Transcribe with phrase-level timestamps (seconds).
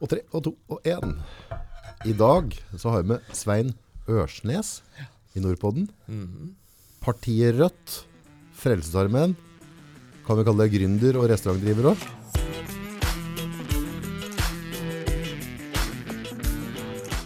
[0.00, 1.14] og tre og to og én.
[2.08, 3.74] I dag så har vi med Svein
[4.08, 4.80] Ørsnes
[5.36, 5.88] i Nordpodden.
[7.04, 7.98] Partiet Rødt,
[8.56, 9.36] Frelsesarmeen.
[10.26, 12.08] Kan vi kalle det gründer og restaurantdriver òg?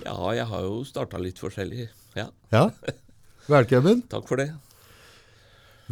[0.05, 1.89] Ja, jeg har jo starta litt forskjellig.
[2.17, 2.69] Ja, Ja.
[3.51, 4.03] Velkommen.
[4.13, 4.51] takk for det.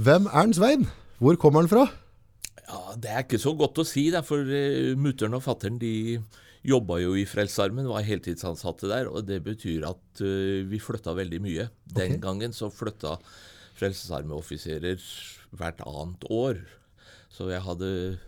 [0.01, 0.87] Hvem er den Svein?
[1.21, 1.83] Hvor kommer han fra?
[2.64, 5.93] Ja, Det er ikke så godt å si, da, for uh, mutter'n og fatter'n de
[6.67, 9.11] jobba jo i Frelsesarmeen, var heltidsansatte der.
[9.11, 11.69] Og det betyr at uh, vi flytta veldig mye.
[11.91, 12.23] Den okay.
[12.23, 13.19] gangen så flytta
[13.79, 15.03] Frelsesarmeoffiserer
[15.59, 16.62] hvert annet år.
[17.33, 18.19] Så jeg hadde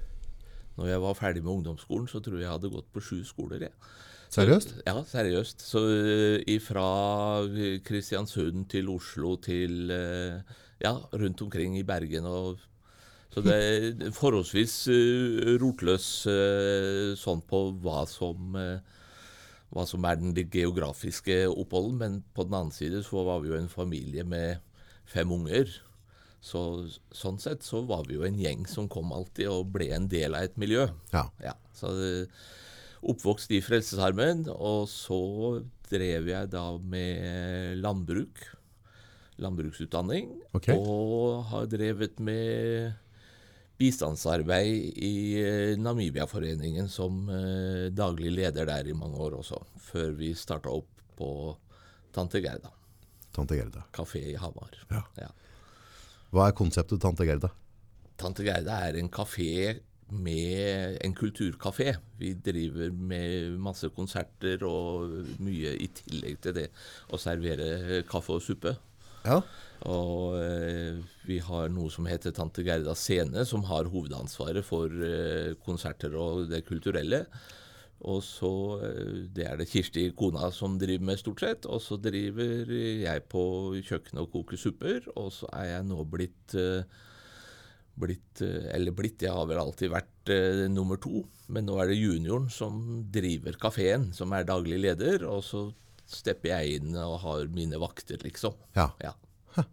[0.75, 3.69] Når jeg var ferdig med ungdomsskolen, så tror jeg jeg hadde gått på sju skoler.
[3.69, 3.73] jeg.
[4.35, 4.75] Seriøst?
[4.87, 5.63] Ja, seriøst.
[5.63, 6.89] Så uh, fra
[7.87, 10.43] Kristiansund til Oslo til uh,
[10.83, 12.59] Ja, rundt omkring i Bergen og
[13.35, 18.79] Så det er forholdsvis uh, rotløs uh, sånn på hva som uh,
[19.75, 23.59] hva som er den geografiske oppholden, men på den annen side så var vi jo
[23.59, 24.63] en familie med
[25.11, 25.73] fem unger.
[26.45, 26.61] Så
[27.11, 30.37] sånn sett så var vi jo en gjeng som kom alltid og ble en del
[30.39, 30.87] av et miljø.
[31.11, 31.25] Ja.
[31.43, 31.91] Ja, så
[33.03, 35.19] oppvokst i Frelsesarmeen, og så
[35.91, 38.45] drev jeg da med landbruk.
[39.43, 40.31] Landbruksutdanning.
[40.55, 40.79] Okay.
[40.79, 42.95] Og har drevet med
[43.79, 49.59] bistandsarbeid i eh, Namibia-foreningen som eh, daglig leder der i mange år også,
[49.91, 51.31] før vi starta opp på
[52.15, 52.71] Tante Gerda
[53.35, 53.83] Tante Gerda.
[53.95, 54.77] kafé i Hamar.
[54.91, 55.03] Ja.
[55.19, 55.33] Ja.
[56.35, 57.51] Hva er konseptet Tante Gerda?
[58.19, 59.75] Tante Gerda er en kafé
[60.15, 61.97] med en kulturkafé.
[62.19, 65.11] Vi driver med masse konserter og
[65.43, 66.69] mye i tillegg til det
[67.11, 68.77] å servere kaffe og suppe.
[69.25, 69.41] Ja.
[69.89, 75.53] Og eh, vi har noe som heter Tante Gerda Scene, som har hovedansvaret for eh,
[75.65, 77.25] konserter og det kulturelle.
[78.05, 78.53] Og så
[78.85, 81.67] eh, Det er det Kirsti, kona, som driver med stort sett.
[81.67, 83.45] Og så driver jeg på
[83.81, 85.09] kjøkkenet og koker supper.
[85.17, 86.85] Og så er jeg nå blitt eh,
[87.95, 90.11] blitt, eh, eller blitt, jeg har vel alltid vært
[90.73, 91.21] nummer to,
[91.53, 92.79] men nå er det junioren som
[93.13, 95.67] driver kafeen, som er daglig leder, og så
[96.07, 98.55] stepper jeg inn og har mine vakter, liksom.
[98.77, 98.91] ja.
[99.03, 99.13] Ja,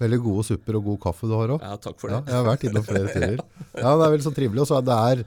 [0.00, 1.60] Veldig gode supper og god kaffe du har òg.
[1.62, 2.32] ja takk for Ja, det.
[2.32, 3.42] jeg har vært innom flere tider.
[3.84, 4.60] Ja, det er veldig så trivelig.
[4.64, 5.24] Og så er det er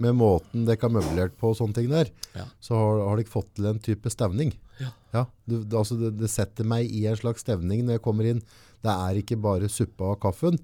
[0.00, 2.46] med måten dere har møblert på og sånne ting der, Ja.
[2.64, 4.54] så har, har dere fått til en type stevning.
[4.80, 4.88] Ja.
[5.12, 8.40] Ja, du, altså det, det setter meg i en slags stevning når jeg kommer inn.
[8.80, 10.56] Det er ikke bare suppa og kaffen,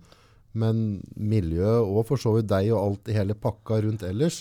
[0.57, 4.39] men miljøet og for så vidt deg og alt i hele pakka rundt ellers,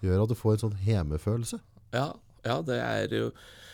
[0.00, 1.60] gjør at du får en sånn hemefølelse.
[1.92, 2.06] Ja,
[2.46, 3.32] ja, det er jo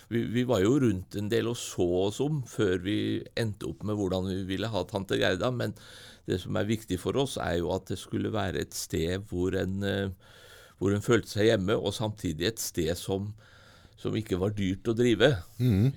[0.09, 2.99] vi, vi var jo rundt en del og så oss om før vi
[3.37, 5.75] endte opp med hvordan vi ville ha Tante Gerda, men
[6.29, 9.56] det som er viktig for oss, er jo at det skulle være et sted hvor
[9.56, 10.33] en, eh,
[10.81, 13.31] hvor en følte seg hjemme, og samtidig et sted som,
[14.01, 15.31] som ikke var dyrt å drive.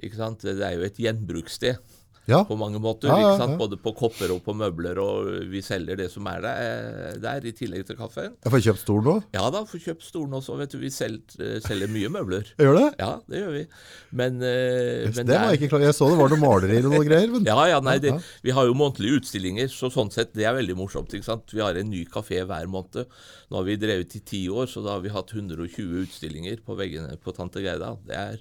[0.03, 0.43] Ikke sant?
[0.43, 1.90] Det er jo et gjenbrukssted
[2.29, 3.09] Ja, på mange måter.
[3.09, 3.47] Ja, ja?
[3.57, 7.47] Både på kopper og på møbler, og vi selger det som er der, eh, der
[7.49, 8.35] i tillegg til kaffen.
[8.43, 9.15] jeg får kjøpt stol nå.
[9.33, 10.57] Ja da, får kjøpt stolen også.
[10.59, 12.53] vet du, Vi selger, selger mye møbler.
[12.61, 12.87] Gjør det?
[12.99, 13.63] Ja, det gjør vi.
[14.11, 15.85] Men, eh, men det var jeg ikke klar.
[15.87, 17.31] Jeg så det var noen malerier og noen greier.
[17.33, 17.45] Men...
[17.51, 18.13] Ja, ja, nei, det,
[18.45, 21.13] Vi har jo månedlige utstillinger, så sånn sett, det er veldig morsomt.
[21.13, 21.49] ikke sant?
[21.51, 23.09] Vi har en ny kafé hver måned.
[23.49, 26.77] Nå har vi drevet i ti år, så da har vi hatt 120 utstillinger på
[26.77, 27.95] veggene på Tante Gerda.
[28.05, 28.37] Det er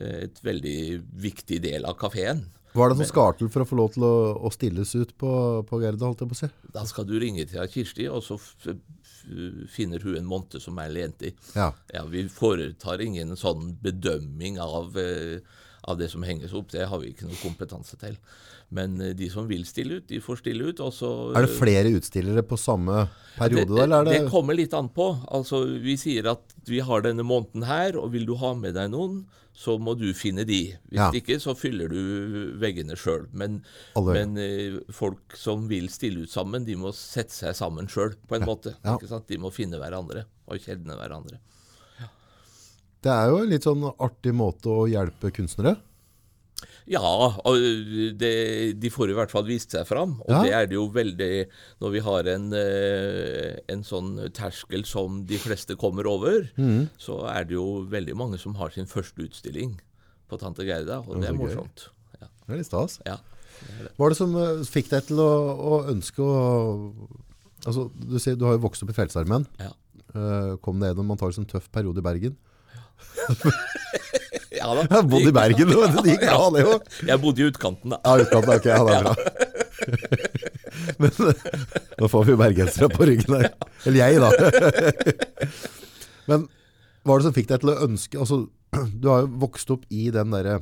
[0.00, 0.80] eh, et veldig
[1.28, 2.46] viktig del av kafeen.
[2.70, 4.14] Hva er det som skal til for å få lov til å,
[4.46, 5.30] å stilles ut på,
[5.66, 6.50] på Gerda, holdt jeg på å si?
[6.74, 8.38] Da skal du ringe til Kirsti, og så
[9.70, 11.32] finner hun en måned som er i.
[11.54, 11.72] Ja.
[11.92, 15.40] Ja, Vi foretar ingen sånn bedømming av, eh,
[15.82, 16.70] av det som henges opp.
[16.70, 18.16] Det har vi ikke noe kompetanse til.
[18.70, 20.80] Men eh, de som vil stille ut, de får stille ut.
[20.80, 24.16] Og så, Er det flere utstillere på samme periode, det, er det, det...
[24.24, 25.12] det kommer litt an på.
[25.28, 28.92] Altså, Vi sier at vi har denne måneden her, og vil du ha med deg
[28.94, 29.24] noen,
[29.60, 30.60] så må du finne de.
[30.88, 31.10] Hvis Ja.
[31.12, 33.26] ikke, så fyller du veggene sjøl.
[33.36, 33.58] Men,
[33.96, 38.38] men eh, folk som vil stille ut sammen, de må sette seg sammen sjøl, på
[38.38, 38.72] en måte.
[38.80, 38.96] Ja.
[38.96, 39.28] Ikke sant?
[39.28, 41.38] De må finne hverandre og kjenne hverandre.
[43.00, 45.76] Det er jo en litt sånn artig måte å hjelpe kunstnere.
[46.90, 47.00] Ja,
[48.18, 48.30] det,
[48.80, 50.16] de får i hvert fall vist seg fram.
[50.26, 50.42] Og Ja.
[50.42, 51.46] det er det jo veldig
[51.80, 56.88] Når vi har en, eh, en sånn terskel som de fleste kommer over, Mm.
[56.98, 59.78] så er det jo veldig mange som har sin første utstilling
[60.30, 61.88] på Tante Gerda, og Det det er morsomt.
[62.20, 62.26] Ja.
[62.46, 63.00] Det er litt stas.
[63.06, 63.16] ja.
[63.98, 66.94] Hva er det som eh, fikk deg til å, å ønske å
[67.66, 69.44] Altså, du, sier, du har jo vokst opp i Frelsesarmeen.
[69.60, 69.68] Ja.
[70.16, 72.36] Uh, kom deg gjennom antakelig en tøff periode i Bergen.
[72.72, 72.80] ja
[74.60, 74.84] da.
[74.84, 76.76] Jeg bodde i Bergen, og det gikk bra, det jo.
[77.10, 77.98] Jeg bodde i utkanten, da.
[78.04, 79.14] Ja, utkanten, ok, ja, det er bra.
[81.00, 81.12] Men
[82.00, 83.48] nå får vi jo bergensere på ryggen her.
[83.88, 84.30] Eller jeg, da.
[86.30, 86.46] Men
[87.04, 88.42] hva er det som fikk deg til å ønske altså,
[89.00, 90.60] Du har jo vokst opp i den derre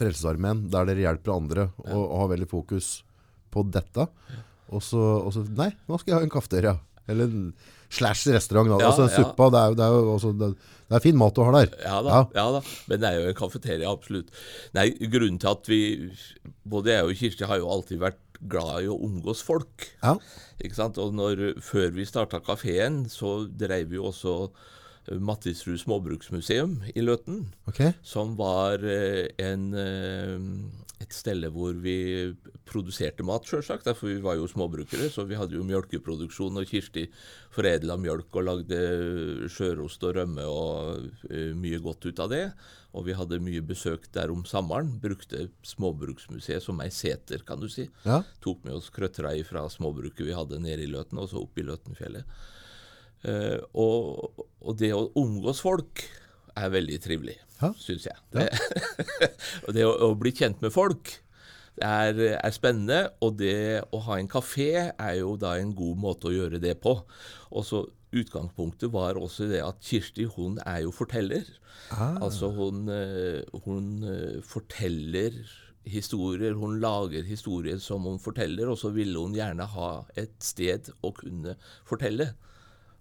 [0.00, 2.92] Frelsesarmeen der dere hjelper andre og, og har veldig fokus
[3.52, 4.06] på dette.
[4.70, 6.76] Og så, og så Nei, nå skal jeg ha en kafeteria.
[7.10, 7.50] Eller en
[7.90, 8.70] slash restaurant.
[8.78, 9.16] Ja, altså en ja.
[9.24, 10.52] suppa, det er det er også, det,
[10.90, 11.72] det er fin mat du har der.
[11.82, 12.44] Ja da, Ja.
[12.54, 12.60] da,
[12.90, 14.30] men det er jo en kafeteria, absolutt.
[14.78, 15.80] Nei, Grunnen til at vi
[16.70, 19.88] Både jeg og Kirsti har jo alltid vært glad i å omgås folk.
[20.00, 20.14] Ja.
[20.64, 20.96] Ikke sant?
[21.02, 24.34] Og når, før vi starta kafeen, så drev vi jo også
[25.10, 27.42] eh, Mattisrud småbruksmuseum i Løten.
[27.68, 27.92] okay.
[28.06, 30.38] Som var eh, en, eh,
[31.00, 31.94] et sted hvor vi
[32.68, 33.88] produserte mat, sjølsagt.
[33.96, 36.60] For vi var jo småbrukere, så vi hadde jo mjølkeproduksjon.
[36.60, 37.06] Og Kirsti
[37.54, 38.80] foredla mjølk og lagde
[39.52, 42.44] sjørost og rømme og eh, mye godt ut av det.
[42.92, 44.92] Og vi hadde mye besøk der om sommeren.
[45.00, 47.88] Brukte Småbruksmuseet som ei seter, kan du si.
[48.04, 48.20] Ja.
[48.44, 51.64] Tok med oss krøttera fra småbruket vi hadde nede i Løten, og så opp i
[51.64, 52.40] Løtenfjellet.
[53.24, 56.04] Eh, og, og det å omgås folk
[56.58, 57.72] er veldig trivelig, Ja.
[57.78, 58.16] syns jeg.
[58.32, 58.48] Det,
[59.66, 61.14] og det å, å bli kjent med folk
[61.80, 66.30] er, er spennende, og det å ha en kafé er jo da en god måte
[66.30, 66.98] å gjøre det på.
[67.50, 71.44] Og så Utgangspunktet var også det at Kirsti hun er jo forteller.
[72.18, 75.36] Altså hun, eh, hun eh, forteller
[75.86, 80.90] historier, hun lager historier som hun forteller, og så ville hun gjerne ha et sted
[81.06, 81.54] å kunne
[81.88, 82.32] fortelle.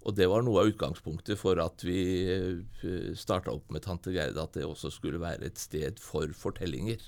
[0.08, 2.00] Og det var noe av utgangspunktet for at vi
[3.20, 7.02] starta opp med Tante Gerda, at det også skulle være et sted for fortellinger.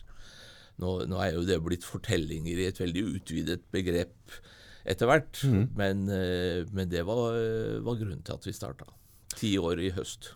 [0.81, 4.35] Nå, nå er jo det blitt fortellinger i et veldig utvidet begrep
[4.81, 5.43] etter hvert,
[5.77, 7.37] men, eh, men det var,
[7.85, 8.89] var grunnen til at vi starta.
[9.37, 10.33] Ti år i høst.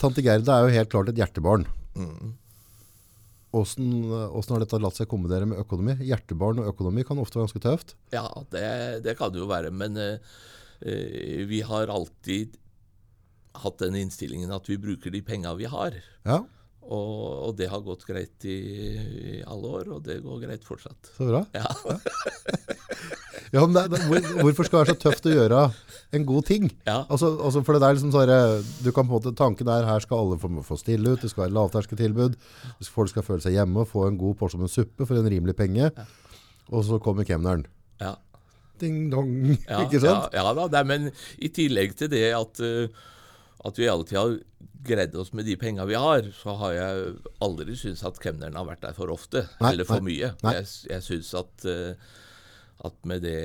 [0.00, 1.66] Tante Gerda er jo helt klart et hjertebarn.
[3.56, 5.96] Åssen åssen har dette latt seg kombinere med økonomi?
[6.04, 7.94] Hjertebarn og økonomi kan ofte være ganske tøft.
[8.12, 8.66] Ja, det,
[9.06, 10.26] det kan det jo være, men eh, eh,
[10.80, 12.56] vi har alltid
[13.62, 15.96] hatt den innstillingen at vi bruker de penga vi har.
[16.26, 16.42] Ja,
[16.86, 21.08] Og, og det har gått greit i, i alle år, og det går greit fortsatt.
[21.16, 21.40] så bra.
[21.56, 21.66] Ja,
[23.54, 25.62] Ja, men det, det, hvor, hvorfor skal det være så tøft å gjøre
[26.14, 26.68] en god ting?
[26.86, 28.30] ja, Altså, altså for det er liksom sånn
[28.84, 31.32] du kan på en måte, Tanken er her skal alle få, få stille ut, det
[31.32, 32.38] skal være lavterskeltilbud.
[32.92, 35.56] Folk skal føle seg hjemme og få en god porsjon med suppe for en rimelig
[35.58, 35.90] penge.
[36.70, 37.66] Og så kommer kemneren.
[38.02, 38.14] ja.
[38.80, 39.32] Ding dong.
[39.70, 40.32] Ja, ikke sant?
[40.34, 41.08] Ja, ja da, det, men
[41.38, 42.88] i tillegg til det at, eh,
[43.66, 44.36] at vi alltid har
[44.86, 47.08] greid oss med de penga vi har, så har jeg
[47.42, 50.28] aldri syntes at kemneren har vært der for ofte, Nei, eller for nei, mye.
[50.44, 50.52] nei.
[50.60, 52.14] Jeg, jeg syns at, eh,
[52.84, 53.36] at med det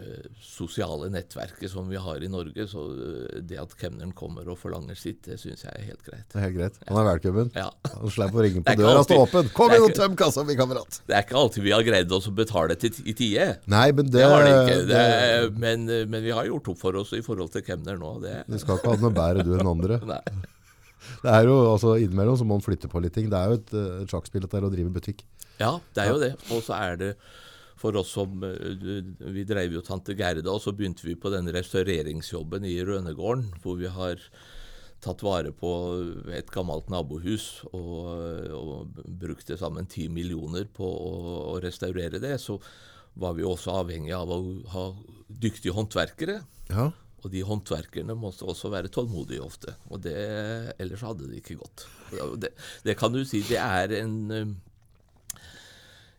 [0.00, 4.56] eh, sosiale nettverket som vi har i Norge, så eh, det at kemneren kommer og
[4.60, 6.24] forlanger sitt, det syns jeg er helt greit.
[6.32, 6.80] Det er helt greit.
[6.88, 7.52] Han er velkommen.
[7.56, 7.68] Ja.
[7.92, 9.52] Han slipper å ringe på døra og stå åpen.
[9.56, 11.00] Kom inn og tøm kassa mi, kamerat.
[11.04, 13.50] Det er ikke alltid vi har greid oss å betale til, i tide.
[13.68, 14.82] Nei, men det, Det har det ikke.
[14.88, 18.16] Det, det, men, men vi har gjort opp for oss i forhold til kemner nå.
[18.24, 20.00] Det, du skal ikke ha noe bedre du enn andre.
[20.16, 20.22] nei.
[21.22, 23.28] Det er jo, altså Innimellom så må man flytte på litt ting.
[23.30, 25.26] Det er jo et, eh, et sjakkspill dette å drive butikk.
[25.60, 26.32] Ja, det er jo det.
[26.52, 27.10] Og så er det
[27.86, 31.50] for oss som eh, Vi drev jo Tante Gerda, og så begynte vi på den
[31.54, 34.20] restaureringsjobben i Rønegården, hvor vi har
[35.04, 35.70] tatt vare på
[36.34, 38.06] et gammelt nabohus og,
[38.56, 41.14] og brukt til sammen ti millioner på å,
[41.52, 42.34] å restaurere det.
[42.42, 42.58] Så
[43.20, 44.40] var vi også avhengig av å
[44.72, 44.86] ha
[45.28, 46.40] dyktige håndverkere.
[46.72, 46.90] Ja,
[47.22, 49.76] Og de håndverkerne måtte også være tålmodige ofte.
[49.92, 50.16] Og det,
[50.82, 51.86] ellers hadde det ikke gått.
[52.42, 52.52] Det,
[52.86, 54.56] det kan du si, det er en um,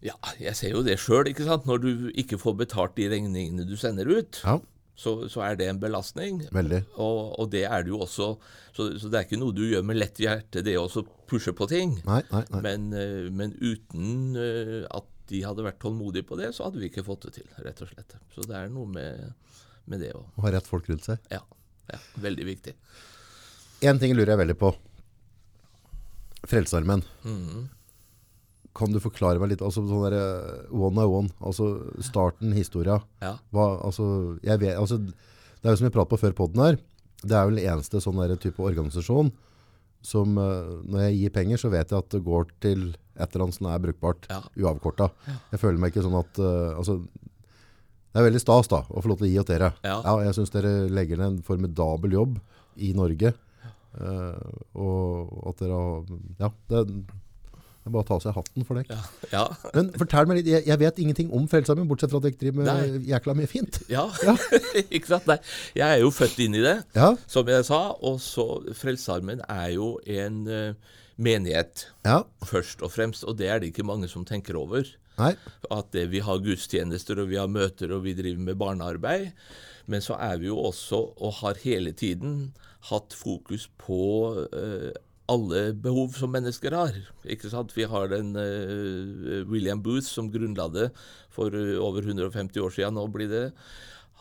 [0.06, 1.66] Ja, jeg ser jo det sjøl, ikke sant.
[1.66, 4.60] Når du ikke får betalt de regningene du sender ut, ja
[4.98, 6.40] så, så er det en belastning.
[6.52, 6.80] veldig.
[6.98, 8.32] Og, og det er det jo også.
[8.74, 10.88] Så, så det er ikke noe du gjør med lett hjerte, det å
[11.30, 12.00] pushe på ting.
[12.08, 12.62] Nei, nei, nei.
[12.66, 16.90] Men, eh, men uten eh, at de hadde vært tålmodige på det, så hadde vi
[16.90, 18.18] ikke fått det til, rett og slett.
[18.34, 19.54] Så det er noe med,
[19.92, 20.26] med det òg.
[20.34, 21.22] Å ha rett folk rundt seg.
[21.30, 21.44] Ja,
[21.94, 22.74] ja, veldig viktig.
[23.86, 24.74] En ting lurer jeg veldig på.
[26.48, 27.06] Frelsesarmen.
[27.28, 27.68] Mhm.
[28.78, 31.72] Kan du forklare meg litt, altså sånn der eh, one of one, altså
[32.06, 33.00] starten, historia.
[33.24, 33.36] Ja.
[33.56, 36.78] Hva, altså, jeg vet, altså, det er jo som vi pratet på før podden her,
[37.24, 39.32] det er vel den eneste sånn der type organisasjon
[40.06, 42.84] som, eh, når jeg gir penger, så vet jeg at det går til
[43.18, 44.44] et eller annet som er brukbart, Ja.
[44.62, 45.10] uavkorta.
[45.52, 47.00] Jeg føler meg ikke sånn at, eh, altså,
[48.14, 49.74] det er veldig stas da, å få lov til å gi åt dere.
[49.84, 49.98] Ja.
[50.22, 52.40] jeg synes dere legger ned en formidabel jobb
[52.78, 53.34] i Norge,
[53.98, 54.38] Uh,
[54.78, 56.04] og at dere har,
[56.38, 56.82] ja, det,
[57.88, 58.90] det er bare å ta av seg hatten for deg.
[58.92, 58.98] Ja.
[59.32, 59.72] ja.
[59.78, 62.60] Men fortell meg litt, jeg, jeg vet ingenting om Frelsesarmeen, bortsett fra at dere driver
[62.60, 63.02] med Nei.
[63.14, 63.80] jækla mye fint.
[63.92, 64.04] ja.
[64.96, 65.30] ikke sant?
[65.32, 65.38] Nei,
[65.80, 67.80] jeg er jo født inn i det, Ja, som jeg sa.
[68.04, 72.20] Og så Frelsesarmeen er jo en uh, menighet Ja.
[72.46, 74.84] først og fremst, og det er det ikke mange som tenker over.
[75.18, 75.32] Nei.
[75.74, 79.32] At det, vi har gudstjenester og vi har møter og vi driver med barnearbeid.
[79.88, 82.52] Men så er vi jo også, og har hele tiden,
[82.92, 83.98] hatt fokus på
[84.54, 84.92] eh,
[85.28, 86.96] alle behov som mennesker har.
[87.28, 87.74] Ikke sant?
[87.76, 90.88] Vi har den uh, William Booth som grunnla det
[91.34, 92.96] for uh, over 150 år siden.
[92.98, 93.46] Nå blir det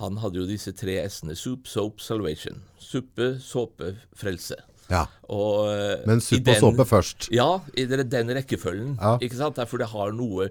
[0.03, 1.33] Han hadde jo disse tre s-ene.
[1.39, 2.61] Soup, soap, salvation.
[2.77, 4.59] Suppe, såpe, frelse.
[4.91, 5.05] Ja.
[5.33, 7.29] Og, eh, Men supp og såpe først.
[7.35, 8.97] ja, i den rekkefølgen.
[9.01, 9.17] Ja.
[9.21, 9.57] Ikke sant?
[9.57, 10.49] Derfor det har noe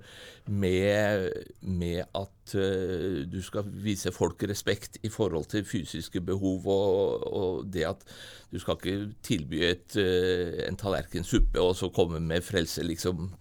[0.48, 7.24] med, med at uh, du skal vise folk respekt i forhold til fysiske behov, og,
[7.34, 8.04] og det at
[8.52, 13.32] du skal ikke tilby et, uh, en tallerken suppe og så komme med frelse liksom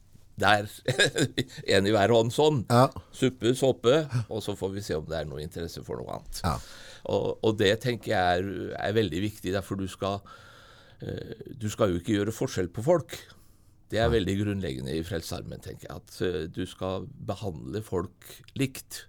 [0.41, 0.71] der.
[1.75, 2.65] en i hver hånd sånn.
[2.71, 2.89] Ja.
[3.15, 6.41] Suppe, såpe, og så får vi se om det er noe interesse for noe annet.
[6.47, 6.57] Ja.
[7.13, 8.49] Og, og det tenker jeg er,
[8.81, 10.23] er veldig viktig, derfor du skal
[11.61, 13.17] Du skal jo ikke gjøre forskjell på folk.
[13.93, 15.97] Det er veldig grunnleggende i Frelsesarmeen, tenker jeg.
[16.01, 19.05] At eh, du skal behandle folk likt.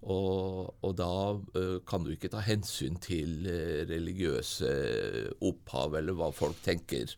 [0.00, 1.10] Og, og da
[1.60, 4.70] eh, kan du ikke ta hensyn til eh, religiøse
[5.44, 7.10] opphav eller hva folk tenker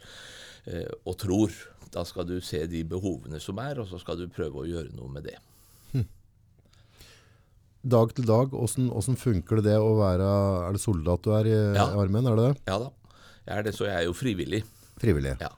[0.66, 1.54] eh, og tror.
[1.92, 4.94] Da skal du se de behovene som er, og så skal du prøve å gjøre
[4.96, 5.38] noe med det.
[7.82, 10.26] Dag til dag, hvordan funker det det å være
[10.68, 11.88] Er det soldat du er i, Ja.
[11.90, 12.28] i armeen?
[12.30, 12.60] Er det det?
[12.70, 12.90] Ja da.
[13.46, 14.62] Er det, så jeg er jo frivillig.
[15.02, 15.32] Frivillig.
[15.40, 15.48] Ja.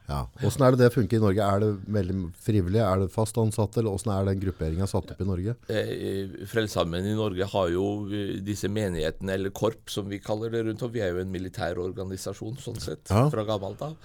[0.40, 1.44] Hvordan er det det funker i Norge?
[1.44, 2.80] Er det veldig frivillig?
[2.80, 3.82] Er det fast ansatte?
[3.82, 5.54] Eller hvordan er den grupperingen satt opp i Norge?
[5.68, 10.62] Eh, Frelsesarmeen i Norge har jo eh, disse menighetene, eller korp som vi kaller det
[10.64, 10.92] rundt om.
[10.94, 13.26] Vi er jo en militær organisasjon sånn sett, Ja.
[13.34, 13.98] fra gammelt av.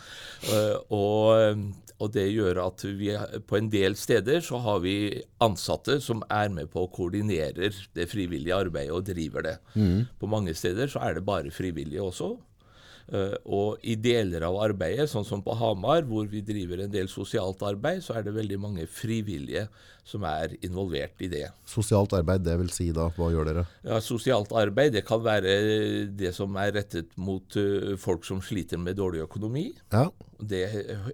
[0.50, 1.64] Eh, og,
[2.02, 3.14] og det gjør at vi
[3.48, 4.98] på en del steder så har vi
[5.46, 9.56] ansatte som er med på å koordinerer det frivillige arbeidet og driver det.
[10.20, 12.34] På mange steder så er det bare frivillige også.
[13.10, 17.10] Eh, og i deler av arbeidet, sånn som på Hamar, hvor vi driver en del
[17.10, 19.66] sosialt arbeid, så er det veldig mange frivillige
[20.06, 21.48] som er involvert i det.
[21.70, 23.66] Sosialt arbeid, det vil si da, hva gjør dere?
[23.86, 25.56] Ja, Sosialt arbeid det kan være
[26.18, 29.72] det som er rettet mot eh, folk som sliter med dårlig økonomi.
[29.94, 30.63] Ja, Det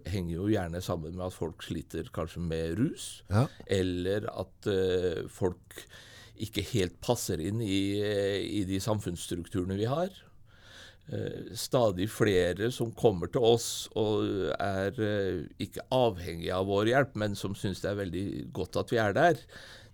[0.06, 5.24] henger jo gjerne sammen med at folk sliter kanskje med rus, ja, eller at eh,
[5.32, 5.80] folk
[6.36, 7.96] ikke helt passer inn i,
[8.60, 10.12] i de samfunnsstrukturene vi har.
[11.06, 14.26] Eh, stadig flere som kommer til oss og
[14.58, 18.24] er eh, ikke avhengig av vår hjelp, men som syns det er veldig
[18.58, 19.44] godt at vi er der.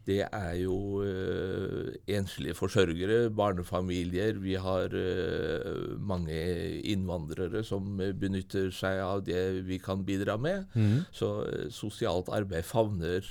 [0.08, 4.39] Det er jo eh, enslige forsørgere, barnefamilier.
[4.39, 4.96] Vi har
[6.00, 6.39] mange
[6.96, 10.72] innvandrere som benytter seg av det vi kan bidra med.
[11.12, 13.27] Så eh, sosialt arbeid favner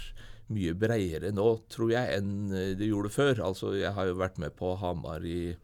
[0.53, 3.41] mye bredere nå, tror jeg, enn det gjorde før.
[3.49, 5.55] Altså, jeg har jo vært med på Hamar i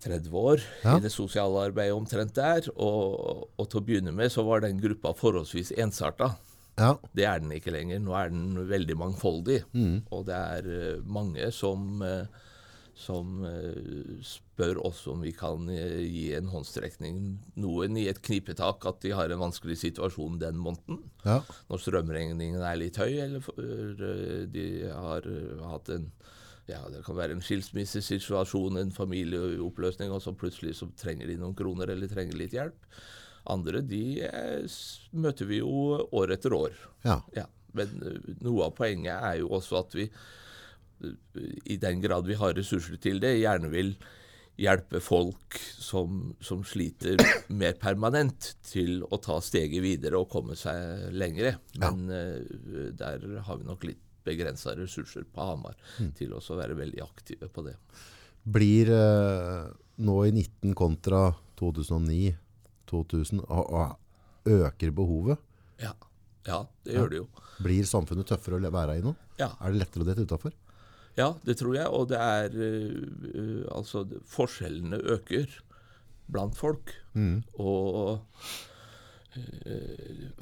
[0.00, 0.96] 30 år Ja.
[0.96, 2.68] i det sosiale arbeidet omtrent der.
[2.76, 6.34] Og, og til å begynne med så var den gruppa forholdsvis ensarta.
[6.78, 7.98] ja, Det er den ikke lenger.
[8.00, 9.62] Nå er den veldig mangfoldig.
[10.10, 12.24] Og det er eh, mange som, eh,
[13.00, 17.20] som eh, spør oss om vi kan gi en håndstrekning.
[17.60, 21.02] Noen i et knipetak at de har en vanskelig situasjon den måneden.
[21.24, 21.40] ja,
[21.70, 25.22] Når strømregningen er litt høy, eller de har
[25.70, 26.10] hatt en
[26.70, 31.56] ja, Det kan være en skilsmissesituasjon, en familieoppløsning, og så plutselig så trenger de noen
[31.58, 32.90] kroner eller trenger litt hjelp.
[33.50, 34.78] Andre de eh,
[35.16, 36.76] møter vi jo år etter år.
[37.06, 37.20] ja.
[37.36, 37.46] Ja,
[37.76, 40.08] men eh, noe av poenget er jo også at vi,
[41.06, 43.94] eh, i den grad vi har ressurser til det, gjerne vil
[44.60, 47.16] hjelpe folk som, som sliter
[47.62, 51.54] mer permanent til å ta steget videre og komme seg lengre.
[51.80, 52.90] Men ja.
[52.92, 55.76] der har vi nok litt begrensa ressurser på Hamar
[56.18, 57.76] til også å være veldig aktive på det.
[58.42, 59.66] Blir eh,
[60.00, 61.26] nå i 19 kontra
[61.60, 62.32] 2009,
[62.90, 65.40] 2000, og, og øker behovet?
[65.82, 65.92] Ja,
[66.48, 67.28] ja det gjør det jo.
[67.60, 69.14] Blir samfunnet tøffere å være i nå?
[69.40, 69.52] Ja.
[69.60, 70.56] Er det lettere å dette utenfor?
[71.18, 71.88] Ja, det tror jeg.
[71.90, 75.50] Og det er eh, Altså, forskjellene øker
[76.30, 76.94] blant folk.
[77.60, 78.58] Og eh,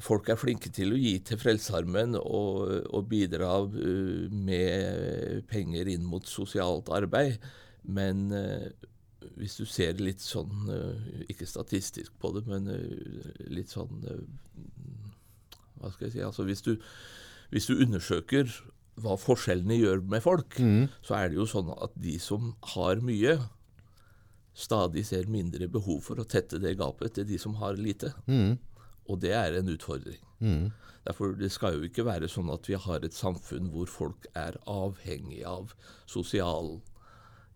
[0.01, 6.07] folk er flinke til å gi til Frelsesarmeen og, og bidra eh, med penger inn
[6.09, 7.37] mot sosialt arbeid.
[7.85, 8.69] Men eh,
[9.39, 14.25] hvis du ser litt sånn eh, Ikke statistisk på det, men eh, litt sånn eh,
[15.79, 16.25] Hva skal jeg si?
[16.25, 16.73] Altså hvis du,
[17.53, 18.51] hvis du undersøker
[18.99, 20.57] hva forskjellene gjør med folk,
[21.07, 23.37] så er det jo sånn at de som har mye,
[24.59, 28.11] stadig ser mindre behov for å tette det gapet til de som har lite.
[29.09, 30.21] Og det er en utfordring.
[31.07, 34.59] Derfor Det skal jo ikke være sånn at vi har et samfunn hvor folk er
[34.69, 35.73] avhengig av
[36.05, 36.77] sosial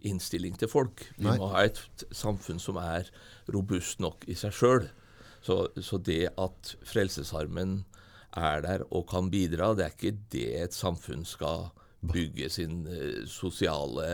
[0.04, 1.06] innstilling til folk.
[1.18, 1.38] Vi Nei.
[1.40, 3.12] må ha et samfunn som er
[3.54, 4.90] robust nok i seg sjøl.
[5.44, 7.84] Så, så det at Frelsesarmen
[8.40, 11.70] er der og kan bidra, det er ikke det et samfunn skal
[12.12, 14.08] bygge sin eh, sosiale,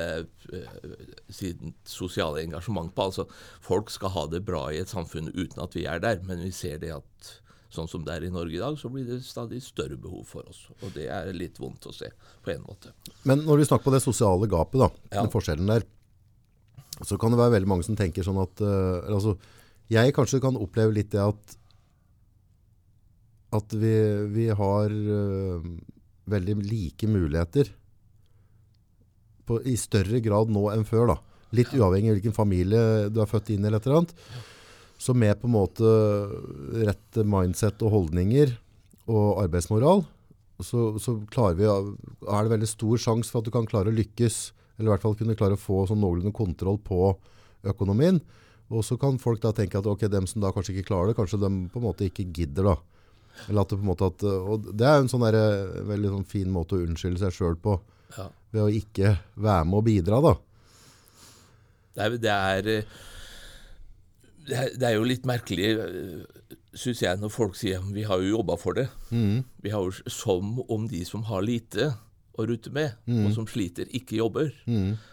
[0.53, 0.95] eh,
[1.33, 3.09] sin sosiale engasjement på.
[3.09, 3.25] Altså,
[3.65, 6.51] folk skal ha det bra i et samfunn uten at vi er der, men vi
[6.55, 7.31] ser det at
[7.73, 10.47] sånn som det er i Norge i dag, så blir det stadig større behov for
[10.49, 10.63] oss.
[10.81, 12.09] Og det er litt vondt å se,
[12.45, 12.93] på en måte.
[13.29, 15.21] Men når vi snakker på det sosiale gapet, da, Ja.
[15.21, 15.85] den forskjellen der,
[17.05, 19.37] så kan det være veldig mange som tenker sånn at uh, altså,
[19.89, 21.55] Jeg kanskje kan oppleve litt det at
[23.55, 23.93] at vi,
[24.29, 25.63] vi har eh,
[26.31, 27.71] veldig like muligheter
[29.49, 31.13] på, i større grad nå enn før.
[31.13, 31.17] da.
[31.57, 33.67] Litt uavhengig av hvilken familie du er født inn i.
[33.67, 34.15] eller et eller annet.
[34.99, 35.91] Så med på en måte
[36.83, 38.51] rett mindset og holdninger
[39.09, 40.03] og arbeidsmoral,
[40.59, 43.95] så, så klarer vi, er det veldig stor sjanse for at du kan klare å
[43.95, 44.39] lykkes,
[44.75, 47.13] eller i hvert fall kunne klare å få sånn noenlunde kontroll på
[47.63, 48.19] økonomien.
[48.69, 51.17] Og så kan folk da tenke at ok, dem som da kanskje ikke klarer det,
[51.17, 52.75] kanskje de på en måte ikke gidder da.
[53.47, 56.11] Eller at det på en måte at, og det er en sånn der, eh, veldig
[56.17, 57.79] sånn fin måte å unnskylde seg selv på,
[58.17, 58.27] Ja.
[58.51, 60.35] ved å ikke være med og bidra da.
[61.95, 62.83] Det er, det er, eh,
[64.49, 65.71] det er, det er jo litt merkelig,
[66.73, 68.87] syns jeg, når folk sier vi har jo jobba for det.
[69.11, 71.91] Vi har jo Som om de som har lite
[72.39, 74.51] å rutte med, og som sliter, ikke jobber.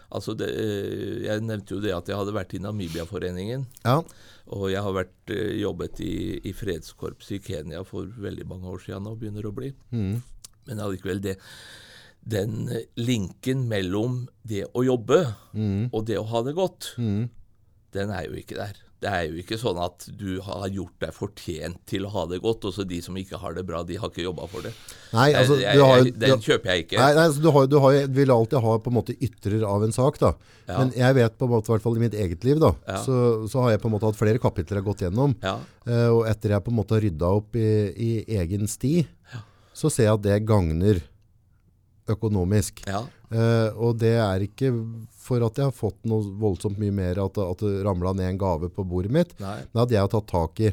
[0.09, 3.65] Altså det, eh, jeg nevnte jo det at jeg hadde vært i Namibia-foreningen.
[3.83, 4.01] Ja,
[4.55, 8.79] Og jeg har vært, eh, jobbet i, i fredskorps i Kenya for veldig mange år
[8.85, 9.73] siden og begynner å bli.
[10.67, 11.37] Men allikevel, det,
[12.23, 15.19] den eh, linken mellom det å jobbe
[15.91, 16.93] og det å ha det godt,
[17.95, 18.79] den er jo ikke der.
[18.97, 22.39] Det er jo ikke sånn at du har gjort deg fortjent til å ha det
[22.41, 24.71] godt, og så de som ikke har det bra, de har ikke jobba for det.
[25.13, 26.97] Nei, altså, jeg, du har jeg, den kjøper jeg ikke.
[26.97, 29.85] Nei, nei altså, du, har, du har, vil alltid ha på en måte ytrer av
[29.85, 30.33] en sak da.
[30.67, 30.79] Ja.
[30.81, 32.97] Men jeg vet på en måte, i hvert fall i mitt eget liv da, Ja.
[33.05, 35.37] så, så har jeg på en måte hatt flere kapitler jeg har gått gjennom.
[35.45, 38.09] Ja, Eh, og etter jeg på en måte har rydda opp i, i
[38.41, 39.05] egen sti,
[39.77, 40.99] så ser jeg at det gagner
[42.15, 42.83] økonomisk.
[42.87, 44.69] ja, Uh, og det er ikke
[45.11, 48.37] for at jeg har fått noe voldsomt mye mer, at, at det ramla ned en
[48.39, 49.33] gave på bordet mitt.
[49.43, 50.69] nei, Men at jeg har tatt tak i,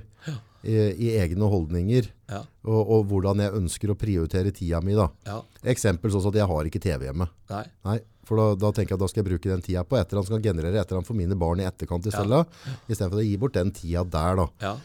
[0.62, 4.94] i, i egne holdninger, ja, og, og hvordan jeg ønsker å prioritere tida mi.
[4.94, 5.08] da.
[5.26, 5.40] ja,
[5.74, 7.26] Eksempel sånn at jeg har ikke TV hjemme.
[7.50, 9.98] nei, Nei, for da, da tenker jeg at da skal jeg bruke den tida på
[9.98, 12.12] et eller annet som kan generere et eller annet for mine barn i etterkant i
[12.14, 12.44] stedet.
[12.86, 14.46] I stedet for å gi bort den tida der da.
[14.62, 14.76] ja,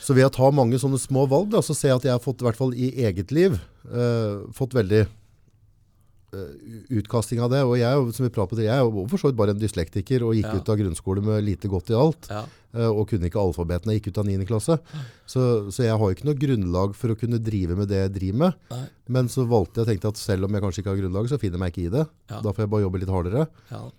[0.00, 2.24] Så ved å ta mange sånne små valg da, så ser jeg at jeg har
[2.24, 3.60] fått, i hvert fall i eget liv,
[3.92, 5.04] eh, fått veldig
[7.00, 7.62] utkasting av det.
[7.66, 10.34] Og jeg, som vi pratet på, jeg er for så vidt bare en dyslektiker og
[10.36, 10.58] gikk Ja.
[10.60, 12.28] ut av grunnskole med lite godt i alt.
[12.30, 12.42] ja,
[12.74, 14.44] eh, og kunne ikke alfabetene, gikk ut av 9.
[14.48, 14.78] klasse.
[15.26, 18.38] Så, så jeg har ikke noe grunnlag for å kunne drive med det jeg driver
[18.44, 18.54] med.
[18.70, 21.38] nei, Men så valgte jeg, tenkte at selv om jeg kanskje ikke har grunnlag, så
[21.38, 22.06] finner jeg meg ikke i det.
[22.30, 22.40] Ja.
[22.40, 23.48] Da får jeg bare jobbe litt hardere.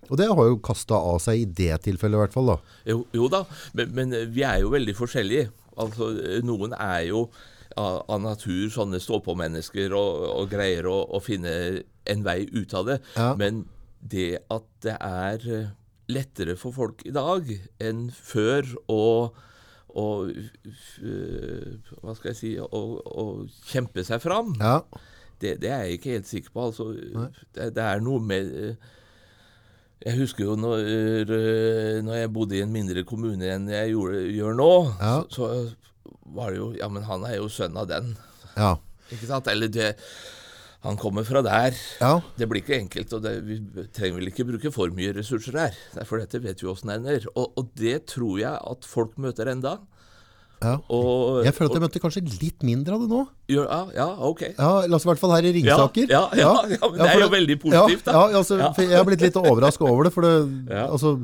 [0.10, 2.58] Og det har jo kastet av seg i det tilfellet i hvert fall da.
[2.86, 5.50] Jo, jo da, men, men vi er jo veldig forskjellige.
[5.78, 6.12] Altså,
[6.44, 7.30] Noen er jo
[7.78, 11.56] av, av natur sånne stå-på-mennesker og, og greier å, å finne
[12.06, 13.00] en vei ut av det.
[13.18, 13.34] Ja.
[13.40, 13.66] Men
[14.06, 15.68] det at det er eh,
[16.12, 17.48] lettere for folk i dag
[17.82, 19.02] enn før å
[19.96, 23.26] å, øh, hva skal jeg si, å, å
[23.70, 24.82] kjempe seg fram, Ja,
[25.40, 26.66] det, det er jeg ikke helt sikker på.
[26.70, 26.90] Altså,
[27.56, 28.92] det, det er noe med eh,
[30.06, 30.84] Jeg husker jo når,
[31.32, 35.16] eh, når jeg bodde i en mindre kommune enn jeg gjorde, gjør nå, Ja.
[35.32, 35.95] så, så
[36.36, 38.16] var det jo Ja, men han er jo sønn av den.
[38.58, 38.76] ja,
[39.12, 39.48] Ikke sant?
[39.52, 39.96] Eller det
[40.86, 41.74] Han kommer fra der.
[42.02, 42.20] ja.
[42.38, 43.56] Det blir ikke enkelt, og det, vi
[43.96, 45.74] trenger vel ikke bruke for mye ressurser her.
[46.06, 47.26] For dette vet vi åssen det ender.
[47.36, 49.80] Og, og det tror jeg at folk møter enda.
[50.62, 50.76] ja.
[50.94, 53.24] Og, Jeg føler at jeg møtte kanskje litt mindre av det nå.
[53.50, 53.66] ja,
[53.98, 54.44] ja, ok.
[54.60, 56.06] Ja, la oss i hvert fall her i Ringsaker.
[56.14, 58.14] Ja, ja, ja, men det er jo veldig positivt, da.
[58.14, 60.36] Ja, altså, jeg har blitt litt overrasket over det, for det,
[60.70, 60.86] Ja.
[60.94, 61.16] altså,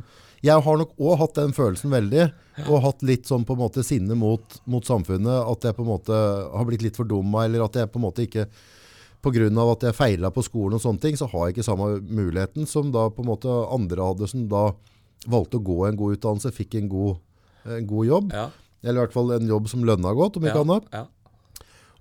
[0.42, 2.28] jeg har nok også hatt den følelsen veldig,
[2.68, 5.92] og hatt litt sånn på en måte sinne mot, mot samfunnet, at jeg på en
[5.92, 6.18] måte
[6.52, 8.48] har blitt litt fordumma, eller at jeg på en måte ikke,
[9.22, 9.46] Pga.
[9.46, 12.90] at jeg feilet på skolen og sånne ting, så har jeg ikke samme muligheten som
[12.90, 14.72] da på en måte andre hadde, som da
[15.30, 17.20] valgte å gå en god utdannelse, fikk en god,
[17.70, 18.48] en god jobb, Ja,
[18.82, 20.88] eller i hvert fall en jobb som lønna godt, om ikke ja, annet.
[20.90, 21.06] ja,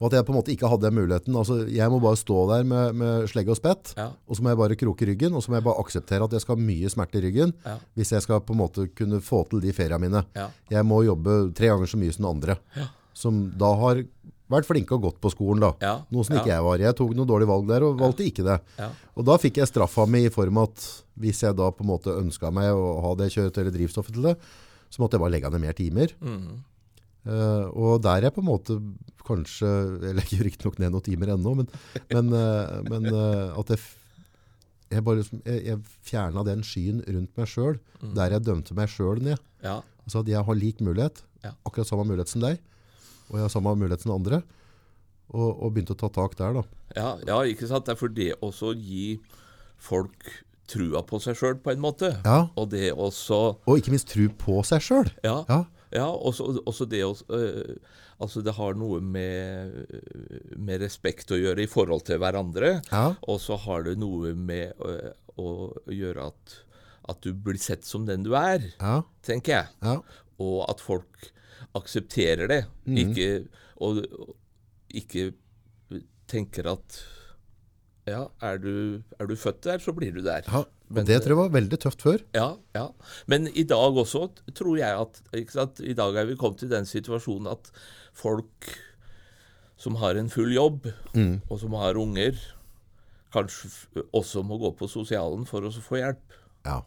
[0.01, 1.35] Og at jeg på en måte ikke hadde den muligheten.
[1.37, 4.07] Altså, jeg må bare stå der med, med slegge og spett, Ja.
[4.27, 6.41] og så må jeg bare kroke ryggen, og så må jeg bare akseptere at jeg
[6.41, 7.77] skal ha mye smerte i ryggen, Ja.
[7.97, 10.25] hvis jeg skal på en måte kunne få til de feriene mine.
[10.35, 12.87] ja, Jeg må jobbe tre ganger så mye som andre, Ja.
[13.13, 14.05] som da har
[14.51, 15.73] vært flinke og gått på skolen da.
[15.83, 16.03] Ja.
[16.11, 16.43] Noe som Ja.
[16.43, 16.79] ikke jeg var.
[16.79, 18.61] Jeg tok noen dårlige valg der, og valgte ikke det.
[18.79, 21.83] ja, Og da fikk jeg straffa mi i form av at hvis jeg da på
[21.83, 24.39] en måte ønsket meg å ha det kjøretøyet eller drivstoffet til det,
[24.91, 26.09] så måtte jeg bare legge ned mer timer.
[26.21, 26.65] mm,
[27.27, 28.77] Eh, og der er jeg på en måte
[29.27, 29.69] kanskje
[30.03, 31.67] Jeg legger riktignok ned noen timer ennå, men,
[32.11, 33.83] men, uh, men uh, at jeg,
[34.91, 38.15] jeg bare liksom, jeg, jeg fjerna den skyen rundt meg sjøl, Mm.
[38.17, 39.37] der jeg dømte meg sjøl ned.
[39.63, 41.51] ja, Altså at jeg har lik mulighet, Ja.
[41.69, 42.59] akkurat samme mulighet som deg,
[43.29, 44.41] og jeg har samme mulighet som andre,
[45.29, 46.63] og, og begynte å ta tak der da.
[46.97, 47.85] Ja, ja, ikke sant.
[47.85, 49.21] Det er for det også å gi
[49.79, 50.31] folk
[50.71, 52.15] trua på seg sjøl, på en måte.
[52.25, 55.13] Ja, Og det også og ikke minst tru på seg selv.
[55.23, 55.45] Ja.
[55.49, 57.77] Ja, Ja, også, også det å øh,
[58.21, 59.73] Altså, det har noe med,
[60.61, 62.75] med respekt å gjøre i forhold til hverandre.
[62.91, 65.47] ja, Og så har det noe med øh, å
[65.89, 66.57] gjøre at,
[67.09, 69.71] at du blir sett som den du er, ja, tenker jeg.
[69.81, 69.97] ja,
[70.37, 71.31] Og at folk
[71.81, 72.61] aksepterer det.
[73.01, 73.31] Ikke,
[73.81, 74.37] og, og
[75.01, 75.31] ikke
[76.31, 77.01] tenker at
[78.11, 78.73] Ja, er du,
[79.19, 80.45] er du født der, så blir du der.
[80.51, 80.65] ja.
[80.91, 82.23] Men- det tror jeg var veldig tøft før.
[82.35, 82.89] Ja, ja.
[83.31, 84.25] Men i dag også
[84.59, 85.21] tror jeg at
[85.55, 85.79] sant?
[85.87, 87.71] I dag er vi kommet til den situasjonen at
[88.13, 88.73] folk
[89.79, 90.89] som har en full jobb,
[91.49, 92.35] og som har unger,
[93.33, 93.71] kanskje
[94.13, 96.35] også må gå på sosialen for å få hjelp.
[96.67, 96.81] Ja,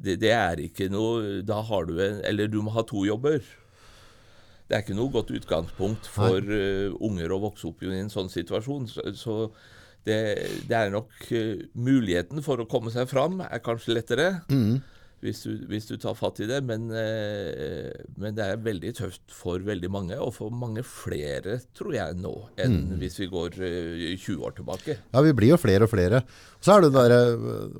[0.00, 3.38] Det, det er ikke noe Da har du en Eller du må ha to jobber.
[4.68, 8.30] Det er ikke noe godt utgangspunkt for uh, unger å vokse opp i en sånn
[8.32, 8.88] situasjon.
[8.88, 9.36] Så, så
[10.04, 10.18] det,
[10.68, 14.28] det er nok eh, Muligheten for å komme seg fram er kanskje lettere
[15.24, 17.88] hvis, du, hvis du tar fatt i det, men, eh,
[18.20, 22.32] men det er veldig tøft for veldig mange, og for mange flere, tror jeg, nå
[22.60, 24.98] enn hvis vi går eh, 20 år tilbake.
[25.14, 26.20] Ja, vi blir jo flere og flere.
[26.60, 27.16] Så er det der,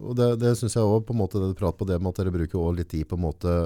[0.01, 2.15] og det, det synes jeg også på en måte, det du prater på det med
[2.15, 3.59] at dere bruker også litt tid på en måte,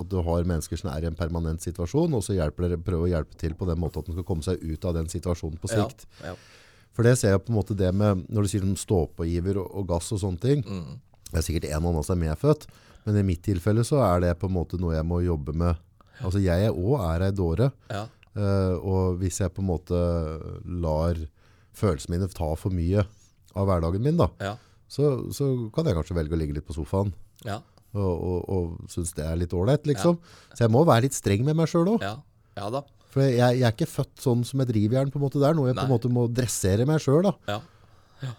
[0.00, 3.10] at du har mennesker som er i en permanent situasjon, og så hjelper dere, prøver
[3.10, 5.60] å hjelpe til på den måten at de skal komme seg ut av den situasjonen
[5.60, 6.08] på sikt.
[6.22, 6.62] Ja, ja.
[6.94, 9.66] For det ser jeg på en måte det med, når du sier om ståpågiver og,
[9.80, 11.00] og gass og sånne ting, Mm.
[11.30, 12.66] det er sikkert en og annen som er medfødt,
[13.04, 15.80] men i mitt tilfelle så er det på en måte noe jeg må jobbe med.
[16.22, 18.04] Altså jeg også er ei dåre, ja.
[18.34, 19.98] Uh, og hvis jeg på en måte
[20.66, 21.18] lar
[21.74, 23.04] følelsene mine ta for mye
[23.54, 24.56] av hverdagen min, da, ja.
[24.90, 27.12] så, så kan jeg kanskje velge å ligge litt på sofaen
[27.46, 27.60] ja.
[27.94, 30.18] og, og, og synes det er litt ålreit, liksom.
[30.50, 32.02] Så jeg må være litt streng med meg sjøl òg.
[32.02, 32.16] ja.
[32.58, 32.82] ja da.
[33.14, 35.38] For jeg, jeg er ikke født sånn som et rivjern, på en måte.
[35.42, 37.34] Det er noe jeg på en måte må dressere meg sjøl, da.
[37.52, 37.60] Ja.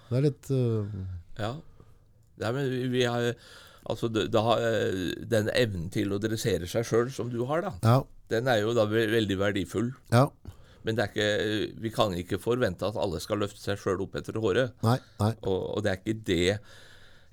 [0.10, 0.98] Det er litt uh...
[1.40, 1.54] Ja.
[2.42, 3.30] Nei, men vi, har
[3.86, 7.72] Altså, det- da, eh, den evnen til å dressere seg sjøl som du har, da,
[7.86, 8.00] Ja.
[8.34, 9.92] den er jo da veldig verdifull.
[10.12, 10.26] Ja.
[10.84, 14.16] Men det er ikke, vi kan ikke forvente at alle skal løfte seg sjøl opp
[14.18, 14.74] etter håret.
[14.86, 14.98] Nei.
[15.22, 15.32] Nei.
[15.46, 16.60] Og, og det er ikke det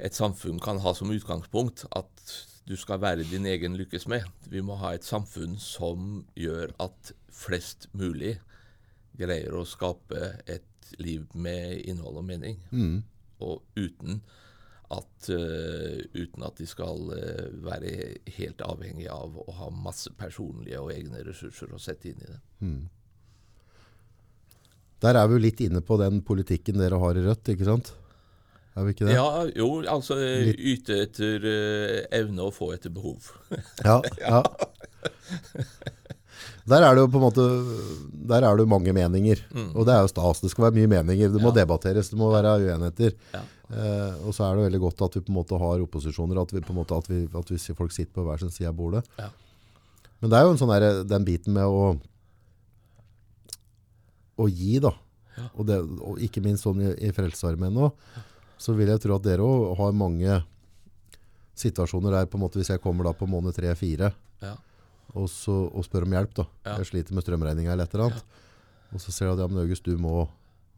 [0.03, 2.37] et samfunn kan ha som utgangspunkt, at
[2.69, 4.27] du skal være din egen lykkes med.
[4.51, 8.37] Vi må ha et samfunn som gjør at flest mulig
[9.19, 12.61] greier å skape et liv med innhold og mening.
[13.43, 14.23] Og uten
[14.93, 17.93] at, uh, uten at de skal uh, være
[18.37, 22.41] helt avhengig av å ha masse personlige og egne ressurser å sette inn i det.
[25.03, 27.95] Der er vi jo litt inne på den politikken dere har i Rødt, ikke sant?
[28.73, 29.15] Er vi ikke det?
[29.19, 29.27] Ja,
[29.59, 33.31] jo, altså yte etter eh, evne og få etter behov.
[33.85, 34.43] Ja, ja.
[36.67, 37.45] Der er det jo på en måte
[38.31, 39.41] Der er det jo mange meninger.
[39.75, 40.41] Og det er jo stas.
[40.45, 41.33] Det skal være mye meninger.
[41.35, 41.57] Det må Mm.
[41.57, 41.65] Ja.
[41.65, 43.13] debatteres, det må være uenigheter.
[43.35, 43.43] Ja.
[43.73, 46.53] Eh, og så er det veldig godt at vi på en måte har opposisjoner, at,
[46.55, 48.77] vi på en måte, at, vi, at vi, folk sitter på hver sin side av
[48.79, 49.03] bordet.
[49.19, 49.29] Ja.
[50.21, 51.97] Men det er jo en sånn der, den biten med å
[54.43, 54.93] å gi, da.
[55.37, 55.47] Ja.
[55.57, 57.91] Og, det, og ikke minst sånn i, i Frelsesarmeen nå,
[58.63, 60.37] så vil jeg tro at dere òg har mange
[61.59, 64.55] situasjoner der på en måte hvis jeg kommer da på måned tre-fire Ja.
[65.15, 66.45] og, og spør om hjelp da.
[66.67, 66.77] Ja.
[66.81, 68.39] Jeg sliter med strømregninga eller et eller annet.
[68.93, 70.27] Og så ser du at ja, men August, du må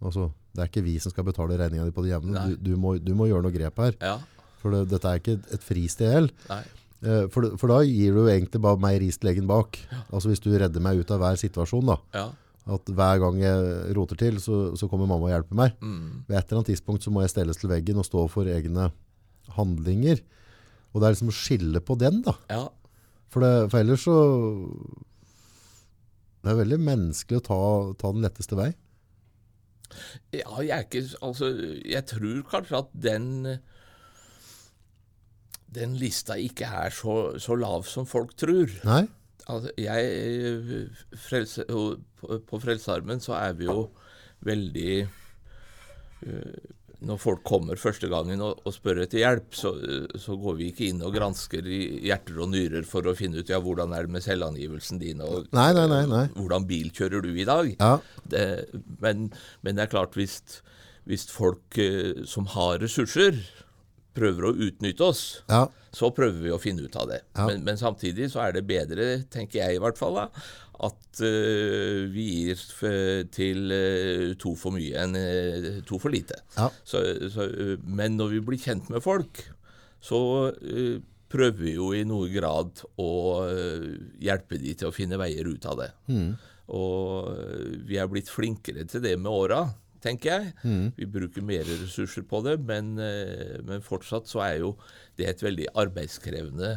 [0.03, 2.45] altså, Det er ikke vi som skal betale regninga di på det jevne.
[2.47, 3.97] Du, du, du må gjøre noe grep her.
[4.01, 4.17] Ja.
[4.63, 6.29] For det, dette er ikke et, fristed.
[6.51, 6.61] Nei.
[7.05, 9.77] Eh, for, for da gir du egentlig bare meg ris til leggen bak.
[10.11, 11.99] Altså Hvis du redder meg ut av hver situasjon, da.
[12.65, 15.75] At hver gang jeg roter til, så, så kommer mamma og hjelper meg.
[15.85, 16.25] Mm.
[16.29, 18.89] Ved et eller annet tidspunkt så må jeg stelles til veggen og stå for egne
[19.59, 20.23] handlinger.
[20.95, 22.37] Og det er liksom å skille på den, da.
[22.49, 22.65] Ja.
[23.35, 24.17] For, det, for ellers så
[26.45, 27.61] Det er veldig menneskelig å ta,
[27.99, 28.71] ta den letteste vei.
[30.35, 31.51] Ja, jeg er ikke Altså,
[31.85, 33.29] jeg tror kanskje at den
[35.75, 38.71] Den lista ikke er så, så lav som folk tror.
[38.87, 39.03] Nei?
[39.51, 43.91] Altså, jeg frelse, på, Frelsearmen så er vi jo
[44.45, 44.93] veldig
[46.25, 46.55] øh,
[47.05, 49.75] Når folk kommer første gangen og, og spør etter hjelp, så,
[50.17, 53.53] så går vi ikke inn og gransker i hjerter og nyrer for å finne ut
[53.53, 57.35] ja, hvordan er det med selvangivelsen din, og Nei, nei, nei, hvordan bil kjører du
[57.35, 57.69] i dag.
[57.77, 57.99] Ja.
[58.25, 58.47] Det,
[59.05, 59.29] men,
[59.61, 60.39] men det er klart, hvis,
[61.05, 63.37] hvis folk eh, som har ressurser,
[64.15, 65.65] prøver å utnytte oss, Ja.
[65.95, 67.23] så prøver vi å finne ut av det.
[67.35, 67.49] Ja.
[67.49, 70.29] Men, men samtidig så er det bedre, tenker jeg i hvert fall, da,
[70.85, 72.59] at uh, vi gir
[73.35, 76.41] til uh, to for mye enn uh, to for lite.
[76.59, 76.67] Ja.
[76.87, 77.47] Så, så,
[77.87, 79.45] men når vi blir kjent med folk,
[80.05, 80.19] så
[81.35, 83.11] prøver vi jo i noe grad å
[84.23, 85.89] hjelpe de til å finne veier ut av det.
[86.75, 89.63] Og eh, vi er blitt flinkere til det med åra,
[90.05, 90.55] tenker jeg.
[90.99, 94.75] Vi bruker mer ressurser på det, men, eh, men fortsatt så er jo
[95.19, 96.75] det et veldig arbeidskrevende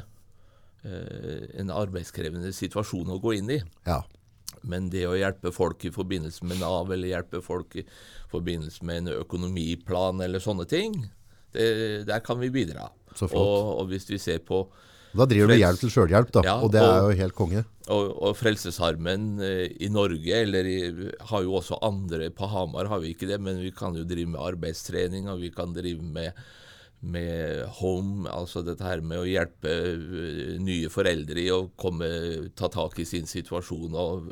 [0.87, 3.59] eh, en arbeidskrevende situasjon å gå inn i.
[3.87, 4.01] Ja.
[4.67, 7.85] Men det å hjelpe folk i forbindelse med Nav, eller hjelpe folk i
[8.31, 10.95] forbindelse med en økonomiplan eller sånne ting,
[11.55, 11.67] det,
[12.07, 12.89] der kan vi bidra.
[13.15, 13.29] Så.
[13.31, 14.65] Og, og hvis vi ser på
[15.15, 16.41] Da driver du hjelp til sjølhjelp, da.
[16.45, 17.63] Ja, og det er og- jo helt konge.
[17.87, 20.77] og, og Frelsesarmen eh, i Norge, eller i,
[21.29, 24.27] har jo også andre På Hamar har vi ikke det, men vi kan jo drive
[24.27, 26.33] med arbeidstrening, og vi kan drive med,
[27.01, 32.67] med home, altså dette her med å hjelpe eh, nye foreldre i å komme, ta
[32.67, 34.31] tak i sin situasjon og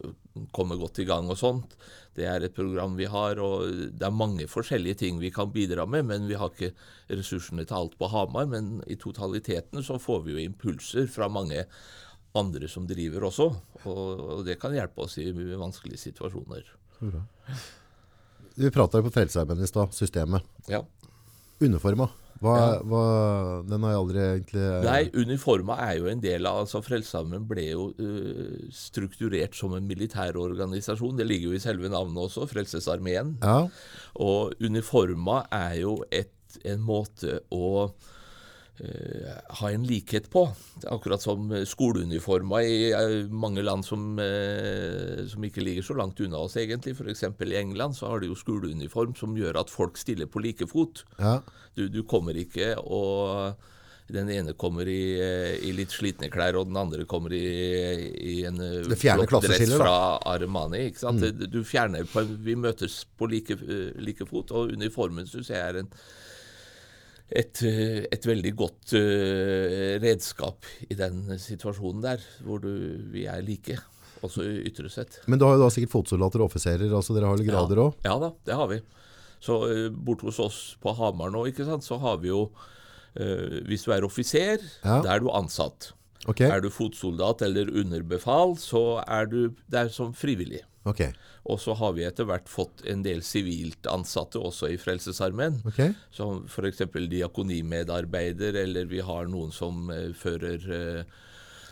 [0.55, 1.75] komme godt i gang og sånt.
[2.15, 5.85] Det er et program vi har, og det er mange forskjellige ting vi kan bidra
[5.89, 6.73] med, men vi har ikke
[7.11, 8.47] ressursene til alt på Hamar.
[8.51, 11.65] Men i totaliteten så får vi jo impulser fra mange
[12.35, 13.47] andre som driver også,
[13.87, 16.67] og, det kan hjelpe oss i vanskelige situasjoner.
[18.55, 20.43] Vi prata på Frelsesarmen i stad, systemet.
[20.71, 20.83] Ja.
[21.63, 22.09] Uniforma.
[22.45, 22.79] Hva, Ja.
[22.85, 23.03] hva,
[23.67, 27.65] den har jeg aldri egentlig Nei, uniforma er jo en del av altså Frelsesarmeen ble
[27.71, 31.17] jo uh, strukturert som en militær organisasjon.
[31.17, 33.35] Det ligger jo i selve navnet også, Frelsesarmeen.
[33.41, 33.65] Ja,
[34.21, 36.31] Og uniforma er jo et,
[36.63, 38.11] en måte å eh,
[39.59, 40.45] ha en likhet på.
[40.91, 46.41] Akkurat som skoleuniformer i eh, mange land som, eh, som ikke ligger så langt unna
[46.43, 46.95] oss, egentlig.
[46.97, 47.23] F.eks.
[47.23, 51.05] i England så har de jo skoleuniform som gjør at folk stiller på like fot.
[51.19, 51.39] ja.
[51.75, 53.57] Du, du kommer ikke og
[54.07, 57.41] den ene kommer i, eh, i litt slitne klær, og den andre kommer i,
[58.13, 59.95] i en eh, flott dress fra
[60.29, 60.83] Armani.
[60.91, 61.23] ikke sant?
[61.25, 61.47] Mm.
[61.49, 65.81] Du fjerner på Vi møtes på like, eh, like fot, og uniformen syns jeg er
[65.81, 65.89] en,
[67.29, 72.69] et, eh, et veldig godt uh, redskap i den situasjonen der, hvor du,
[73.13, 73.79] vi er like,
[74.25, 75.19] også ytre sett.
[75.29, 77.97] Men du har jo da sikkert fotsoldater og offiserer, altså dere har vel grader òg?
[78.05, 78.79] Ja da, det har vi.
[79.43, 83.57] Så uh, bort hos oss på Hamar nå, ikke sant, så har vi jo uh,
[83.67, 85.01] Hvis du er offiser, Ja.
[85.05, 85.91] da er du ansatt.
[86.25, 86.49] Okay.
[86.49, 90.63] Er du fotsoldat eller underbefal, så er du der som frivillig.
[90.87, 91.01] Ok.
[91.51, 95.59] Og så har vi etter hvert fått en del sivilt ansatte også i Frelsesarmeen.
[95.69, 95.93] Okay.
[96.13, 96.85] Som f.eks.
[97.11, 101.21] diakonimedarbeider, eller vi har noen som eh, fører eh,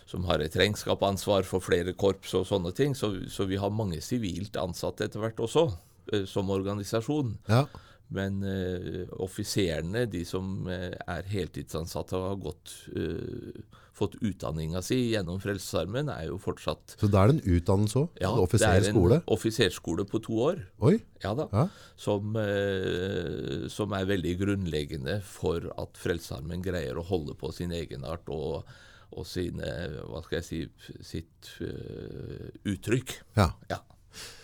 [0.10, 2.93] som har et regnskapsansvar for flere korps og sånne ting.
[2.97, 5.67] Så, så vi har mange sivilt ansatte etter hvert også,
[6.12, 7.38] eh, som organisasjon.
[7.49, 7.65] Ja.
[8.13, 13.63] Men uh, offiserene, de som er heltidsansatte har gått, eh,
[13.94, 18.08] fått utdanninga si gjennom Frelsesarmeen, er jo fortsatt Så da er det en utdannelse òg?
[18.22, 19.20] ja, en det er en offiserskole?
[19.36, 20.64] offiserskole på to år.
[20.82, 20.96] Oi.
[21.24, 21.46] Ja da.
[21.54, 21.68] Ja.
[21.96, 28.28] Som, eh, som er veldig grunnleggende for at Frelsesarmeen greier å holde på sin egenart
[28.34, 28.66] og,
[29.14, 29.70] og sine,
[30.10, 30.62] hva skal jeg si,
[31.06, 33.20] sitt uh, uttrykk.
[33.38, 33.52] ja.
[33.70, 33.84] Ja.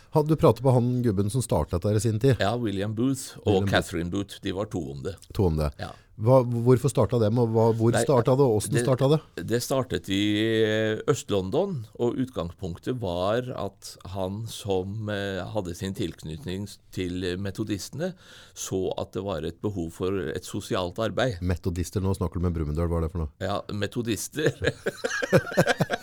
[0.10, 2.40] Hadde Du pratet på han gubben som startet dette i sin tid.
[2.42, 3.68] ja, William Booth og William.
[3.70, 5.14] Catherine Booth, de var to om det.
[5.38, 5.68] To om det.
[5.78, 5.92] Ja.
[6.20, 9.20] Hva, hvorfor starta dem, og hva, hvor Nei, starta det, og det- starta det?
[9.48, 10.20] Det startet i
[10.66, 18.12] eh, Øst-London, og utgangspunktet var at han som eh, hadde sin tilknytning til metodistene,
[18.54, 21.40] så at det var et behov for et sosialt arbeid.
[21.42, 23.32] Metodister, nå snakker du med Brumunddal, hva er det for noe?
[23.40, 24.52] Ja, metodister.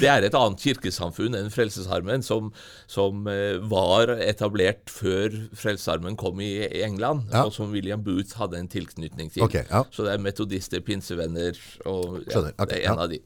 [0.00, 2.50] det er et annet kirkesamfunn enn Frelsesarmen, som,
[2.90, 7.44] som eh, var etablert før Frelsesarmen kom i England, Ja.
[7.46, 9.44] og som William Booth hadde en tilknytning til.
[9.46, 9.84] Okay, ja.
[9.94, 12.54] Så det er metodister, pinsevenner og ja, Skjønner.
[12.58, 13.20] Ok, det er en av de.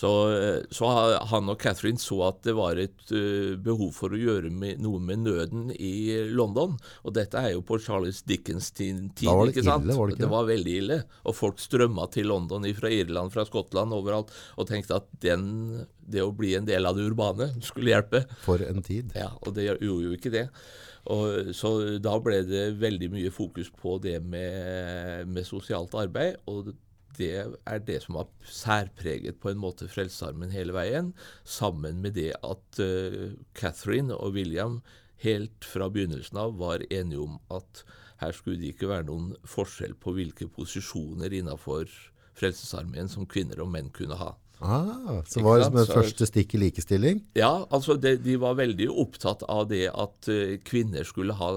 [0.00, 0.88] Så, eh, så
[1.30, 5.00] han og Catherine så at det var et eh, behov for å gjøre med, noe
[5.02, 5.92] med nøden i
[6.32, 6.76] London.
[7.04, 9.84] Og dette er jo på Charles Dickens tid, Da var det ikke sant?
[9.84, 10.32] ille, var det ikke det?
[10.34, 11.00] var veldig ille.
[11.28, 15.48] Og folk strømma til London fra Irland, fra Skottland, overalt, og tenkte at den,
[16.00, 18.24] det å bli en del av det urbane skulle hjelpe.
[18.46, 19.12] For en tid.
[19.18, 20.46] Ja, og det gjorde jo ikke det.
[21.10, 21.70] Og, så
[22.02, 26.36] da ble det veldig mye fokus på det med, med sosialt arbeid.
[26.50, 26.72] og
[27.20, 27.32] det
[27.68, 31.12] er det som har særpreget på en måte Frelsesarmeen hele veien,
[31.44, 34.80] sammen med det at uh, Catherine og William
[35.20, 37.84] helt fra begynnelsen av var enige om at
[38.20, 41.88] her skulle det ikke være noen forskjell på hvilke posisjoner innafor
[42.36, 44.34] Frelsesarmeen som kvinner og menn kunne ha.
[44.60, 47.22] Ah, så var det som et første stikk i likestilling?
[47.38, 51.54] Ja, altså det, de var veldig opptatt av det at uh, kvinner skulle ha,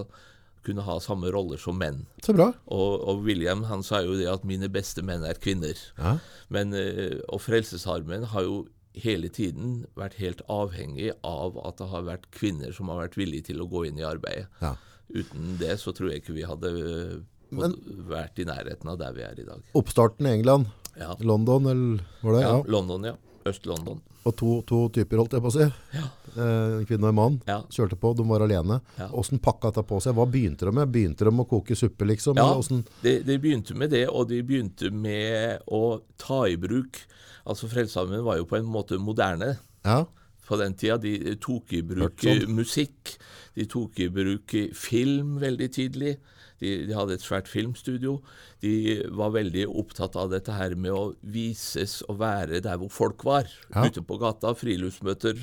[0.64, 2.06] kunne ha samme roller som menn.
[2.24, 2.52] Så bra.
[2.72, 5.80] Og, og William han sa jo det at 'mine beste menn er kvinner'.
[5.98, 6.18] Ja.
[6.50, 12.04] Men, eh, og Frelsesarmeen har jo hele tiden vært helt avhengig av at det har
[12.04, 14.48] vært kvinner som har vært villige til å gå inn i arbeidet.
[14.62, 14.76] Ja.
[15.14, 17.74] Uten det så tror jeg ikke vi hadde Men,
[18.10, 19.62] vært i nærheten av der vi er i dag.
[19.76, 21.16] Oppstarten i England, Ja.
[21.20, 22.42] London, eller var det?
[22.42, 22.58] ja.
[22.58, 22.64] Ja.
[22.68, 23.16] London, ja.
[23.46, 24.02] Øst-London.
[24.24, 25.66] Og to, to typer, holdt jeg på å si.
[25.98, 26.04] Ja.
[26.34, 27.34] Eh, kvinne og en mann.
[27.50, 27.58] Ja.
[27.76, 28.80] Kjørte på, de var alene.
[28.96, 29.10] Ja.
[29.12, 30.16] Hvordan pakka dette på seg?
[30.16, 30.92] Hva begynte de med?
[30.94, 32.40] Begynte de å koke suppe, liksom?
[32.40, 32.80] Ja.
[33.04, 37.04] De, de begynte med det, og de begynte med å ta i bruk
[37.44, 39.98] Altså Frelsesarmeen var jo på en måte moderne ja.
[40.48, 40.96] på den tida.
[41.02, 42.46] De tok i bruk sånn.
[42.56, 43.18] musikk.
[43.58, 46.14] De tok i bruk film veldig tidlig.
[46.64, 48.18] De, de hadde et svært filmstudio.
[48.64, 53.26] De var veldig opptatt av dette her med å vises og være der hvor folk
[53.28, 53.50] var.
[53.74, 53.88] Ja.
[53.88, 55.42] Ute på gata, friluftsmøter.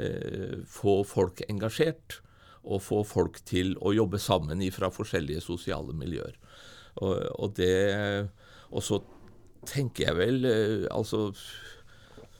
[0.00, 2.20] Eh, få folk engasjert.
[2.66, 6.34] Og få folk til å jobbe sammen fra forskjellige sosiale miljøer.
[6.96, 8.26] Og, og det
[8.72, 9.02] Og så
[9.68, 11.26] tenker jeg vel eh, Altså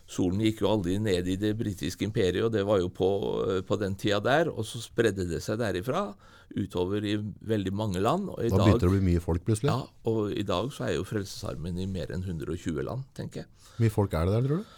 [0.07, 3.09] Solen gikk jo aldri ned i det britiske imperiet, og det var jo på,
[3.67, 4.51] på den tida der.
[4.53, 6.13] Og så spredde det seg derifra
[6.55, 7.17] utover i
[7.49, 8.29] veldig mange land.
[8.31, 9.73] Da dag, begynte det å bli mye folk, plutselig.
[9.73, 9.83] ja,
[10.13, 13.47] og i dag så er jo Frelsesarmeen i mer enn 120 land, tenker jeg.
[13.77, 14.75] Hvor mye folk er det der, tror du?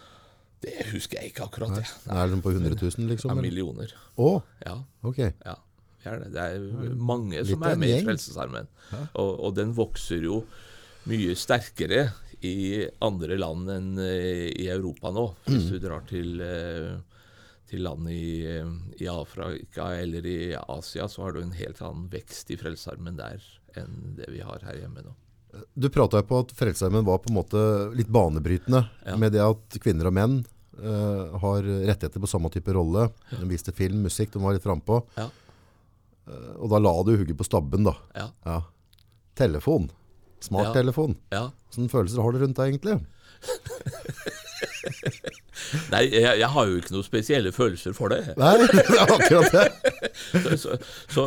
[0.59, 1.69] Det husker jeg ikke akkurat.
[1.71, 1.83] Nei.
[2.03, 3.29] Det er liksom på 100 000, liksom?
[3.31, 3.93] Ja, millioner.
[4.19, 4.31] Å,
[4.65, 4.77] Ja,
[5.07, 5.19] ok.
[5.45, 5.55] ja.
[5.99, 6.31] Det er, det.
[6.31, 8.67] det er mange Litt som er med i frelsesarmen.
[9.19, 10.41] Og, og den vokser jo
[11.11, 12.05] mye sterkere
[12.47, 15.25] i andre land enn eh, i Europa nå.
[15.47, 15.71] Hvis Mm.
[15.73, 16.93] du drar til, eh,
[17.69, 22.07] til land i, eh, i Afrika eller i Asia, så har du en helt annen
[22.11, 23.43] vekst i Frelsesarmeen der
[23.77, 25.13] enn det vi har her hjemme nå.
[25.77, 27.61] Du prata på at Frelsesarmeen var på en måte
[27.97, 29.15] litt banebrytende Ja.
[29.17, 30.39] med det at kvinner og menn
[30.77, 33.07] uh, har rettigheter på samme type rolle.
[33.31, 34.99] De viste film, musikk, de var litt frampå.
[35.17, 35.25] Ja.
[36.29, 37.95] Uh, og da la du hugget på stabben, da.
[38.15, 38.27] Ja.
[38.45, 38.59] Ja.
[39.39, 39.89] Telefon.
[40.45, 41.17] Smarttelefon.
[41.33, 41.49] ja.
[41.73, 42.95] Hvilke følelser har du rundt deg, egentlig?
[45.93, 48.33] Nei, jeg, jeg har jo ikke noen spesielle følelser for det.
[48.39, 49.67] Nei, det er akkurat det.
[50.59, 50.75] Så,
[51.09, 51.23] så,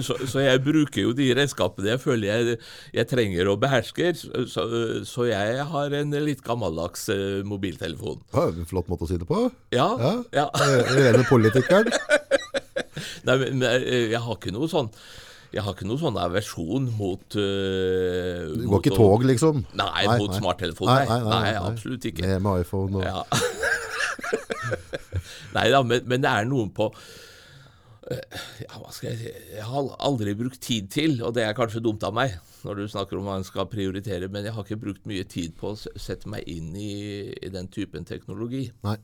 [0.00, 2.56] så, så, jeg bruker jo de redskapene jeg føler jeg,
[2.96, 4.16] jeg trenger og behersker.
[4.48, 4.64] Så,
[5.08, 8.22] så jeg har en litt gammeldags eh, mobiltelefon.
[8.32, 9.44] Ja, en flott måte å si det på.
[9.74, 9.88] Ja.
[10.00, 10.14] Ja.
[10.34, 10.46] ja.
[10.96, 11.92] Rene politikeren.
[13.28, 14.90] Nei, men, men eh, jeg har ikke noe sånn
[15.52, 17.42] jeg har ikke noen sånn aversjon mot uh,
[18.56, 19.56] Du går ikke tog, liksom?
[19.76, 20.38] Nei, Nei, mot nei.
[20.40, 20.88] smarttelefon.
[20.88, 21.56] Nei, nei, nei, nei.
[21.72, 22.24] absolutt ikke.
[22.24, 23.20] Det med iPhone og Ja.
[25.56, 26.86] Nei da, men, men det er noen på
[28.08, 28.22] eh,
[28.64, 31.82] ja, hva skal jeg si Jeg har aldri brukt tid til, og det er kanskje
[31.84, 32.30] dumt av meg
[32.62, 35.50] når du snakker om hva en skal prioritere, men jeg har ikke brukt mye tid
[35.58, 36.92] på å sette meg inn i,
[37.34, 38.68] i den typen teknologi.
[38.86, 38.94] Nei.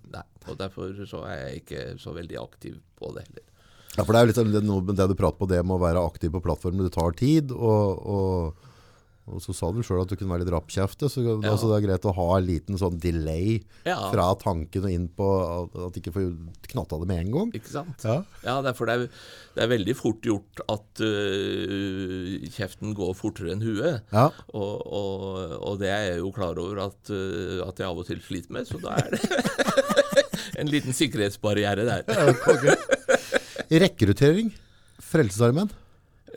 [0.47, 3.48] Og derfor så er jeg ikke så veldig aktiv på det heller.
[3.99, 5.59] Ja, for det er jo litt sånn det, noe med det du prater på, det
[5.67, 6.87] med å være aktiv på plattformen.
[6.87, 8.69] Det tar tid, og, og,
[9.29, 11.35] og så sa du sjøl at du kunne være litt rappkjefte, så Ja.
[11.51, 13.99] altså, det er greit å ha en liten sånn delay Ja.
[14.13, 16.31] fra tanken og inn på at, at ikke får
[16.71, 17.51] knatta det med en gang.
[17.59, 18.07] Ikke sant?
[18.07, 18.21] Ja.
[18.47, 19.05] Ja, derfor det er,
[19.59, 24.01] det er veldig fort gjort at uh, kjeften går fortere enn huet.
[24.15, 24.29] Ja.
[24.55, 28.07] Og, og, og det er jeg jo klar over at, uh, at jeg av og
[28.09, 29.21] til sliter med, så da er det
[30.63, 32.07] en liten sikkerhetsbarriere der.
[33.71, 34.55] Rekruttering.
[34.99, 35.71] Frelsesarmeen.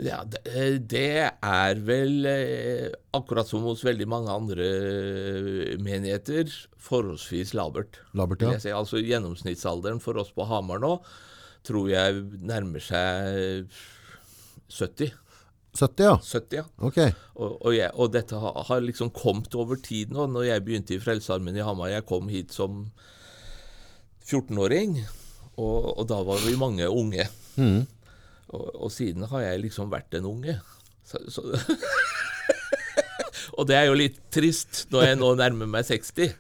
[0.02, 0.42] Ja, det,
[0.90, 8.00] det er vel eh, akkurat som hos veldig mange andre eh, menigheter forholdsvis labert.
[8.18, 8.56] Labert, ja.
[8.56, 8.74] jeg si.
[8.76, 10.96] Altså Gjennomsnittsalderen for oss på Hamar nå
[11.68, 13.68] tror jeg nærmer seg
[14.72, 15.12] 70.
[15.78, 16.16] 70, ja.
[16.20, 16.66] 70 ja.
[16.84, 17.00] Ok.
[17.36, 20.28] Og, og, jeg, og dette har, har liksom kommet over tid nå.
[20.32, 22.86] Når jeg begynte i Frelsesarmeen i Hamar Jeg kom hit som
[24.28, 25.02] 14-åring,
[25.60, 27.28] og, og da var vi mange unge.
[27.58, 27.84] Mm.
[28.52, 30.58] Og, og siden har jeg liksom vært en unge.
[31.08, 31.44] Så, så
[33.58, 36.38] og det er jo litt trist når jeg nå nærmer meg 60.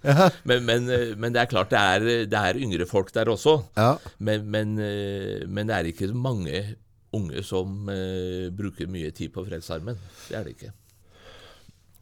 [0.47, 3.57] Men, men, men det er klart det er, det er yngre folk der også.
[3.79, 3.95] Ja.
[4.19, 6.63] Men, men, eh, men det er ikke mange
[7.11, 9.97] unge som uh, bruker mye tid på Frelsesarmen.
[10.29, 10.71] Det er det ikke.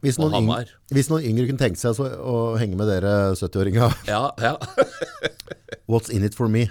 [0.05, 3.97] Hvis noen, yngre, hvis noen yngre kunne tenke seg så, å henge med dere 70-åringer
[4.07, 4.53] Ja, ja.
[5.91, 6.69] what's in it for me?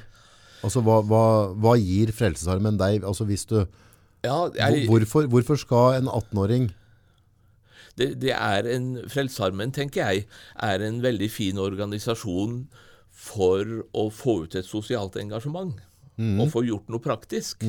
[0.65, 1.23] Altså, hva, hva,
[1.55, 3.07] hva gir Frelsesarmeen deg?
[3.07, 3.61] Altså, hvis du,
[4.27, 6.73] ja jeg, hvorfor, hvorfor skal en 18-åring
[7.99, 10.27] det, det er en Frelsesarmeen, tenker jeg,
[10.63, 12.61] er en veldig fin organisasjon
[13.11, 15.75] for å få ut et sosialt engasjement.
[16.43, 17.63] Og få gjort noe praktisk.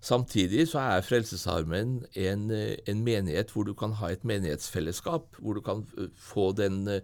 [0.00, 5.36] Samtidig så er Frelsesarmeen en, eh, en menighet hvor du kan ha et menighetsfellesskap.
[5.38, 7.00] Hvor du kan eh, få den, eh,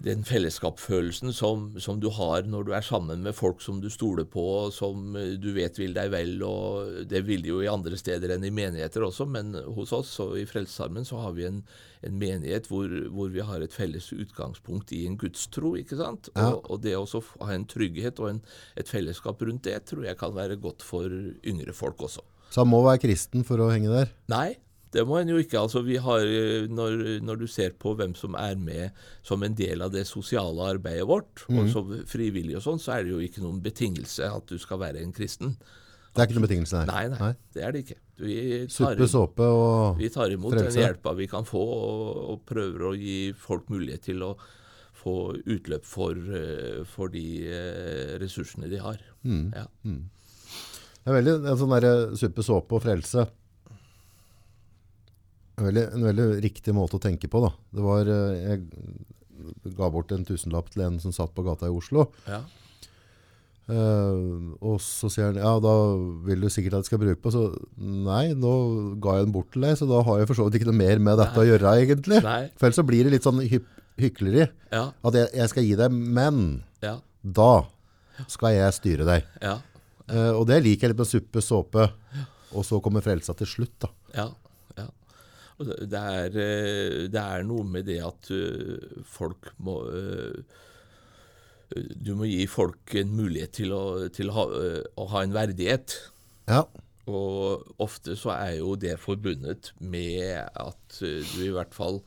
[0.00, 4.24] den fellesskapsfølelsen som, som du har når du er sammen med folk som du stoler
[4.24, 6.38] på, og som eh, du vet vil deg vel.
[6.46, 10.14] og Det vil de jo i andre steder enn i menigheter også, men hos oss
[10.24, 11.60] og i Frelsesarmen så har vi en,
[12.00, 15.74] en menighet hvor, hvor vi har et felles utgangspunkt i en gudstro.
[15.76, 16.32] ikke sant?
[16.32, 16.54] Ja.
[16.54, 17.06] Og, og det å
[17.44, 18.42] ha en trygghet og en,
[18.80, 21.12] et fellesskap rundt det tror jeg kan være godt for
[21.44, 22.24] yngre folk også.
[22.52, 24.10] Så han må være kristen for å henge der?
[24.32, 24.56] Nei,
[24.92, 25.60] det må en jo ikke.
[25.60, 29.54] Altså, vi har, eh, når, når, du ser på hvem som er med som en
[29.56, 31.60] del av det sosiale arbeidet vårt, mm.
[31.60, 34.82] og som frivillig og sånn, så er det jo ikke noen betingelse at du skal
[34.84, 35.56] være en kristen.
[36.12, 36.90] Det er ikke noen betingelse der?
[36.92, 38.00] Nei, nei, nei, det er det ikke.
[38.70, 40.76] Suppe, såpe og Vi tar imot frelse.
[40.76, 44.34] den hjelpa vi kan få, og, og, prøver å gi folk mulighet til å
[45.02, 49.00] få utløp for, eh, for de eh, ressursene de har.
[49.24, 49.46] Mm.
[49.56, 49.64] Ja.
[49.88, 50.04] Mm.
[51.02, 53.24] Det er veldig en sånn derre suppe, såpe og frelse.
[55.58, 57.42] En veldig, en veldig, riktig måte å tenke på.
[57.44, 57.52] da.
[57.76, 61.74] Det var, eh, Jeg ga bort en tusenlapp til en som satt på gata i
[61.74, 62.08] Oslo.
[62.26, 62.42] Ja.
[63.70, 65.72] Uh, og så sier han ja, da
[66.26, 67.44] vil du sikkert at jeg skal bruke på Så
[67.78, 68.50] nei, nå
[68.98, 70.80] ga jeg den bort til deg, så da har jeg for så vidt ikke noe
[70.80, 71.44] mer med dette nei.
[71.44, 72.18] å gjøre, egentlig.
[72.26, 72.40] Nei.
[72.58, 73.62] For ellers så blir det litt sånn hy
[74.02, 74.48] hykleri.
[74.72, 74.84] Ja.
[75.06, 76.42] At jeg, jeg, skal gi deg, men
[76.82, 76.96] ja.
[77.22, 77.52] da
[78.26, 79.30] skal jeg styre deg.
[79.44, 79.56] Ja.
[80.10, 81.86] Uh, og det liker jeg litt med suppe, såpe.
[82.52, 83.92] Og så kommer frelsa til slutt, da.
[85.64, 90.58] Det er, eh, det er noe med det at uh, folk må uh,
[91.72, 94.46] Du må gi folk en mulighet til å, til å, ha,
[95.00, 95.94] å ha, en verdighet.
[96.50, 96.66] Ja.
[97.08, 102.02] Og ofte så er jo det forbundet med at du i hvert fall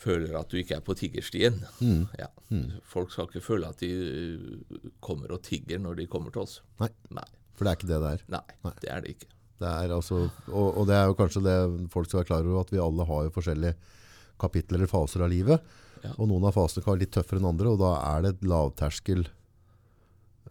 [0.00, 1.60] føler at du ikke er på tiggerstien.
[1.84, 2.06] Mm.
[2.18, 2.30] Ja.
[2.48, 2.80] Mm.
[2.88, 6.56] Folk skal ikke føle at de kommer og tigger når de kommer til oss.
[6.80, 6.88] Nei.
[7.12, 7.28] Nei.
[7.60, 8.26] For det er ikke det det er?
[8.32, 8.74] Nei, Nei.
[8.80, 9.30] det er det ikke.
[9.60, 11.56] Det er altså, og, og, det er jo kanskje det
[11.92, 13.98] folk skal være klar over, at vi alle har jo forskjellige
[14.40, 15.74] kapitler eller faser av livet.
[16.00, 16.14] Ja.
[16.16, 18.46] Og noen av fasene kan være litt tøffere enn andre, og da er det et
[18.48, 19.26] lavterskel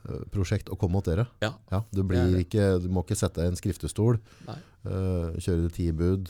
[0.05, 1.26] uh, å komme mot dere.
[1.41, 1.55] Ja.
[1.74, 2.03] ja du,
[2.38, 6.30] ikke, du, må ikke sette deg i en skriftestol, uh, kjøre ti bud,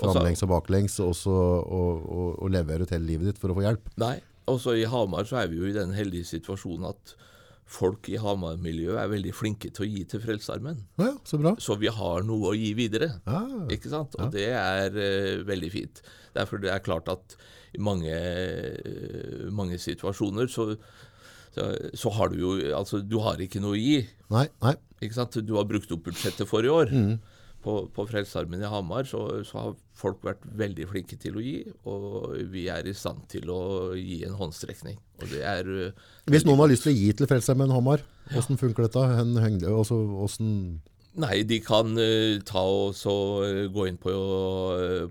[0.00, 3.58] framlengs og baklengs, og, så, og, og, og levere ut hele livet ditt for å
[3.58, 3.94] få hjelp.
[4.02, 4.16] Nei.
[4.50, 7.14] Også i Hamar så er vi jo i den heldige situasjonen at
[7.70, 10.80] folk i Hamar-miljøet er veldig flinke til å gi til Frelsesarmeen.
[11.00, 11.38] Ja, så.
[11.62, 13.12] Så vi har noe å gi videre.
[13.28, 14.16] Ja, ikke sant?
[14.18, 14.30] Og ja.
[14.34, 16.02] det er uh, veldig fint.
[16.34, 17.36] Derfor det er klart at
[17.76, 20.72] i mange, uh, mange situasjoner så,
[21.54, 24.00] så, så, har du jo Altså, du har ikke noe å gi.
[24.34, 24.74] Nei, nei.
[25.00, 25.38] Ikke sant?
[25.46, 26.90] Du har brukt opp budsjettet for i år.
[26.90, 27.20] Mm
[27.64, 31.56] på, på Frelsesarmeen i Hamar så, så, har folk vært veldig flinke til å gi,
[31.88, 33.62] og vi er i stand til å
[33.98, 34.96] gi en håndstrekning.
[35.20, 38.56] Og det er uh, Hvis noen har lyst til å gi til Frelsesarmeen Hamar, hvordan
[38.56, 38.62] ja.
[38.62, 39.04] funker dette?
[39.18, 40.54] Hen, også, hvordan
[41.20, 44.14] Nei, de kan uh, ta og så, uh, gå inn på,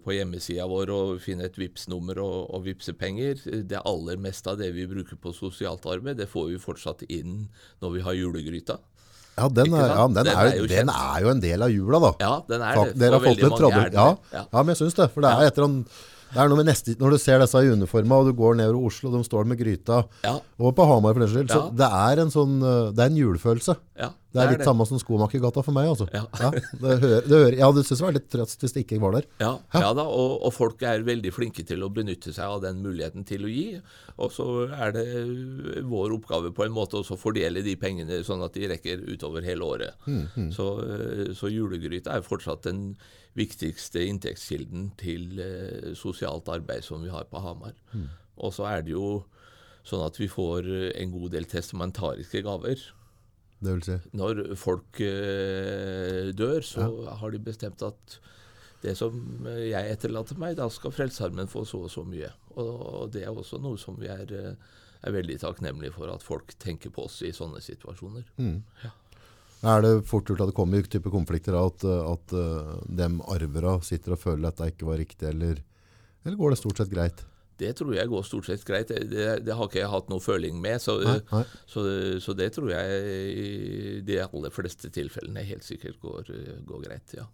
[0.01, 3.45] på hjemmesida vår og finne et vips nummer og, og vippse penger.
[3.45, 7.43] Det aller meste av det vi bruker på sosialt arbeid, det får vi fortsatt inn
[7.83, 8.79] når vi har julegryta.
[9.39, 12.13] Ja, den er, ja, den, er, jo, den er, jo, en del av jula, da.
[12.21, 12.95] Ja, den er det.
[12.99, 13.93] Dere har fått er tradisjon.
[13.95, 14.45] Ja, ja.
[14.59, 15.11] men jeg syns det.
[15.15, 15.83] For det er etter en
[16.29, 18.85] det er noe med neste, Når du ser disse i uniforma, og du går nedover
[18.85, 20.35] Oslo, og de står med gryta, ja.
[20.61, 23.17] og på Hamar for den skyld, så det er en sånn, eh, det er en
[23.17, 23.75] julefølelse.
[23.97, 24.65] Ja, det, er litt det.
[24.67, 25.87] samme som Skomakergata for meg.
[25.89, 26.05] altså.
[26.13, 26.21] Ja.
[26.37, 28.99] ja det hører, det hører, ja, du synes det var litt trøst hvis det ikke
[29.01, 29.27] var der.
[29.41, 32.83] Ja, ja da, og, og, folk er veldig flinke til å benytte seg av den
[32.83, 33.79] muligheten til å gi.
[34.21, 35.05] Og så er det
[35.89, 39.47] vår oppgave på en måte også å fordele de pengene sånn at de rekker utover
[39.49, 40.05] hele året.
[40.05, 40.51] Mm, mm.
[40.53, 42.93] Så, eh, så julegryta er fortsatt den
[43.39, 47.73] viktigste inntektskilden til eh, sosialt arbeid som vi har på Hamar.
[47.95, 48.05] Mm.
[48.45, 49.23] Og så er det jo
[49.89, 52.77] sånn at vi får en god del testamentariske gaver.
[53.59, 53.95] Det vil si?
[54.15, 57.15] Når folk eh, dør, så ja.
[57.19, 58.19] har de bestemt at
[58.79, 62.29] det som jeg etterlater meg, da skal Frelsesarmeen få så og så mye.
[62.55, 66.23] Og, og, det er også noe som vi er, eh, er, veldig takknemlige for, at
[66.23, 68.23] folk tenker på oss i sånne situasjoner.
[68.39, 68.61] Mm.
[68.85, 68.93] Ja.
[69.73, 73.73] Er det fort gjort at det kommer type konflikter av at, at uh, dem arvere
[73.83, 75.59] sitter og føler at det ikke var riktig, eller,
[76.23, 77.25] eller går det stort sett greit?
[77.59, 78.91] Det tror jeg går stort sett greit.
[78.91, 80.79] Det, det, har ikke jeg hatt noe føling med.
[80.83, 81.43] Så, nei, nei.
[81.69, 81.83] Så,
[82.23, 83.01] så, det tror jeg
[83.33, 86.31] i de aller fleste tilfellene helt sikkert går,
[86.69, 87.19] går greit.
[87.19, 87.27] ja.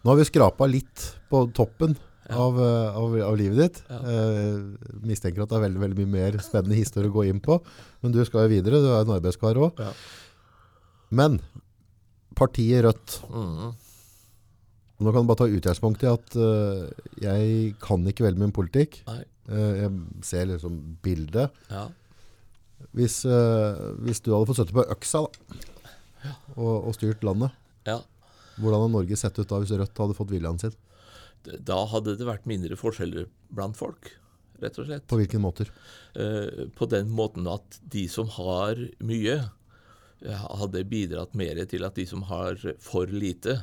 [0.00, 2.36] Nå har vi skrapa litt på toppen ja.
[2.40, 2.56] av,
[2.96, 3.82] av, av, livet ditt.
[3.90, 3.98] Ja.
[4.00, 7.58] Eh, mistenker at det er veldig, veldig mye mer spennende historie å gå inn på.
[8.00, 8.80] Men du skal jo videre.
[8.80, 9.80] Du er en arbeidskar òg.
[9.82, 9.92] Ja.
[11.20, 11.40] Men
[12.38, 13.72] partiet Rødt mm.
[15.00, 16.84] Nå kan du bare ta utgangspunkt i at uh,
[17.22, 19.00] jeg kan ikke veldig mye om politikk.
[19.08, 19.92] Uh, jeg
[20.28, 21.56] ser liksom bildet.
[21.72, 21.86] Ja.
[22.96, 25.56] Hvis, uh, hvis, du hadde fått støtte på øksa da,
[26.26, 26.34] ja.
[26.58, 27.56] og, og, styrt landet,
[27.88, 27.96] ja.
[28.58, 30.76] hvordan hadde Norge sett ut da hvis Rødt hadde fått viljen sin?
[31.48, 34.12] Da hadde det vært mindre forskjeller blant folk,
[34.60, 35.08] rett og slett.
[35.08, 35.72] På hvilken måter?
[36.74, 39.36] på den måten at de som har mye,
[40.26, 43.60] hadde bidratt mer til at de som har for lite,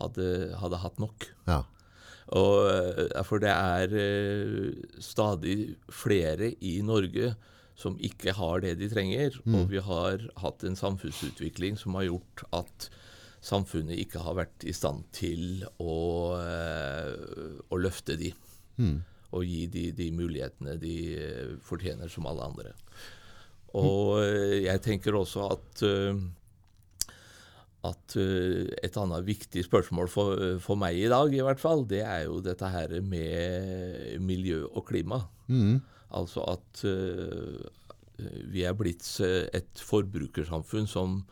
[0.00, 0.26] hadde,
[0.60, 1.28] hadde hatt nok.
[1.48, 1.62] Ja.
[2.36, 7.34] Og, eh, for det er eh, stadig flere i Norge
[7.80, 9.38] som ikke har det de trenger.
[9.44, 9.56] Mm.
[9.58, 12.90] Og vi har hatt en samfunnsutvikling som har gjort at
[13.40, 15.96] samfunnet ikke har vært i stand til å,
[16.36, 18.34] eh, å løfte de.
[19.30, 20.96] Og gi de de mulighetene de
[21.64, 22.74] fortjener som alle andre.
[23.78, 25.82] Og eh, jeg tenker også at
[27.86, 32.02] at eh, et annet viktig spørsmål for, for meg i dag, i hvert fall, det
[32.04, 35.22] er jo dette her med miljø og klima.
[36.16, 37.60] Altså at eh,
[38.52, 39.06] vi er blitt
[39.56, 41.22] et forbrukersamfunn som,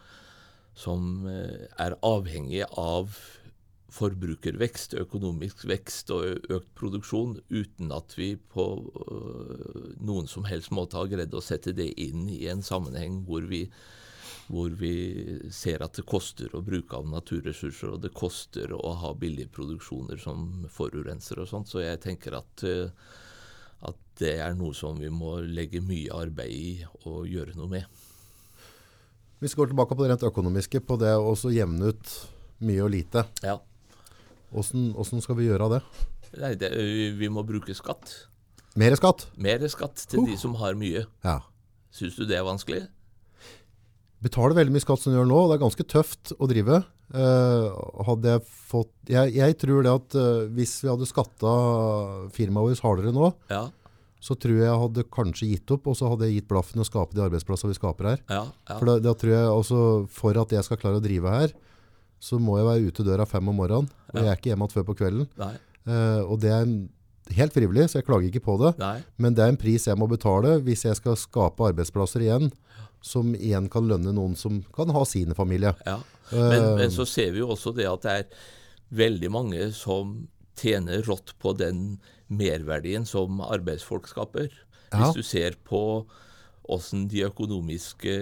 [0.79, 3.13] som eh, er avhengig av
[3.99, 8.67] forbrukervekst, økonomisk vekst og økt produksjon, uten at vi på
[10.05, 13.65] noen som helst måte har greid å sette det inn i en sammenheng hvor vi,
[14.49, 14.93] hvor vi
[15.53, 20.21] ser at det koster å bruke av naturressurser, og det koster å ha billige produksjoner
[20.23, 21.69] som forurenser og sånt.
[21.69, 22.89] Så jeg tenker at, øh,
[23.89, 26.71] at det er noe som vi må legge mye arbeid i
[27.05, 28.05] og gjøre noe med.
[29.39, 32.15] Hvis vi går tilbake på det rent økonomiske, på det å jevne ut
[32.65, 33.23] mye og lite.
[33.45, 33.61] Ja.
[34.51, 35.85] Hvordan, hvordan skal vi gjøre det?
[36.41, 36.73] Nei, det,
[37.21, 38.17] vi må bruke skatt.
[38.79, 39.29] Mer skatt?
[39.37, 41.05] Mer skatt til de som har mye.
[41.25, 41.41] Ja.
[41.95, 42.87] Syns du det er vanskelig?
[44.25, 45.37] Betaler veldig mye skatt som du gjør nå.
[45.45, 46.81] og Det er ganske tøft å drive.
[47.09, 47.71] Uh,
[48.05, 51.53] hadde jeg fått Jeg, jeg tror det at uh, hvis vi hadde skatta
[52.35, 53.63] firmaet vårt hardere nå, Ja.
[54.21, 57.15] så tror jeg hadde kanskje gitt opp, og så hadde jeg gitt blaffen å skape
[57.17, 58.21] de arbeidsplassene vi skaper her.
[58.29, 58.77] Ja, ja.
[58.77, 59.81] For da, da tror jeg også,
[60.13, 61.55] for at jeg skal klare å drive her,
[62.21, 64.75] så må jeg være ute døra fem om morgenen, og jeg er ikke hjemme igjen
[64.75, 65.29] før på kvelden.
[65.39, 66.89] Eh, og det er en-
[67.39, 68.73] helt frivillig, så jeg klager ikke på det.
[68.81, 68.97] Nei.
[69.23, 72.51] Men det er en pris jeg må betale hvis jeg skal skape arbeidsplasser igjen,
[73.05, 75.75] som igjen kan lønne noen som kan ha sine familie.
[75.87, 75.99] Ja.
[76.33, 78.41] Eh, Men, men så ser vi jo også det at det er
[78.99, 80.29] veldig mange som
[80.59, 84.49] tjener rått på den merverdien som arbeidsfolk skaper.
[84.91, 85.81] Hvis du ser på
[86.69, 88.15] åssen de økonomiske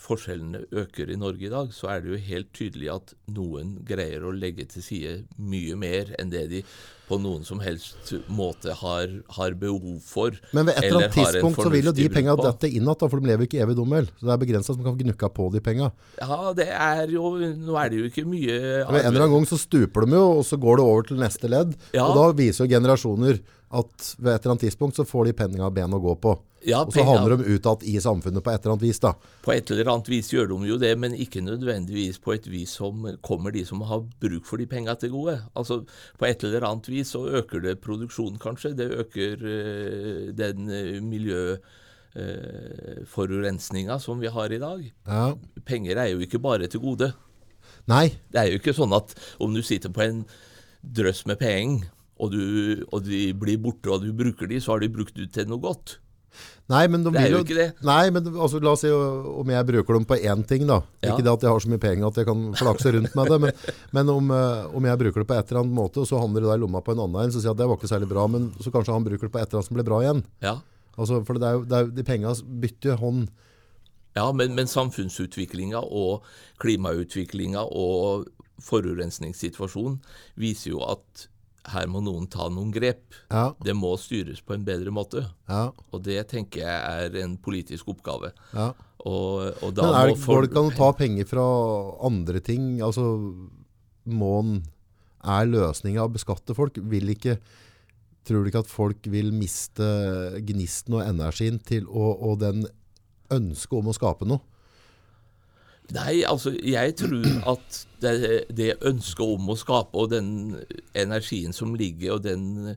[0.00, 4.24] forskjellene øker i Norge i dag, så er det jo helt tydelig at noen greier
[4.26, 6.64] å legge til side mye mer enn det de
[7.10, 10.36] på noen som helst måte har, har behov for.
[10.54, 13.18] men ved et eller annet tidspunkt så vil jo de penga dette inn igjen, for
[13.18, 14.06] de lever ikke evig dummel.
[14.20, 15.90] Så det er begrensa som kan gnukka på de penga.
[16.20, 18.54] Ja, det er jo Nå er det jo ikke mye
[18.90, 21.18] Men en eller annen gang så stuper de jo, og så går det over til
[21.22, 21.74] neste ledd.
[21.96, 22.06] Ja.
[22.06, 23.40] Og da viser jo generasjoner
[23.80, 26.36] at ved et eller annet tidspunkt så får de penga ben å gå på.
[26.66, 28.98] Ja, og så havner de ut igjen i samfunnet på et eller annet vis.
[29.00, 29.14] da.
[29.44, 32.70] På et eller annet vis gjør de jo det, men ikke nødvendigvis på et vis
[32.76, 35.36] som kommer de som har bruk for de penga til gode.
[35.56, 35.74] Altså,
[36.20, 38.76] På et eller annet vis så øker det produksjonen, kanskje.
[38.76, 44.92] Det øker øh, den uh, miljøforurensninga som vi har i dag.
[45.06, 45.34] Ja.
[45.64, 47.12] Penger er jo ikke bare til gode.
[47.88, 50.26] Nei, Det er jo ikke sånn at om du sitter på en
[50.82, 51.88] drøss med penger,
[52.20, 52.34] og,
[52.92, 55.60] og de blir borte, og du bruker de, så har de brukt ut til noe
[55.62, 56.00] godt.
[56.70, 57.68] Nei, men de Det er vil jo ikke det.
[57.82, 60.80] Nei, men altså, la oss si om jeg bruker dem på én ting, da.
[61.02, 61.12] Ja.
[61.14, 63.38] Ikke det at jeg har så mye penger at jeg kan flakse rundt med det,
[63.42, 63.64] men,
[63.98, 66.46] men om, eh, om jeg bruker det på et eller annet måte, og så handler
[66.46, 68.10] det i lomma på en annen en, så sier jeg at det var ikke særlig
[68.12, 70.22] bra, men så kanskje han bruker det på et eller annet som blir bra igjen.
[70.46, 70.58] Ja,
[71.00, 73.28] Altså, for det er jo, det er, jo- de penga bytter hånd.
[74.18, 76.26] Ja, men, men samfunnsutviklinga og
[76.60, 78.26] klimautviklinga og
[78.60, 80.00] forurensningssituasjonen
[80.40, 81.28] viser jo at
[81.68, 83.02] her må noen ta noen grep.
[83.30, 85.26] Ja, Det må styres på en bedre måte.
[85.48, 88.32] ja, Og det tenker jeg er en politisk oppgave.
[88.54, 88.72] ja.
[89.00, 91.44] Og, og Men er det, går det ikke an å ta penger fra
[92.04, 92.82] andre ting?
[92.84, 93.34] Altså,
[94.04, 94.62] må en
[95.24, 96.76] Er løsninga å beskatte folk?
[96.76, 97.38] Vil ikke
[98.28, 99.86] Tror du ikke at folk vil miste
[100.44, 102.66] gnisten og energien til og, og den
[103.32, 104.40] ønsket om å skape noe?
[105.94, 108.14] Nei, altså jeg tror at det,
[108.54, 110.30] det ønsket om å skape og den
[110.94, 112.76] energien som ligger, og den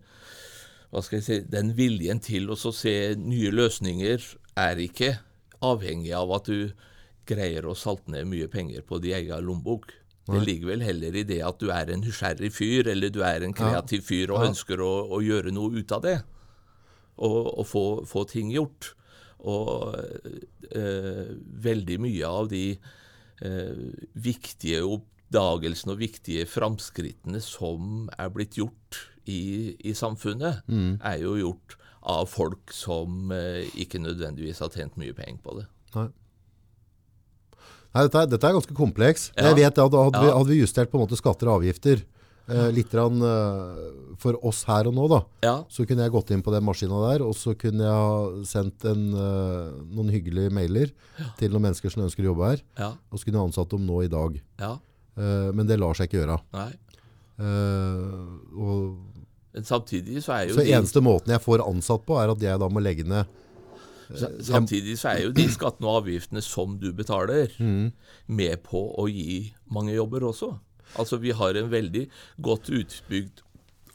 [0.93, 4.25] hva skal jeg si, den viljen til å se nye løsninger,
[4.61, 5.15] er ikke
[5.65, 6.73] avhengig av at du
[7.25, 9.89] greier å salte ned mye penger på din egen lommebok.
[10.29, 13.43] Det ligger vel heller i det at du er en nysgjerrig fyr, eller du er
[13.43, 16.19] en kreativ fyr og ønsker å, å gjøre noe ut av det.
[17.17, 18.93] Og, og få, få ting gjort.
[19.43, 21.33] Og øh,
[21.65, 22.63] veldig mye av de
[24.13, 30.61] viktige oppdagelsene og viktige framskrittene som er blitt gjort i, i samfunnet,
[31.01, 35.67] er jo gjort av folk som eh, ikke nødvendigvis har tjent mye penger på det.
[35.95, 36.09] Nei.
[37.93, 39.27] Nei, dette, er, dette er ganske kompleks.
[39.37, 39.51] Ja.
[39.51, 40.23] Jeg vet at Hadde, ja.
[40.23, 42.01] vi, hadde vi justert på en måte skatter og avgifter
[42.49, 46.31] eh, litt rann, eh, for oss her og nå, da, Ja, så kunne jeg gått
[46.31, 50.51] inn på den maskina der, og så kunne jeg ha sendt en, eh, noen hyggelige
[50.51, 50.91] mailer
[51.37, 53.85] til noen mennesker som ønsker å jobbe her, ja, og så kunne jeg ansatt dem
[53.87, 54.41] nå i dag.
[54.59, 54.77] ja.
[55.15, 56.39] Eh, men det lar seg ikke gjøre.
[57.39, 57.43] Eh,
[59.53, 62.41] Men samtidig så er jo så de eneste måten jeg får ansatt på, er at
[62.41, 63.27] jeg da må legge ned
[64.13, 67.49] Sa- Samtidig så er jo de skattene og avgiftene som du betaler,
[68.27, 70.51] med på å gi mange jobber også.
[70.99, 72.07] Altså vi har en veldig
[72.41, 73.41] godt utbygd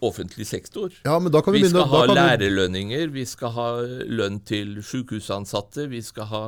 [0.01, 0.93] offentlig sektor.
[1.03, 3.69] Ja, men da kan vi, Vi begynne skal ha vi- lærerlønninger, vi skal ha
[4.07, 6.43] lønn til sykehusansatte, vi skal ha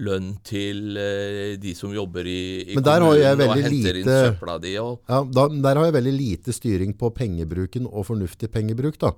[0.00, 3.72] lønn til uh, de som jobber i, i Men der har jeg kommunen og veldig
[3.72, 4.74] lite, inn søpla di.
[4.80, 9.14] Og, Ja, da, der har jeg veldig lite styring på pengebruken og fornuftig pengebruk da,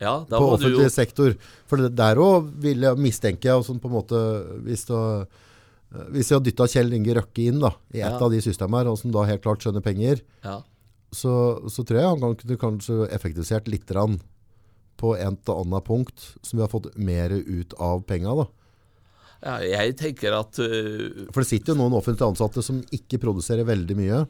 [0.00, 1.36] ja, da på offentlig jo sektor.
[1.68, 4.20] For der også vil jeg mistenke jeg, sånn på en måte,
[4.64, 5.02] hvis, det,
[6.12, 8.18] hvis jeg har dyttet Kjell Inge Røkke inn da, i et Ja.
[8.18, 10.60] av de systemene her, og som da helt klart skjønner penger, ja.
[11.14, 11.32] så,
[11.70, 13.86] så tror jeg han kunne kanskje effektivisert litt
[14.96, 18.46] på en til annet punkt, som vi har fått mer ut av penger
[19.44, 23.68] ja, Jeg tenker at uh, For det sitter jo noen offentlige ansatte som ikke produserer
[23.68, 24.22] veldig mye.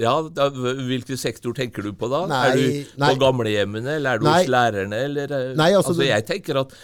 [0.00, 2.26] Ja, da, Hvilken sektor tenker du på da?
[2.30, 3.08] Nei, er du nei.
[3.14, 4.36] på gamlehjemmene, eller er du Nei.
[4.42, 5.00] hos lærerne?
[5.08, 6.76] Eller, eh, Nei, altså, altså, Jeg tenker at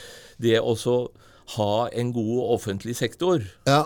[0.42, 0.96] det også
[1.54, 3.84] ha en god offentlig sektor, Ja,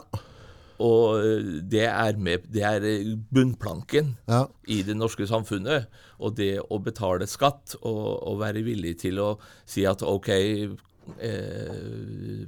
[0.80, 4.44] og eh, det er, med, det er eh, bunnplanken ja.
[4.64, 5.90] i det norske samfunnet.
[6.20, 9.30] Og det å betale skatt og, og være villig til å
[9.68, 10.72] si at OK, eh,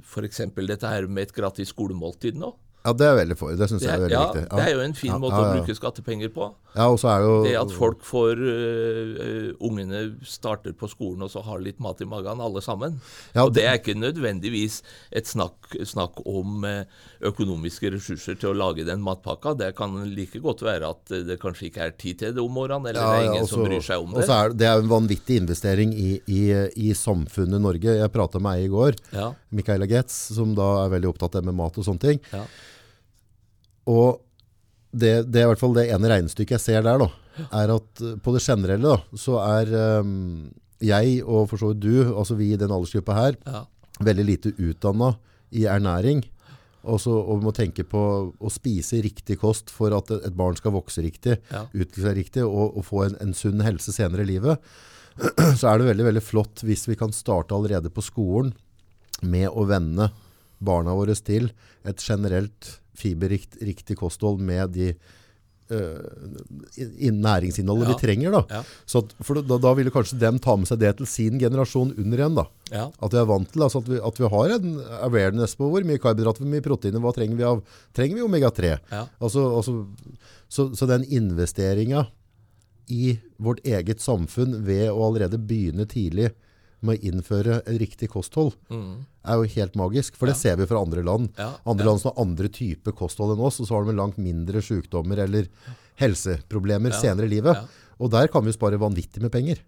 [0.01, 0.43] f.eks.
[0.57, 2.53] dette her med et gratis skolemåltid nå.
[2.83, 3.53] Ja, det er veldig for.
[3.55, 4.43] Det syns jeg er veldig ja, viktig.
[4.51, 5.51] det er jo en fin Ja, måte ja, ja.
[5.53, 6.49] å bruke skattepenger på.
[6.73, 7.35] Ja, og så er det jo...
[7.45, 12.07] Det at folk får øh, Ungene starter på skolen og så har litt mat i
[12.09, 12.97] magen, alle sammen.
[13.31, 14.81] Ja, og det er ikke nødvendigvis
[15.15, 16.81] et snakk, snakk om uh,
[17.23, 19.55] økonomiske ressurser til å lage den matpakka.
[19.61, 22.89] Det kan like godt være at det kanskje ikke er tid til det om morgenen,
[22.91, 24.25] eller det er ingen også, som bryr seg om det.
[24.25, 26.43] Og så er det, er en vanvittig investering i, i,
[26.89, 27.95] i samfunnet Norge.
[28.01, 31.43] Jeg pratet med ei i går, Ja, Michaela Getz, som da er veldig opptatt av
[31.43, 32.23] det med mat og sånne ting.
[32.33, 32.43] ja,
[33.89, 34.21] Og
[34.93, 37.07] det, det er i hvert fall det ene regnestykket jeg ser der da,
[37.49, 39.71] er at eh, på det generelle da, så er
[40.03, 40.51] um,
[40.83, 43.63] jeg og for så vidt du, altså vi i den aldersgruppa her, ja,
[44.03, 45.17] veldig lite utdannet
[45.53, 46.23] i ernæring.
[46.83, 47.99] Og, så, og vi må tenke på
[48.35, 51.61] å spise riktig kost for at et barn skal vokse riktig, Ja.
[51.71, 54.59] utvikle seg riktig og, og få en, en sunn helse senere i livet.
[55.59, 58.51] Så er det veldig, veldig flott hvis vi kan starte allerede på skolen
[59.23, 60.09] med å vende
[60.63, 61.51] barna våre til
[61.87, 64.93] et generelt fiberriktig kosthold med de
[65.73, 65.97] uh,
[67.11, 67.93] næringsinnholdet Ja.
[67.93, 68.31] vi trenger.
[68.31, 68.41] Da.
[68.49, 68.63] Ja.
[68.85, 71.93] Så at, for da, da ville kanskje dem ta med seg det til sin generasjon
[71.97, 72.37] under igjen.
[72.71, 72.89] ja.
[73.01, 75.83] At vi er vant til altså at, vi, at vi har en awareness på hvor
[75.87, 77.63] mye karbohydrater, hvor mye proteiner, hva trenger vi av
[77.93, 78.73] trenger vi omega-3.
[78.91, 79.07] Ja.
[79.19, 79.85] Altså, altså,
[80.49, 82.07] så, så den investeringa
[82.91, 86.33] i vårt eget samfunn ved å allerede begynne tidlig
[86.83, 89.05] med å innføre en riktig kosthold, Mm.
[89.25, 90.15] er jo helt magisk.
[90.19, 91.29] For det ser vi fra andre land.
[91.37, 91.89] Ja, Andre ja.
[91.91, 95.17] land som har andre typer kosthold enn oss, og så har de langt mindre sykdommer
[95.23, 95.47] eller
[95.99, 97.55] helseproblemer Ja, senere i livet.
[97.55, 97.65] ja.
[97.99, 99.59] Og der kan vi spare vanvittig med penger.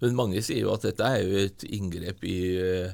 [0.00, 2.92] Men mange sier jo at dette er jo et inngrep i, øh,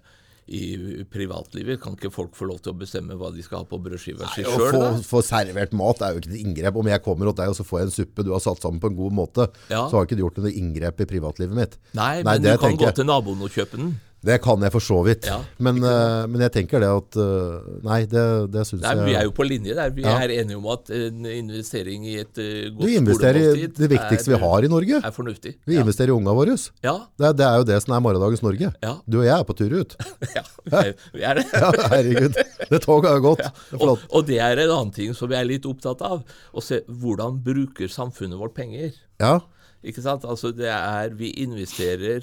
[0.53, 1.81] i privatlivet.
[1.83, 4.45] Kan ikke folk få lov til å bestemme hva de skal ha på brødskiva si
[4.45, 4.77] Å sjøl?
[4.77, 6.77] få, få servert mat er jo ikke et inngrep.
[6.83, 8.81] Om jeg kommer hos deg og så får jeg en suppe du har satt sammen
[8.83, 9.87] på en god måte, Ja.
[9.89, 11.79] så har ikke du gjort noe inngrep i privatlivet mitt.
[11.97, 13.95] Nei, Nei, men det du kan tenker gå til naboen og kjøpe den.
[14.23, 15.27] Det kan jeg for så vidt.
[15.27, 18.23] Ja, men, uh, men jeg tenker det at uh, Nei, det,
[18.55, 19.91] det syns jeg Vi er jo på linje der.
[19.91, 20.13] Vi Ja.
[20.23, 24.31] er enige om at en investering i et uh, godt investerer i skolemåltid det viktigste
[24.31, 25.01] vi har i Norge.
[25.03, 25.55] er fornuftig.
[25.67, 25.83] Vi ja.
[25.83, 26.55] investerer i unga våre.
[26.85, 28.71] Ja, Det, er- det er jo det som er morgendagens Norge.
[28.83, 28.95] Ja.
[29.09, 29.97] Du og jeg er på tur ut.
[30.37, 31.47] ja, vi er, vi er det.
[31.93, 32.39] Herregud.
[32.71, 33.43] Det toget har gått.
[33.43, 36.23] Er Og, og det er en annen ting som vi er litt opptatt av.
[36.55, 38.95] Å se hvordan bruker samfunnet vårt penger.
[39.19, 39.41] Ja,
[39.83, 40.23] Ikke sant?
[40.23, 42.23] Altså det er Vi investerer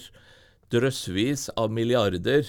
[0.72, 2.46] drøssevis av milliarder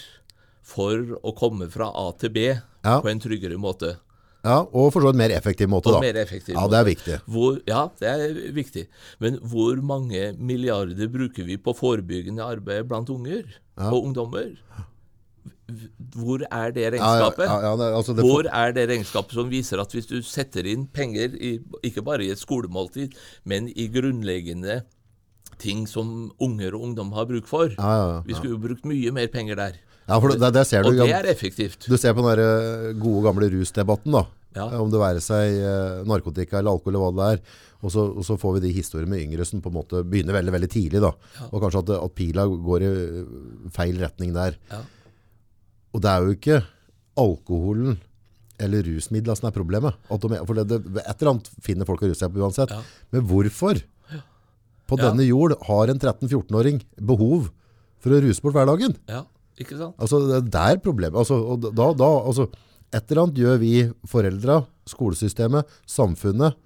[0.63, 2.47] for å komme fra A til B
[2.85, 3.01] Ja.
[3.01, 3.97] på en tryggere måte.
[4.45, 6.01] ja, og for så vidt mer effektiv måte, og da.
[6.01, 6.71] mer effektiv Ja, måte.
[6.71, 7.17] det er viktig.
[7.29, 8.87] Hvor, ja, det er viktig.
[9.21, 13.45] Men hvor mange milliarder bruker vi på forebyggende arbeid blant unger
[13.77, 14.57] og ungdommer?
[16.17, 17.47] Hvor er det Ja, ja, regnskapet?
[17.47, 20.87] ja, ja, altså det, Hvor er det regnskapet som viser at hvis du setter inn
[20.87, 23.15] penger, i, ikke bare i et skolemåltid,
[23.45, 24.83] men i grunnleggende
[25.61, 28.19] ting som unger og ungdom har bruk for ja, ja, ja.
[28.27, 29.81] Vi skulle jo brukt mye mer penger der.
[30.07, 30.93] ja, for det, det ser du.
[30.93, 31.87] Og det er effektivt.
[31.87, 34.27] Du ser på den der eh, gode gamle rusdebatten da.
[34.81, 37.59] Om det være seg eh, narkotika eller alkohol eller hva det er.
[37.81, 40.37] Og så, og så får vi de historiene med yngre som på en måte begynner
[40.37, 41.15] veldig, veldig tidlig da.
[41.49, 43.35] Og kanskje at, at pila går i eh,
[43.77, 44.59] feil retning der.
[44.73, 44.83] Ja.
[45.95, 46.59] Og det er jo ikke
[47.21, 47.99] alkoholen
[48.61, 49.97] eller rusmidler som er problemet.
[50.11, 52.75] De, for det, det, et eller annet finner folk å ruse seg på uansett.
[53.15, 53.81] Men hvorfor
[54.91, 55.11] på Ja.
[55.11, 57.51] denne jord har en 13-14-åring behov
[58.03, 58.97] for å ruse bort hverdagen?
[59.09, 59.23] Ja,
[59.61, 59.95] ikke sant?
[60.03, 61.15] Altså, det er problemet.
[61.23, 62.49] Altså, og da, da, altså,
[62.93, 63.73] et eller annet gjør vi
[64.11, 66.57] foreldra, skolesystemet, samfunnet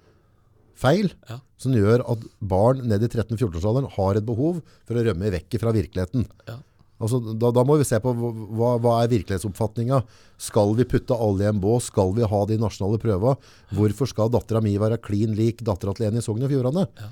[0.75, 1.39] feil, Ja.
[1.57, 5.71] som gjør at barn ned i 13-14-årsalderen har et behov for å rømme vekk fra
[5.71, 6.25] virkeligheten.
[6.47, 6.57] Ja.
[6.99, 9.97] Altså, da, da må vi se på hva, hva er virkelighetsoppfatninga.
[10.39, 11.89] Skal vi putte alle i en bås?
[11.91, 13.35] Skal vi ha de nasjonale prøva?
[13.75, 16.87] Hvorfor skal dattera mi være klin lik dattera til en i Sogn og Fjordane?
[16.95, 17.09] Ja.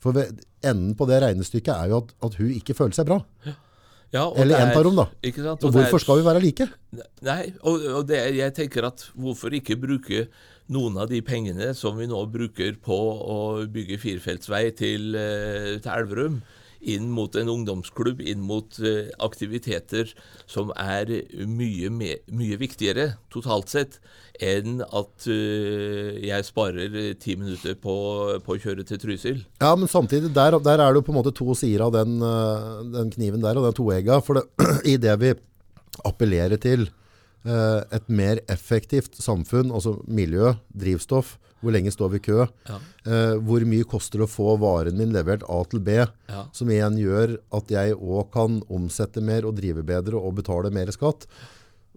[0.00, 3.18] For enden på det regnestykket er jo at, at hun ikke føler seg bra.
[4.10, 5.04] Ja, og Eller én er- par rom, da.
[5.06, 6.66] Og Og hvorfor er- skal vi være like?
[7.22, 10.24] Nei, og, og det, er- jeg tenker at hvorfor ikke bruke
[10.70, 13.36] noen av de pengene som vi nå bruker på å
[13.70, 16.40] bygge firefeltsvei til, eh, til Elverum,
[16.80, 20.12] inn mot en ungdomsklubb, inn mot eh, aktiviteter
[20.48, 21.10] som er
[21.48, 23.98] mye, mye viktigere totalt sett
[24.40, 27.96] enn at eh, jeg sparer ti minutter på,
[28.44, 29.42] på å kjøre til Trysil.
[29.60, 32.16] Ja, men samtidig, der, der er det jo på en måte to sider av den,
[32.24, 34.22] eh, den kniven der, og den toegga.
[34.24, 34.46] For det,
[34.94, 35.36] i det vi
[36.06, 36.88] appellerer til
[37.40, 42.78] et mer effektivt samfunn, altså miljø, drivstoff, hvor lenge står vi i kø, Ja.
[43.06, 45.96] Uh, hvor mye koster det å få varen min levert A til B,
[46.28, 46.44] Ja.
[46.52, 50.86] som igjen gjør at jeg òg kan omsette mer og drive bedre og betale mer
[50.92, 51.26] skatt.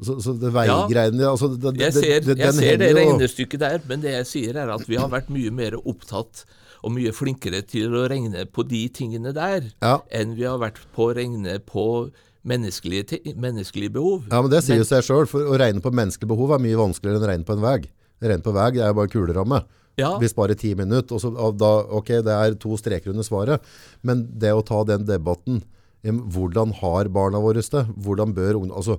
[0.01, 4.01] Så, så det veigreiene altså, det, Jeg ser, det- jeg ser det regnestykket der, men
[4.01, 6.45] det jeg sier er at vi har vært mye mer opptatt
[6.84, 9.99] og mye flinkere til å regne på de tingene der, Ja.
[10.11, 12.09] enn vi har vært på å regne på
[12.45, 14.26] menneskelige, menneskelige behov.
[14.32, 15.28] Ja, men det sier men, seg sjøl.
[15.30, 17.78] For å regne på menneskelige behov er mye vanskeligere enn å regne på en vei.
[18.22, 19.64] Regne på vei det er jo bare kuleramme.
[19.99, 20.16] Ja.
[20.22, 23.74] Vi sparer ti minutter, og så, og da, ok, det er to streker under svaret.
[24.01, 25.64] Men det å ta den debatten
[26.03, 27.82] Hvordan har barna våre det?
[27.95, 28.97] Hvordan bør ungdom altså,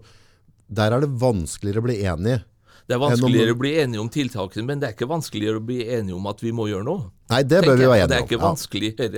[0.73, 2.39] Der er det vanskeligere å bli enig.
[2.85, 5.83] Det er vanskeligere å bli enige om tiltakene, men det er ikke vanskeligere å bli
[5.85, 7.07] enige om at vi må gjøre noe.
[7.33, 8.11] Nei, det bør vi være være om.
[8.11, 8.59] Det er enige ikke om.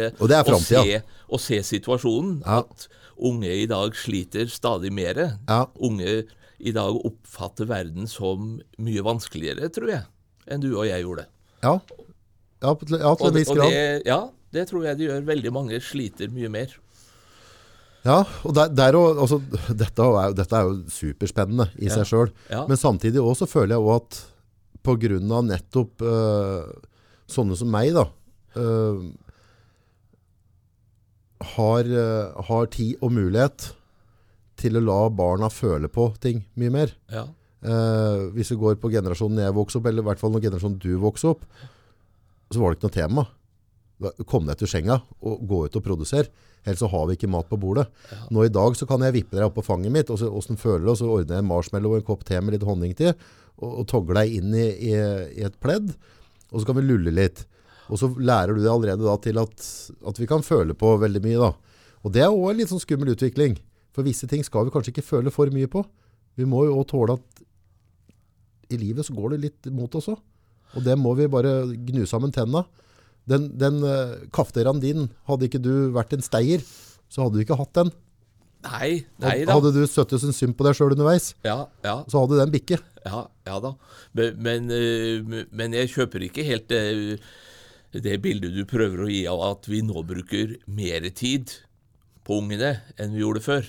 [0.02, 0.10] Ja.
[0.18, 2.36] Og det er å, se, å se situasjonen.
[2.42, 2.60] Ja.
[2.62, 2.86] At
[3.30, 5.22] unge i dag sliter stadig mer.
[5.48, 5.64] Ja.
[5.82, 6.20] Unge
[6.58, 10.06] i dag oppfatter verden som mye vanskeligere, tror jeg,
[10.48, 11.26] enn du og jeg gjorde.
[11.64, 11.76] Ja.
[12.62, 13.68] Ja, til, ja, til en viss grad.
[13.70, 14.20] det, ja,
[14.56, 15.26] det tror jeg det gjør.
[15.28, 16.72] Veldig mange sliter mye mer.
[18.06, 19.40] Ja, og der, der og, altså,
[19.82, 21.98] dette, er, dette er jo superspennende i Ja.
[21.98, 22.32] seg sjøl.
[22.50, 22.64] Ja.
[22.70, 24.22] Men samtidig også føler jeg også at
[24.86, 26.68] av nettopp øh,
[27.26, 28.04] sånne som meg, da,
[28.54, 29.00] øh,
[31.56, 33.72] har, øh, har tid og mulighet
[34.60, 36.92] til å la barna føle på ting mye mer.
[37.12, 37.26] Ja.
[37.66, 40.78] Eh, hvis vi går på generasjonen jeg vokste opp, eller i hvert fall når generasjonen
[40.82, 41.46] du vokste opp,
[42.52, 43.26] så var det ikke noe tema.
[44.28, 46.28] Kom deg til senga og gå ut og produsere.
[46.66, 47.86] Ellers så har vi ikke mat på bordet.
[48.34, 50.60] Nå i dag så kan jeg vippe deg opp på fanget mitt, og så hvordan
[50.60, 52.94] føler du, og så ordner jeg en marshmallow og en kopp te med litt honning
[52.98, 53.14] til,
[53.56, 54.96] og, og togger deg inn i, i,
[55.40, 55.94] i et pledd,
[56.50, 57.44] og så kan vi lulle litt.
[57.86, 59.68] Og så lærer du deg allerede da til at,
[60.10, 61.52] at vi kan føle på veldig mye da.
[62.02, 63.56] Og det er også en litt sånn skummel utvikling.
[63.96, 65.80] For visse ting skal vi kanskje ikke føle for mye på.
[66.36, 67.44] Vi må jo også tåle at
[68.74, 70.20] i livet så går det litt mot oss også.
[70.76, 72.66] Og det må vi bare gnu sammen tenna.
[73.26, 76.62] Den, den uh, kafteraen din, hadde ikke du vært en steier,
[77.10, 77.90] så hadde du ikke hatt den.
[78.66, 78.90] Nei,
[79.22, 79.54] nei da.
[79.54, 82.80] hadde du støttet en synd på deg sjøl underveis, Ja, ja, så hadde den bikke.
[83.06, 83.72] ja, ja da.
[84.16, 87.20] Men, men, eh, men jeg kjøper ikke helt det,
[87.94, 91.54] det bildet du prøver å gi av at vi nå bruker mer tid
[92.26, 93.68] på ungene enn vi gjorde før.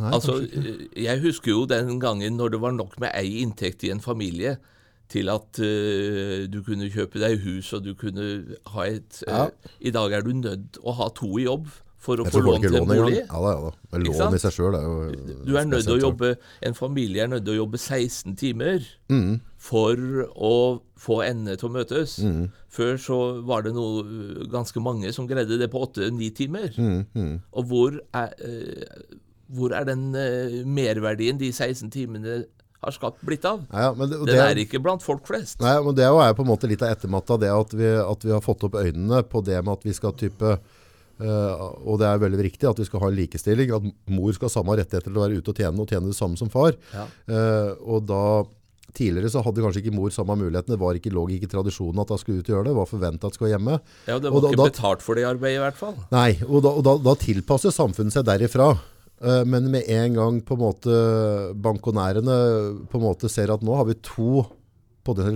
[0.00, 3.84] Nei, Altså, eh, Jeg husker jo den gangen når det var nok med ei inntekt
[3.84, 4.56] i en familie
[5.10, 8.26] til at uh, du kunne kjøpe deg hus og du kunne
[8.70, 9.46] ha et uh, Ja.
[9.80, 11.66] I dag er du nødt å ha to i jobb
[12.00, 13.18] for å få lån til en bolig.
[13.18, 13.72] Ja da, ja da.
[13.92, 14.94] Men lån i seg sjøl er jo
[15.44, 16.30] Du er nødt til å jobbe,
[16.64, 19.40] En familie er nødt til å jobbe 16 timer Mm.
[19.58, 19.96] for
[20.32, 22.14] å få endene til å møtes.
[22.22, 22.46] Mm.
[22.70, 26.70] Før så var det noe, ganske mange som greide det på 8-9 timer.
[26.78, 27.34] Mm, mm.
[27.52, 28.32] Og hvor er,
[29.56, 32.42] hvor er den øh, merverdien de 16 timene
[32.80, 33.62] har skapt, blitt av?
[33.72, 35.60] Ja, men det, Den det, er ikke blant folk flest.
[35.60, 38.24] Nei, men det er jo på en måte litt av ettermatta, det at vi, at
[38.24, 42.08] vi har fått opp øynene på det med at vi skal type eh, Og det
[42.08, 43.74] er veldig riktig at vi skal ha en likestilling.
[43.76, 46.16] At mor skal ha samme rettigheter til å være ute og tjene, og tjene det
[46.16, 46.78] samme som far.
[46.94, 47.04] Ja.
[47.28, 48.22] Uh, og da
[48.90, 50.72] Tidligere så hadde kanskje ikke mor samme muligheten.
[50.74, 52.72] Det var ikke, lå ikke i tradisjonen at hun skulle ut og gjøre det.
[52.72, 53.76] Det var forventa at skulle hjemme.
[54.08, 55.94] Ja, Det Og var da- ikke betalt for det arbeidet, i hvert fall.
[56.10, 58.72] Nei, og da, og da, da tilpasser samfunnet seg derifra.
[59.20, 60.94] Eh, Men med en gang på en måte
[61.60, 62.36] bankonærene
[62.90, 64.46] på en måte ser at nå har vi to,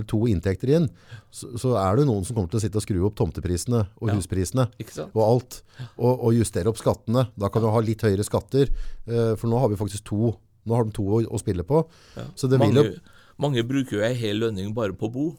[0.07, 0.85] to inntekter inn,
[1.33, 4.09] så, så er det noen som kommer til å sitte og skru opp tomteprisene og
[4.09, 4.15] Ja.
[4.15, 4.67] husprisene
[5.13, 5.57] og alt.
[5.97, 7.27] Og, og justere opp skattene.
[7.37, 8.71] Da kan vi ha litt høyere skatter,
[9.07, 10.35] eh, for nå har vi faktisk to.
[10.65, 11.83] Nå har de to å, å spille på.
[12.17, 12.23] Ja.
[12.35, 12.99] Så det vil mange, jo
[13.37, 15.35] mange bruker jo ei hel lønning bare på bo.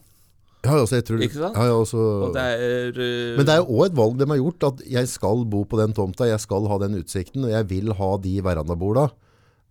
[0.67, 1.55] Ja, altså, jeg tror, Ikke sant?
[1.57, 2.01] Ja, altså,
[2.35, 5.07] det er uh, Men det er jo òg et valg de har gjort, at jeg
[5.11, 8.35] skal bo på den tomta, jeg skal ha den utsikten, og jeg vil ha de
[8.45, 9.07] verandaborda.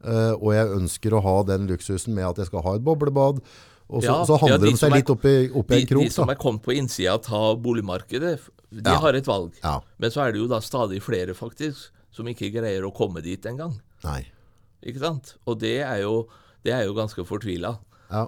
[0.07, 3.41] Uh, og jeg ønsker å ha den luksusen med at jeg skal ha et boblebad.
[3.89, 5.87] Og så, Ja, så handler ja, de de seg er- litt opp i, de, en
[5.87, 6.03] krok.
[6.05, 6.33] de som da.
[6.35, 8.39] er kommet på innsida av boligmarkedet,
[8.73, 8.99] de Ja.
[8.99, 9.53] har et valg.
[9.99, 13.41] Men så er det jo da stadig flere faktisk som ikke greier å komme dit
[13.47, 13.77] engang.
[14.87, 15.35] Ikke sant?
[15.47, 16.27] Og det er jo,
[16.65, 17.79] det er jo ganske fortvila.
[18.11, 18.27] Ja.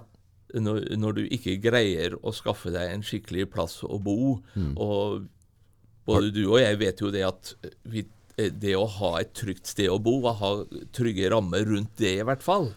[0.57, 4.39] Når, når du ikke greier å skaffe deg en skikkelig plass å bo.
[4.55, 4.71] Mm.
[4.81, 5.27] Og
[6.09, 7.53] både du og jeg vet jo det at
[7.89, 10.51] vi, det å ha et trygt sted å bo, å ha
[10.95, 12.71] trygge rammer rundt det i hvert fall,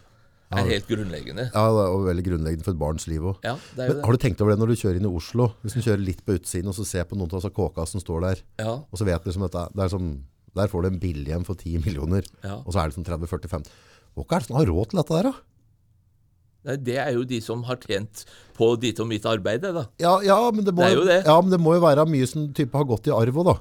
[0.53, 1.47] er helt grunnleggende.
[1.49, 3.39] ja, det er veldig grunnleggende for et barns liv òg.
[3.47, 4.01] Ja, det det.
[4.05, 5.49] Har du tenkt over det når du kjører inn i Oslo?
[5.62, 8.27] Hvis du kjører litt på utsiden og så ser på noen av kåka som står
[8.27, 10.11] der, Ja, og så vet du som at det er, er som,
[10.59, 12.59] der får du en billig en for 10 millioner, ja.
[12.61, 13.73] og så er det som 30-40-50
[14.12, 15.35] Hva er det som har råd til dette der da?
[16.69, 19.87] Nei, det er jo de som har tjent på ditt og mitt arbeid, da.
[20.03, 21.21] Ja, ja, men det må, Det jo det.
[21.27, 23.57] Ja, men det må jo være mye som type har gått i arv òg, da.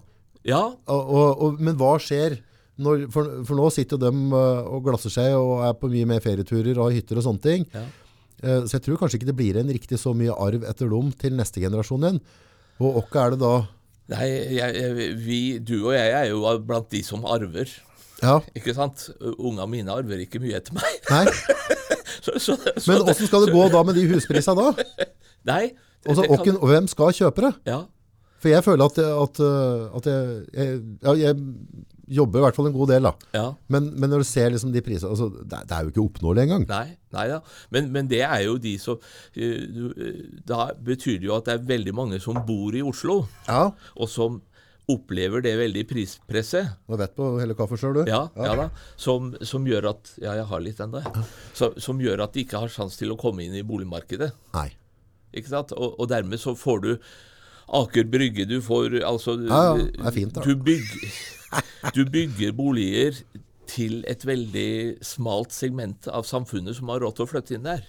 [0.47, 2.39] Ja, Og, og, og, men hva skjer?
[2.81, 6.07] Når, for, for nå sitter jo dem uh, og glasser seg og er på mye
[6.09, 7.67] mer ferieturer og hytter og sånne ting.
[7.73, 7.87] ja.
[8.41, 11.11] Eh, så jeg tror kanskje ikke det blir en riktig så mye arv etter dem
[11.21, 12.17] til neste generasjon igjen.
[12.81, 13.51] Og hva er det da?
[14.15, 17.69] Nei, jeg, jeg, vi, du og jeg er jo blant de som arver.
[18.21, 19.07] Ja, Ikke sant?
[19.37, 20.97] Unga mine arver ikke mye etter meg.
[21.13, 21.25] nei.
[22.25, 25.07] Så, så, så Men åssen skal det gå da med de husprisene da?
[25.51, 25.63] Nei.
[25.71, 27.53] det- Altså, det og, kan- og hvem skal kjøpe det?
[27.69, 27.81] Ja,
[28.41, 29.39] For jeg føler at, at,
[29.99, 31.35] at jeg, jeg, ja, jeg
[32.11, 33.11] jobber i hvert fall en god del da.
[33.37, 33.43] ja.
[33.71, 36.41] Men, men når du ser liksom de prisene, altså, det, det er jo ikke oppnåelig
[36.47, 36.65] engang.
[36.67, 37.37] Nei, nei da.
[37.71, 38.97] Men, men det er jo de som
[39.37, 40.17] eh, eh,
[40.49, 44.09] Da betyr det jo at det er veldig mange som bor i Oslo, Ja, og
[44.11, 44.41] som
[44.91, 46.69] opplever det veldig prispresset.
[46.87, 48.11] du vet på hele kaffe selv du.
[48.11, 48.69] Ja, ja da.
[48.99, 51.25] Som, som gjør at Ja, jeg har litt ennå, jeg.
[51.57, 54.31] Som, Som gjør at de ikke har sjanse til å komme inn i boligmarkedet.
[54.55, 54.69] Nei.
[55.33, 55.71] Ikke sant?
[55.77, 56.89] Og, og dermed så får du
[57.71, 60.43] Aker Brygge, du får altså Ja, ja, det er fint da.
[60.43, 61.13] Du, bygger,
[61.95, 63.21] du bygger boliger
[63.71, 67.85] til et veldig smalt segment av samfunnet som har råd til å flytte inn der.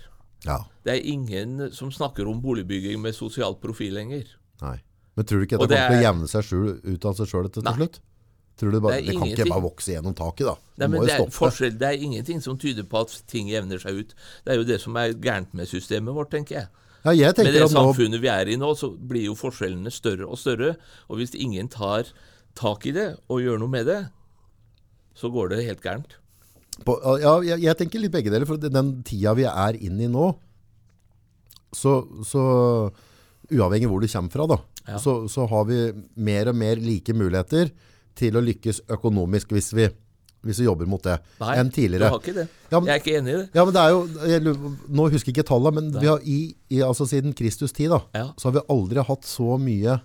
[0.47, 4.31] Ja, Det er ingen som snakker om boligbygging med sosial profil lenger.
[4.63, 4.79] nei.
[5.17, 7.31] Men tror du ikke det det kommer til å jevne seg selv, ut av seg
[7.31, 8.01] selv til slutt?
[8.61, 10.55] Tror du bare, Det det kan ikke bare vokse gjennom taket da?
[10.83, 11.35] Nei, men det, er stoppe.
[11.39, 14.15] forskjell, det er ingenting som tyder på at ting jevner seg ut.
[14.45, 16.69] Det er jo det som er gærent med systemet vårt, tenker jeg.
[17.03, 19.91] Ja, jeg Med det at nå, samfunnet vi er i nå, så blir jo forskjellene
[19.91, 20.77] større og større.
[21.11, 22.13] Og hvis ingen tar
[22.59, 24.01] tak i det og gjør noe med det,
[25.19, 26.19] så går det helt gærent.
[26.87, 30.13] på, ja, jeg, jeg tenker litt begge deler, for den tida vi er inne i
[30.13, 30.31] nå,
[31.73, 31.99] så,
[32.29, 32.45] så
[33.51, 34.99] uavhengig hvor du kommer fra da, Ja.
[34.99, 35.81] så, så har vi
[36.17, 37.71] mer og mer like muligheter
[38.19, 39.87] til å lykkes økonomisk hvis vi,
[40.43, 42.09] hvis vi jobber mot det, Nei, enn du tidligere.
[42.11, 42.47] har ikke det.
[42.73, 43.49] Ja, men- jeg er ikke enig i det.
[43.55, 44.43] Ja, men det er jo, jeg,
[44.99, 48.01] nå husker jeg ikke tallet, men vi har i, i, altså siden Kristus tid da,
[48.37, 50.01] så har vi aldri hatt så mye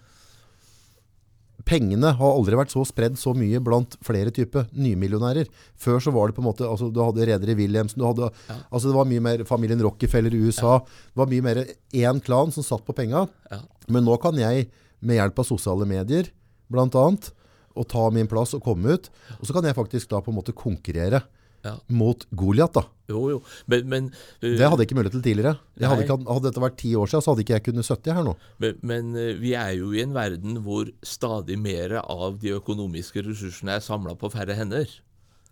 [1.68, 5.49] Pengene har aldri vært så spredd så mye blant flere typer nymillionærer.
[5.76, 8.30] Før så var det på en måte, altså du hadde Redere Williamsen, du hadde,
[8.72, 10.78] altså det var mye mer familien Rockefeller i USA,
[11.11, 13.26] det var mye mer en klan som satt på penga.
[13.51, 13.61] Ja.
[13.91, 14.70] Men nå kan jeg
[15.03, 16.32] med hjelp av sosiale medier,
[16.72, 17.32] annet,
[17.78, 20.39] og ta min plass og komme ut, og så kan jeg faktisk da på en
[20.39, 21.22] måte konkurrere
[21.66, 21.74] Ja.
[21.89, 22.84] mot Goliath da.
[23.10, 23.39] Jo, jo.
[23.72, 25.55] Men, men, uh, Det hadde jeg ikke mulighet til tidligere.
[25.80, 28.16] Jeg hadde, ikke, hadde dette vært ti år siden, så hadde ikke jeg kunnet 70
[28.20, 28.36] her nå.
[28.64, 33.26] men, men uh, vi er jo i en verden hvor stadig mer av de økonomiske
[33.26, 34.88] ressursene er samla på færre hender.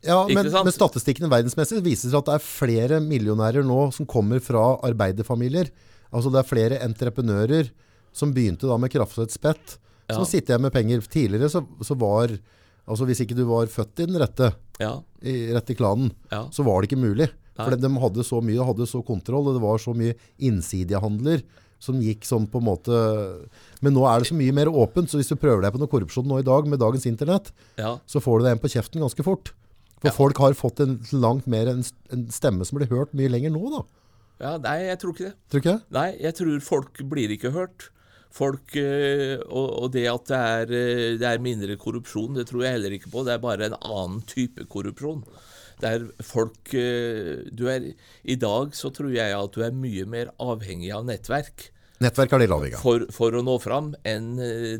[0.06, 4.44] Ja, men, men statistikken verdensmessig viser seg at det er flere millionærer nå som kommer
[4.44, 5.72] fra arbeiderfamilier.
[6.14, 7.72] Altså det er flere entreprenører
[8.16, 9.80] som begynte da med kraftsett spett,
[10.12, 10.30] som Ja.
[10.30, 11.02] sitter igjen med penger.
[11.02, 12.36] Tidligere så, så var,
[12.88, 16.44] altså hvis ikke du var født i den rette, Ja, i rette klanen, ja.
[16.52, 17.30] så var det ikke mulig.
[17.56, 17.80] For Nei.
[17.80, 21.44] de hadde så mye, hadde så kontroll, og det var så mye innsidehandler
[21.80, 22.96] som gikk sånn på en måte...
[23.84, 25.92] Men nå er det så mye mer åpent, så hvis du prøver deg på noe
[25.92, 27.96] korrupsjon nå i dag med dagens internett, ja.
[28.10, 29.54] så får du deg en på kjeften ganske fort.
[30.02, 30.16] For Ja.
[30.16, 31.84] folk har fått en langt mer en,
[32.14, 33.84] en stemme som blir hørt mye lenger nå da.
[34.44, 35.36] ja nei, jeg tror ikke det.
[35.50, 35.78] Tror du ikke?
[35.96, 37.90] Nei, jeg tror folk blir ikke hørt.
[38.36, 42.66] Folk, eh, og, og det at det er, eh, det er mindre korrupsjon, det tror
[42.66, 43.24] jeg heller ikke på.
[43.24, 45.22] Det er bare en annen type korrupsjon.
[45.80, 47.88] Der folk eh, du er,
[48.28, 51.70] I dag så tror jeg at du er mye mer avhengig av nettverk
[52.04, 52.64] Nettverk er de av.
[52.82, 54.34] for, for å nå fram enn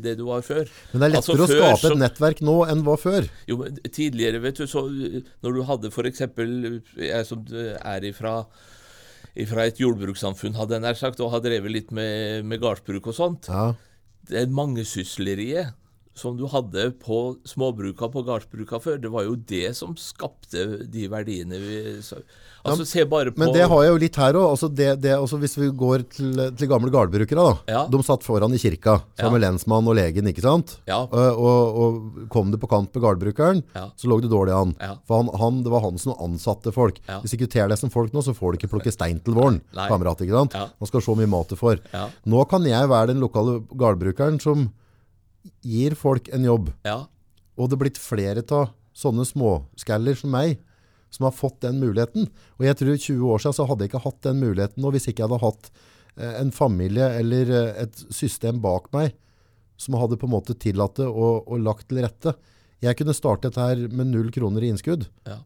[0.04, 0.68] det du var før.
[0.92, 3.28] Men det er Altså, lettere å skape så- et nettverk nå enn hva før.
[3.48, 4.82] Jo, men tidligere, vet du, så
[5.40, 8.34] når du hadde eksempel Jeg som er ifra
[9.44, 13.16] fra et jordbrukssamfunn, hadde jeg nær sagt, og har drevet litt med, med gardsbruk og
[13.16, 13.50] sånt.
[13.52, 13.74] Ja.
[14.26, 15.76] Det mangesysleriet
[16.16, 21.08] som du hadde på småbruka på gardsbruka før, det var jo det som skapte de
[21.12, 22.22] verdiene vi så,
[22.66, 24.50] Altså, se bare på Men det har jeg jo litt her også.
[24.50, 27.52] Altså det, det, altså hvis vi går til, til gamle gardbrukere da.
[27.70, 27.82] Ja.
[27.92, 29.30] De satt foran i kirka, sammen Ja.
[29.36, 30.72] med lensmann og legen, ikke sant?
[30.90, 30.96] Ja.
[31.04, 33.84] Og, og, og kom det på kant med gardbrukeren, Ja.
[33.94, 34.74] så lå det dårlig an.
[34.82, 34.96] Ja.
[35.06, 36.98] For han, han, det var han som ansatte folk.
[37.06, 37.20] Ja.
[37.22, 39.60] Hvis ikke ter deg som folk nå, så får du ikke plukke stein til våren,
[39.76, 40.58] kamerat, ikke sant?
[40.58, 40.66] Ja.
[40.82, 41.78] Man skal se mye mat du får.
[41.94, 42.08] Ja.
[42.26, 44.72] Nå kan jeg være den lokale gardbrukeren som
[45.66, 46.70] gir folk en jobb.
[46.86, 47.04] Ja.
[47.56, 50.58] Og det er blitt flere av sånne småskaller som meg,
[51.12, 52.26] som har fått den muligheten.
[52.58, 55.06] Og jeg tror 20 år siden så hadde jeg ikke hatt den muligheten nå hvis
[55.08, 55.70] ikke jeg hadde hatt
[56.16, 59.14] eh, en familie eller eh, et system bak meg
[59.80, 62.32] som hadde på en måte tillatt det og, og lagt til rette.
[62.84, 65.38] Jeg kunne startet her med null kroner i innskudd, Ja.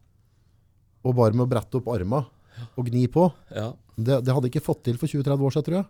[1.03, 2.23] og bare med å brette opp arma
[2.77, 3.29] og gni på.
[3.55, 3.71] ja.
[4.01, 5.87] Det, det hadde jeg ikke fått til for 20-30 år siden, tror jeg.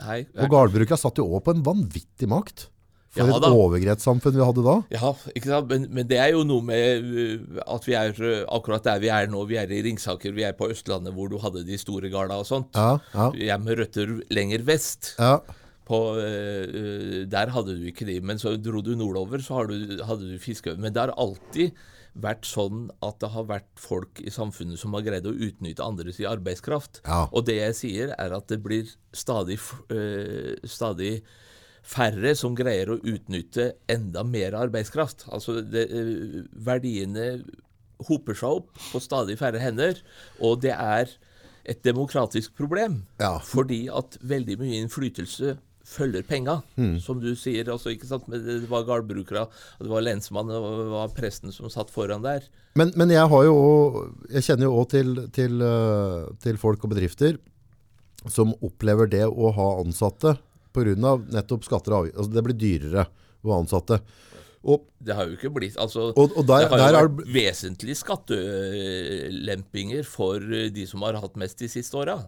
[0.00, 2.66] Nei, Og gårdbrukere satt jo også på en vanvittig makt.
[3.10, 4.76] For Ja et overgrepssamfunn vi hadde da.
[4.94, 5.70] Ja, ikke sant?
[5.72, 9.10] Men, men det er jo noe med uh, at vi er uh, akkurat der vi
[9.10, 9.42] er nå.
[9.50, 12.46] Vi er i Ringsaker, vi er på Østlandet hvor du hadde de store garda og
[12.46, 12.70] sånt.
[12.78, 15.16] Ja, ja, Vi er med røtter lenger vest.
[15.18, 15.40] ja.
[15.90, 16.22] På, uh,
[16.70, 18.20] uh, der hadde du ikke de.
[18.22, 20.76] Men så dro du nordover, så har du, hadde du fiske.
[20.78, 21.74] Men det har alltid
[22.14, 26.22] vært sånn at det har vært folk i samfunnet som har greid å utnytte andres
[26.22, 27.02] arbeidskraft.
[27.06, 27.24] Ja.
[27.34, 29.58] Og det jeg sier, er at det blir stadig,
[29.90, 31.24] øh, stadig
[31.86, 35.26] færre som greier å utnytte enda mer arbeidskraft.
[35.32, 37.42] Altså det, øh, verdiene
[38.08, 39.98] hoper seg opp på stadig færre hender,
[40.40, 41.10] og det er
[41.68, 43.02] et demokratisk problem.
[43.20, 43.38] Ja.
[43.44, 45.58] Fordi at veldig mye innflytelse
[45.90, 46.98] følger penga, mm.
[47.02, 47.68] som du sier.
[47.72, 49.46] Altså, Det var gårdbrukere,
[49.80, 52.46] det var lensmannen og det var presten som satt foran der.
[52.78, 56.94] Men, men jeg, har jo, jeg kjenner jo òg til, til, øh, til folk og
[56.94, 57.40] bedrifter
[58.28, 60.36] som opplever det å ha ansatte
[60.74, 60.94] pga.
[61.34, 62.18] nettopp skatter og avgifter.
[62.22, 63.04] Altså det blir dyrere
[63.44, 63.96] å ansatte.
[64.60, 67.28] Og, Det har jo ikke blitt altså, og, og der, Det har jo er vært
[67.32, 72.18] vesentlige skattelempinger for eh, de som har hatt mest de siste åra.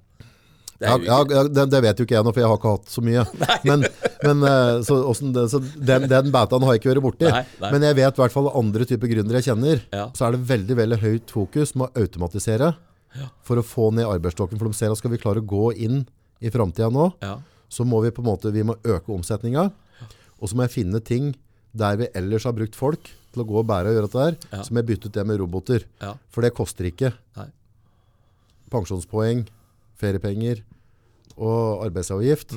[0.81, 2.89] Det Ja, ja, det, det vet jo ikke jeg nå, for jeg har ikke hatt
[2.91, 3.23] så mye.
[3.69, 3.85] Men,
[4.23, 4.97] men eh, så,
[5.35, 7.29] det, så den, den betaen har jeg ikke vært borti.
[7.29, 7.71] Nei, nei.
[7.75, 10.07] Men jeg vet i hvert fall andre typer gründere jeg kjenner, Ja.
[10.17, 12.73] så er det veldig veldig høyt fokus med å automatisere
[13.45, 14.57] for å få ned arbeidsstokken.
[14.59, 16.07] For de ser at skal vi klare å gå inn
[16.43, 17.37] i framtida nå, ja,
[17.73, 19.71] så må vi på en måte vi må øke omsetninga.
[20.43, 21.33] Og så må jeg finne ting
[21.73, 24.35] der vi ellers har brukt folk til å gå og bære og gjøre dette her,
[24.53, 24.63] Ja.
[24.67, 25.85] så må jeg bytte ut det med roboter.
[26.03, 27.47] ja, For det koster ikke nei,
[28.73, 29.47] pensjonspoeng,
[30.01, 30.61] feriepenger
[31.39, 32.57] og arbeidsavgift.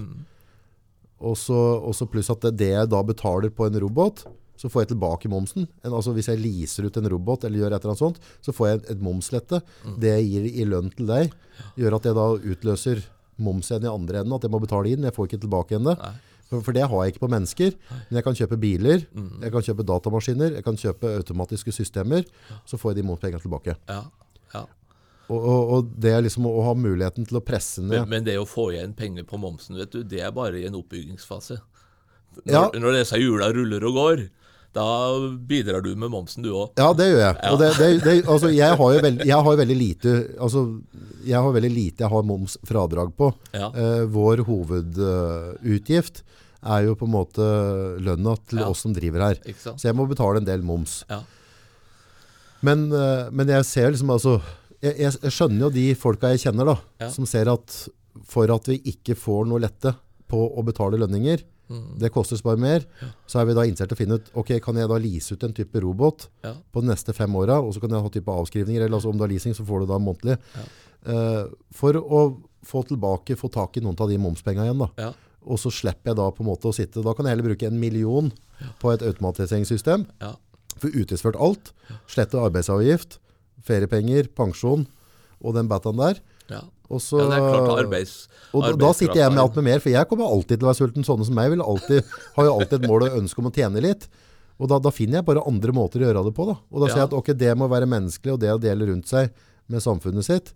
[1.26, 4.26] Og så og så pluss at det, det jeg da betaler på en robot,
[4.60, 5.66] så får jeg tilbake momsen.
[5.84, 8.54] En, altså Hvis jeg leaser ut en robot, eller gjør et eller annet sånt, så
[8.56, 9.62] får jeg et, et momslette.
[10.00, 11.34] Det jeg gir i lønn til deg,
[11.80, 13.04] gjør at jeg da utløser
[13.38, 14.34] moms igjen i andre enden.
[14.38, 15.98] At jeg må betale inn, men jeg får ikke tilbake igjen det.
[16.46, 17.74] For, for det har jeg ikke på mennesker.
[17.90, 19.06] Men jeg kan kjøpe biler,
[19.42, 22.24] jeg kan kjøpe datamaskiner, jeg kan kjøpe automatiske systemer.
[22.70, 23.76] Så får jeg de momspengene tilbake.
[23.90, 24.04] ja,
[24.54, 24.66] ja.
[25.26, 28.10] Og, og, og det er liksom å, å ha muligheten til å presse ned Men,
[28.12, 30.76] men det å få igjen penger på momsen, vet du, det er bare i en
[30.78, 31.58] oppbyggingsfase.
[32.44, 32.62] Når, Ja.
[32.78, 34.22] når disse hjula ruller og går,
[34.76, 34.86] da
[35.48, 36.74] bidrar du med momsen, du òg.
[36.80, 37.36] Ja, det gjør jeg.
[37.52, 40.64] Og det, det, det, altså, jeg, har veld, jeg har jo veldig lite altså,
[41.24, 43.30] Jeg har veldig lite jeg har momsfradrag på.
[43.56, 43.70] Ja.
[43.72, 46.24] Eh, vår hovedutgift
[46.66, 47.48] er jo på en måte
[48.04, 48.70] lønna til Ja.
[48.70, 49.40] oss som driver her.
[49.64, 51.04] Så jeg må betale en del moms.
[51.10, 51.22] Ja.
[52.66, 54.42] Men, eh, men jeg ser liksom altså
[54.82, 57.10] jeg, jeg, skjønner jo de folka jeg kjenner, da, Ja.
[57.10, 57.88] som ser at
[58.24, 59.96] for at vi ikke får noe lette
[60.28, 61.44] på å betale lønninger.
[61.98, 62.84] Det koster bare mer,
[63.28, 65.44] så er vi da interessert i å finne ut ok, kan jeg da lease ut
[65.44, 66.54] en type robot Ja.
[66.74, 69.18] på de neste fem åra, og så kan jeg ha type avskrivninger, eller altså om
[69.18, 70.38] du har leasing, så får du da månedlig.
[71.06, 72.22] Eh, for å
[72.66, 74.90] få tilbake, få tak i noen av de momspengene igjen, da.
[74.98, 75.12] Ja.
[75.46, 77.68] Og så slipper jeg da på en måte å sitte, da kan jeg heller bruke
[77.68, 78.32] en million
[78.82, 80.36] på et automatiseringssystem, Ja.
[80.78, 81.72] for utgiftsført alt,
[82.08, 83.20] slette arbeidsavgift,
[83.64, 84.88] feriepenger, pensjon
[85.44, 86.20] og den bataen der.
[86.52, 86.62] Ja.
[86.94, 88.12] Og så, ja, det er klart arbeids,
[88.54, 90.70] og da, da sitter jeg med alt med mer, for jeg kommer alltid til å
[90.70, 91.06] være sulten.
[91.08, 93.82] Sånne som meg vil alltid, har jo alltid et mål og ønske om å tjene
[93.84, 94.06] litt.
[94.62, 96.46] Og da, da finner jeg bare andre måter å gjøre det på.
[96.48, 96.56] Da.
[96.72, 99.10] Og da sier jeg at ok, det må være menneskelig, og det å dele rundt
[99.12, 99.34] seg
[99.72, 100.54] med samfunnet sitt.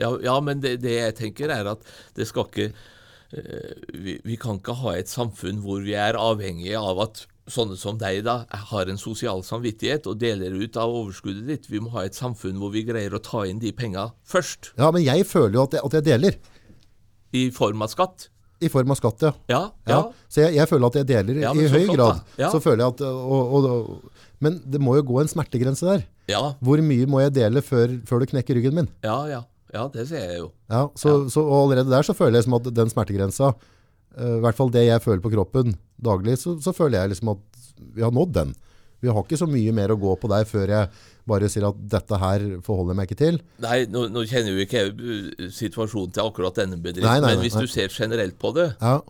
[0.00, 1.84] Ja, ja men det, det jeg tenker er at
[2.16, 6.80] det skal ikke eh, vi, vi kan ikke ha et samfunn hvor vi er avhengige
[6.80, 11.46] av at sånne som deg da har en sosial samvittighet og deler ut av overskuddet
[11.48, 11.70] ditt.
[11.70, 14.90] Vi må ha et samfunn hvor vi greier å ta inn de penga først, Ja,
[14.94, 16.38] men jeg føler jo at jeg, at jeg deler.
[17.32, 18.28] i form av skatt.
[18.62, 19.32] I form av skatt, ja.
[19.50, 19.94] Ja, ja.
[19.96, 20.02] ja.
[20.30, 22.20] Så jeg, jeg føler at jeg deler i høy flott, grad.
[22.52, 26.04] Så føler jeg at, og, og, og, Men det må jo gå en smertegrense der.
[26.30, 28.92] Ja, Hvor mye må jeg dele før, før du knekker ryggen min?
[29.02, 29.42] ja, ja.
[29.72, 30.50] Ja, det ser jeg jo.
[30.68, 33.54] Ja, så, så allerede der så føler jeg som at den smertegrensa,
[34.18, 37.64] i hvert fall det jeg føler på kroppen daglig, så, så føler jeg liksom at
[37.96, 38.52] vi har nådd den.
[39.02, 40.90] Vi har ikke så mye mer å gå på der før jeg
[41.26, 43.40] bare sier at dette her forholder jeg meg ikke til.
[43.62, 47.32] Nei, nå, nå kjenner jo ikke jeg uh, situasjonen til akkurat denne bedriften, Nei, nei,
[47.34, 47.64] men hvis nei.
[47.66, 49.00] du ser generelt på det, Ja,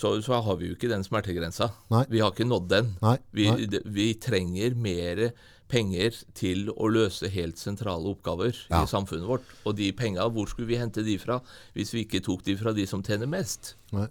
[0.00, 1.66] så, så har vi jo ikke den smertegrensa.
[1.92, 2.04] Nei.
[2.08, 2.92] Vi har ikke nådd den.
[3.02, 3.80] Nei, Vi, nei.
[3.84, 5.24] vi trenger mer
[5.70, 8.80] penger til å løse helt sentrale oppgaver Ja.
[8.82, 9.46] i samfunnet vårt.
[9.66, 11.40] Og de penga, hvor skulle vi hente de fra
[11.76, 13.74] hvis vi ikke tok de fra de som tjener mest?
[13.94, 14.08] nei.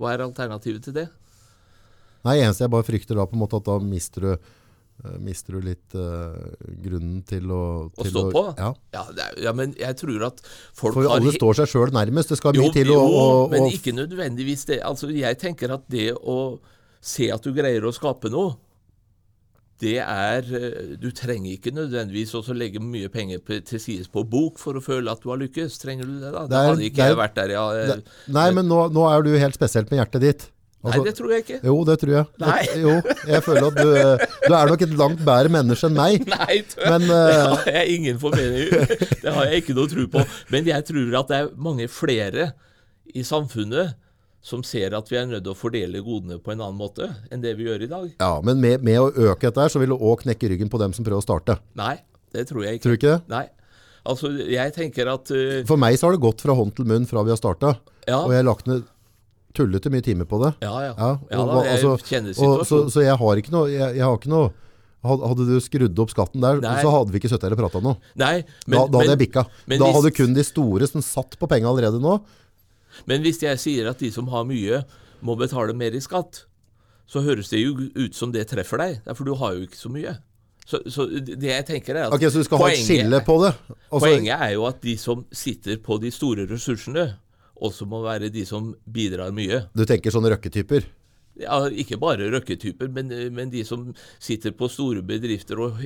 [0.00, 1.08] Hva er alternativet til det?
[2.24, 5.58] Nei, eneste jeg bare frykter da på en måte at da mister du eh, mister
[5.58, 6.32] du litt uh,
[6.84, 8.44] grunnen til å Å stå stå på?
[8.58, 8.70] Ja.
[8.96, 10.40] Ja, det er, ja, men jeg tror at
[10.72, 12.32] folk For alle står seg sjøl nærmest.
[12.32, 14.80] Det skal mye til å, jo, å, men å ikke nødvendigvis det.
[14.86, 16.38] Altså, jeg tenker at det å
[17.04, 18.54] se at du greier å skape noe,
[19.82, 24.22] det er eh, Du trenger ikke nødvendigvis også legge mye penger på, til sides på
[24.22, 25.78] bok for å føle at du har lykkes.
[25.82, 26.44] Trenger du det, da?
[26.46, 27.64] Det Da hadde ikke jeg vært der, ja.
[27.94, 28.00] det,
[28.34, 30.46] Nei, men nå, nå er du helt spesielt med hjertet ditt.
[30.84, 31.58] Altså, Nei, det tror jeg ikke.
[31.64, 32.26] Jo, det tror jeg.
[32.42, 32.62] Nei.
[32.76, 32.94] Jo,
[33.24, 33.92] jeg føler at du,
[34.44, 36.26] du er nok et langt bedre menneske enn meg.
[36.34, 38.90] Nei, Men, det eh, har jeg ingen formening
[39.24, 40.24] Det har jeg ikke noe tro på.
[40.52, 42.50] Men jeg tror at det er mange flere
[43.14, 43.96] i samfunnet
[44.44, 47.40] som ser at vi er nødt til å fordele godene på en annen måte enn
[47.40, 48.08] det vi gjør i dag.
[48.20, 50.80] Ja, men med, med å øke dette her, så vil du òg knekke ryggen på
[50.82, 51.56] dem som prøver å starte.
[51.80, 51.94] Nei,
[52.36, 52.84] det tror jeg ikke.
[52.84, 53.22] Tror du ikke det?
[53.32, 53.46] Nei.
[54.04, 57.06] Altså, jeg tenker at uh, For meg så har det gått fra hånd til munn
[57.08, 57.70] fra vi har starta.
[58.04, 58.84] Ja, Og jeg har lagt ned
[59.56, 60.50] tullete mye timer på det.
[60.66, 60.92] ja, ja.
[60.98, 62.68] Ja, ja da, jeg altså, kjenner situasjonen.
[62.68, 64.52] så, så jeg har ikke noe jeg, jeg har ikke noe
[65.04, 66.78] Hadde du skrudd opp skatten der, Nei.
[66.80, 67.90] så hadde vi ikke sittet her og prata nå.
[68.16, 69.42] Nei, men, Da, da hadde men, jeg bikka.
[69.68, 72.14] men Da hvis- hadde kun de store som satt på penga allerede nå
[73.10, 74.82] men hvis jeg sier at de som har mye,
[75.24, 76.44] må betale mer i skatt,
[77.06, 79.02] så høres det jo ut som det treffer deg.
[79.12, 80.16] For du har jo ikke så mye.
[80.64, 83.34] Så, så det jeg tenker er at Ok, Så du skal ha et skille på
[83.42, 83.50] det?
[83.90, 87.10] Også, Poenget er jo at de som sitter på de store ressursene,
[87.54, 89.66] også må være de som bidrar mye.
[89.76, 90.88] Du tenker sånne røkketyper?
[91.44, 93.88] Ja, Ikke bare røkketyper, men, men de som
[94.22, 95.80] sitter på store bedrifter og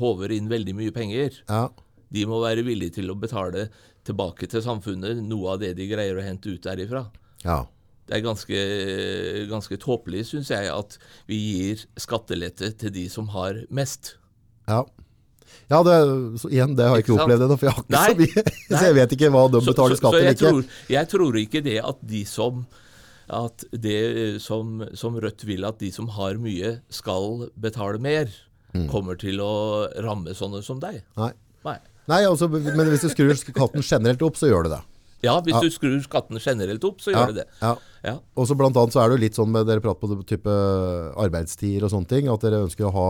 [0.00, 1.40] håver inn veldig mye penger.
[1.48, 1.68] Ja.
[2.12, 3.68] De må være villige til å betale
[4.08, 7.06] tilbake til samfunnet noe av det de greier å hente ut derifra.
[7.44, 7.64] ja.
[8.08, 8.58] Det er ganske,
[9.50, 10.94] ganske tåpelig, syns jeg, at
[11.28, 14.14] vi gir skattelette til de som har mest.
[14.64, 14.78] Ja.
[15.68, 15.92] Ja, det,
[16.48, 18.06] igjen, det har jeg ikke, Ikke opplevd ennå, for jeg har ikke Nei.
[18.08, 18.54] så mye.
[18.78, 20.40] Så jeg vet ikke hva de betaler skatt eller ikke.
[20.54, 22.64] tror, jeg tror ikke det at de som
[23.28, 28.32] at det som, som Rødt vil at de som har mye, skal betale mer,
[28.72, 28.82] Mm.
[28.92, 30.98] kommer til å ramme sånne som deg.
[31.16, 31.30] Nei.
[31.64, 31.78] Nei.
[32.08, 34.80] Nei, altså, men hvis du skrur skatten generelt opp, så gjør du det.
[35.26, 35.60] Ja, hvis Ja.
[35.60, 37.46] du skrur skatten generelt opp, så Ja, gjør det det.
[37.60, 37.74] ja.
[38.04, 38.18] Ja.
[38.36, 40.48] Og så blant annet så er det jo litt sånn med dere prater på type
[41.18, 43.08] arbeidstider og sånne ting, at dere ønsker å ha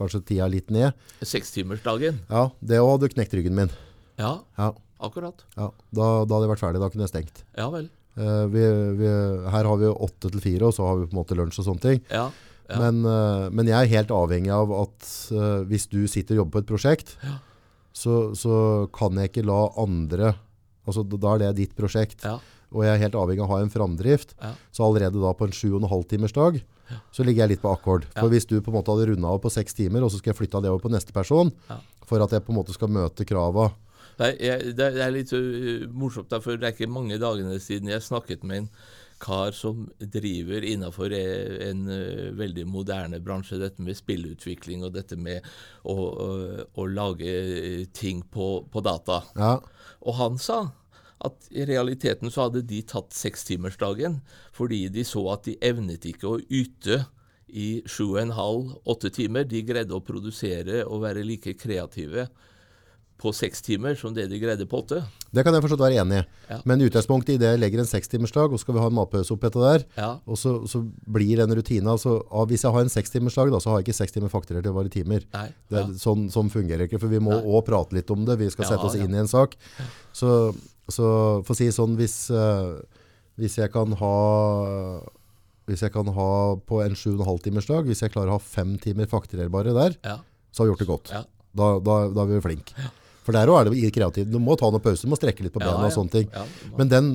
[0.00, 0.94] kanskje tida litt ned.
[1.22, 2.20] Sekstimersdagen.
[2.30, 3.70] Ja, det òg hadde knekt ryggen min.
[4.18, 5.44] Ja, Ja, akkurat.
[5.56, 5.70] ja.
[5.92, 7.42] Da, da hadde jeg vært ferdig, da kunne jeg stengt.
[7.56, 7.90] Ja vel.
[8.18, 8.60] Uh, vi,
[8.98, 9.10] vi,
[9.50, 11.68] her har vi åtte til fire, og så har vi på en måte lunsj og
[11.70, 12.00] sånne ting.
[12.10, 12.30] Ja.
[12.68, 12.78] ja.
[12.80, 16.58] Men, eh, men jeg er helt avhengig av at eh, hvis du sitter og jobber
[16.58, 17.38] på et prosjekt, Ja.
[18.00, 18.54] Så, så
[18.96, 20.34] kan jeg ikke la andre
[20.88, 22.24] Altså, da er det ditt prosjekt.
[22.24, 22.38] ja.
[22.72, 24.32] Og jeg er helt avhengig av å ha en framdrift.
[24.40, 24.52] Ja.
[24.74, 26.56] Så allerede da på en sju og en halv timers dag,
[27.14, 28.04] så ligger jeg litt på akkord.
[28.14, 28.30] For Ja.
[28.32, 30.38] hvis du på en måte hadde runda av på seks timer, og så skal jeg
[30.40, 31.78] flytte det over på neste person, Ja.
[32.06, 33.72] for at jeg på en måte skal møte krava
[34.18, 34.38] Det
[34.76, 38.56] det er- litt uh, morsomt, for det er ikke mange dagene siden jeg snakket med
[38.58, 38.68] en
[39.20, 41.84] kar som driver innenfor eh, en
[42.38, 45.46] veldig moderne bransje, dette med spillutvikling og dette med
[45.84, 46.28] å, å,
[46.64, 49.22] å lage ting på, på data.
[49.36, 49.56] Ja,
[50.00, 50.62] Og han sa
[51.20, 54.20] at i realiteten så hadde de tatt sekstimersdagen
[54.56, 57.02] fordi de så at de evnet ikke å yte
[57.50, 59.44] i sju og en halv, åtte timer.
[59.48, 62.28] De greide å produsere og være like kreative
[63.20, 65.02] på seks timer som det de greide på åtte.
[65.30, 66.24] Det kan jeg forstått være enig i.
[66.48, 66.58] Ja.
[66.68, 69.34] Men utgangspunktet i det jeg legger en sekstimersdag, og så skal vi ha en matpause
[69.34, 72.16] oppi etter der, Ja, og så, så blir den rutina altså,
[72.50, 74.78] Hvis jeg har en sekstimersdag, da, så har jeg ikke seks timer fakturert til å
[74.80, 75.26] være timer.
[75.36, 75.86] nei, Det, ja.
[76.00, 78.40] sånn, sånn fungerer ikke, for vi må òg prate litt om det.
[78.40, 79.54] Vi skal sette oss inn i en sak.
[80.16, 80.34] Så,
[80.90, 81.06] så
[81.44, 82.74] for å si sånn, hvis, eh,
[83.40, 84.16] hvis jeg kan ha
[85.70, 86.30] hvis jeg kan ha
[86.66, 90.16] på en 7,5 timers dag, hvis jeg klarer å ha fem timer fakturerbare der, ja,
[90.50, 91.12] så har vi gjort det godt.
[91.54, 92.90] Da, da, da er vi flinke.
[93.30, 93.96] For der òg er det kreativt.
[93.96, 94.32] kreativ.
[94.34, 96.32] Du må ta noen pauser, du må strekke litt på Ja, bena og sånne ting.
[96.34, 96.44] Ja,
[96.78, 97.12] Men den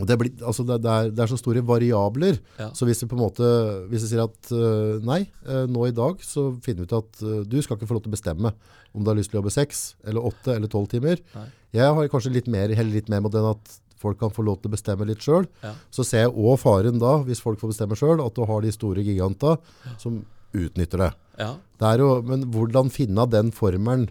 [0.00, 2.38] og det, blir, altså det, det, er, det er så store variabler.
[2.56, 2.70] Ja.
[2.74, 3.48] Så hvis vi på en måte
[3.90, 7.20] Hvis vi sier at uh, nei, uh, nå i dag så finner vi ut at
[7.20, 8.54] uh, du skal ikke få lov til å bestemme
[8.92, 11.20] om du har lyst til å jobbe seks eller åtte eller tolv timer.
[11.36, 11.46] Nei.
[11.76, 14.58] Jeg har kanskje litt mer, heller litt mer mot den at folk kan få lov
[14.60, 15.46] til å bestemme litt sjøl.
[15.62, 15.72] Ja.
[15.94, 18.72] Så ser jeg òg faren da, hvis folk får bestemme sjøl, at du har de
[18.74, 19.54] store giganta
[20.02, 20.22] som
[20.52, 21.12] utnytter det.
[21.40, 21.52] ja.
[21.80, 24.10] det er jo, men hvordan finne den formelen?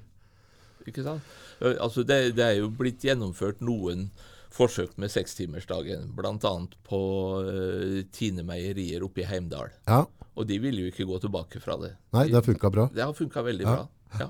[0.87, 1.21] Ikke sant?
[1.61, 4.09] Altså det, det er jo blitt gjennomført noen
[4.51, 6.51] forsøk med sekstimersdagen, bl.a.
[6.87, 6.99] på
[7.47, 9.69] uh, Tine meierier oppe i Heimdal.
[9.87, 10.01] Ja,
[10.35, 11.93] Og de ville jo ikke gå tilbake fra det.
[12.15, 12.89] nei, det har funka bra.
[12.93, 13.75] Det har funka veldig Ja.
[13.77, 13.87] bra.
[14.19, 14.27] Ja.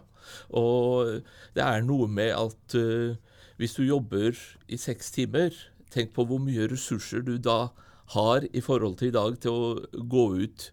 [0.54, 1.24] Og
[1.58, 3.16] det er noe med at uh,
[3.58, 4.38] hvis du jobber
[4.70, 5.50] i seks timer,
[5.92, 7.72] tenk på hvor mye ressurser du da
[8.14, 10.68] har i forhold til i dag til å gå ut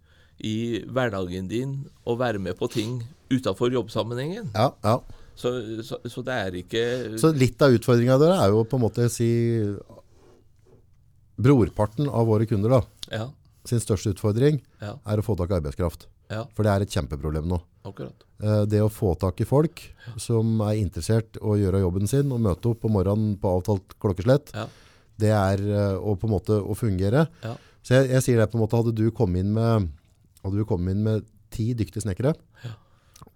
[0.44, 1.72] i hverdagen din
[2.04, 3.00] og være med på ting
[3.32, 4.50] utafor jobbsammenhengen.
[4.54, 4.98] Ja, ja.
[5.38, 5.52] Så,
[5.86, 6.80] så, så det er ikke
[7.22, 9.28] Så litt av utfordringa der er jo på en måte å si
[11.38, 12.80] Brorparten av våre kunder da,
[13.14, 13.28] Ja.
[13.64, 14.96] sin største utfordring ja.
[15.06, 16.08] er å få tak i arbeidskraft.
[16.30, 17.60] Ja, For det er et kjempeproblem nå.
[17.86, 18.24] akkurat.
[18.42, 19.80] Eh, Det å få tak i folk
[20.18, 24.52] som er interessert å gjøre jobben sin og møte opp på morgenen på avtalt klokkeslett,
[24.54, 24.66] Ja.
[25.18, 27.28] det er eh, å på en måte å fungere.
[27.42, 27.54] Ja.
[27.82, 29.88] Så jeg, jeg sier det på en måte, hadde du kommet inn med,
[30.42, 32.34] hadde du kommet inn med ti dyktige snekkere,
[32.64, 32.74] Ja.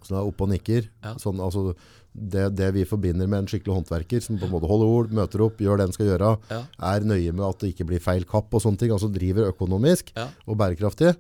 [0.05, 1.15] Som er oppe og nikker, Ja.
[1.15, 1.75] sånn, altså,
[2.15, 5.41] det, det vi forbinder med en skikkelig håndverker, som på en måte holder ord, møter
[5.47, 6.63] opp, gjør det en skal gjøre, Ja.
[6.93, 10.13] er nøye med at det ikke blir feil kapp og sånne ting, altså driver økonomisk
[10.17, 10.29] Ja.
[10.47, 11.17] og bærekraftig,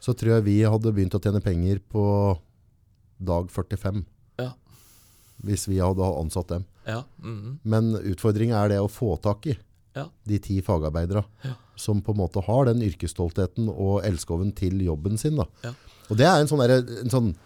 [0.00, 2.38] så tror jeg vi hadde begynt å tjene penger på
[3.22, 4.04] dag 45,
[4.38, 4.52] Ja.
[5.44, 6.64] hvis vi hadde ansatt dem.
[6.86, 7.04] Ja.
[7.22, 7.58] -hmm.
[7.64, 9.56] Men utfordringen er det å få tak i
[9.94, 10.06] Ja.
[10.26, 11.54] de ti fagarbeidere Ja.
[11.76, 15.38] som på en måte har den yrkesstoltheten og elskoven til jobben sin.
[15.38, 17.36] Og det er en sånn, der, en sånn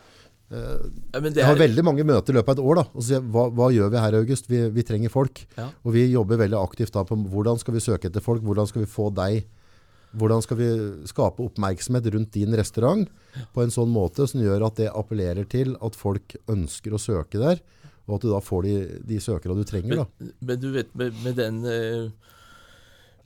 [0.49, 2.79] Ja, men det Jeg har er, veldig mange møter i løpet av et år.
[2.81, 4.49] Da, og så sier jeg, hva, hva gjør vi her, August?
[4.49, 5.43] Vi, vi trenger folk.
[5.59, 5.69] Ja.
[5.85, 8.85] Og vi jobber veldig aktivt da på hvordan skal vi søke etter folk, hvordan skal
[8.85, 9.43] vi få deg
[10.17, 10.69] hvordan skal vi
[11.09, 13.11] skape oppmerksomhet rundt din restaurant
[13.53, 17.41] på en sånn måte som gjør at det appellerer til at folk ønsker å søke
[17.43, 17.61] der,
[18.09, 18.75] og at du da får de,
[19.11, 20.01] de søkere du trenger.
[20.01, 20.07] Da.
[20.17, 22.33] men, men du vet, med, med den eh,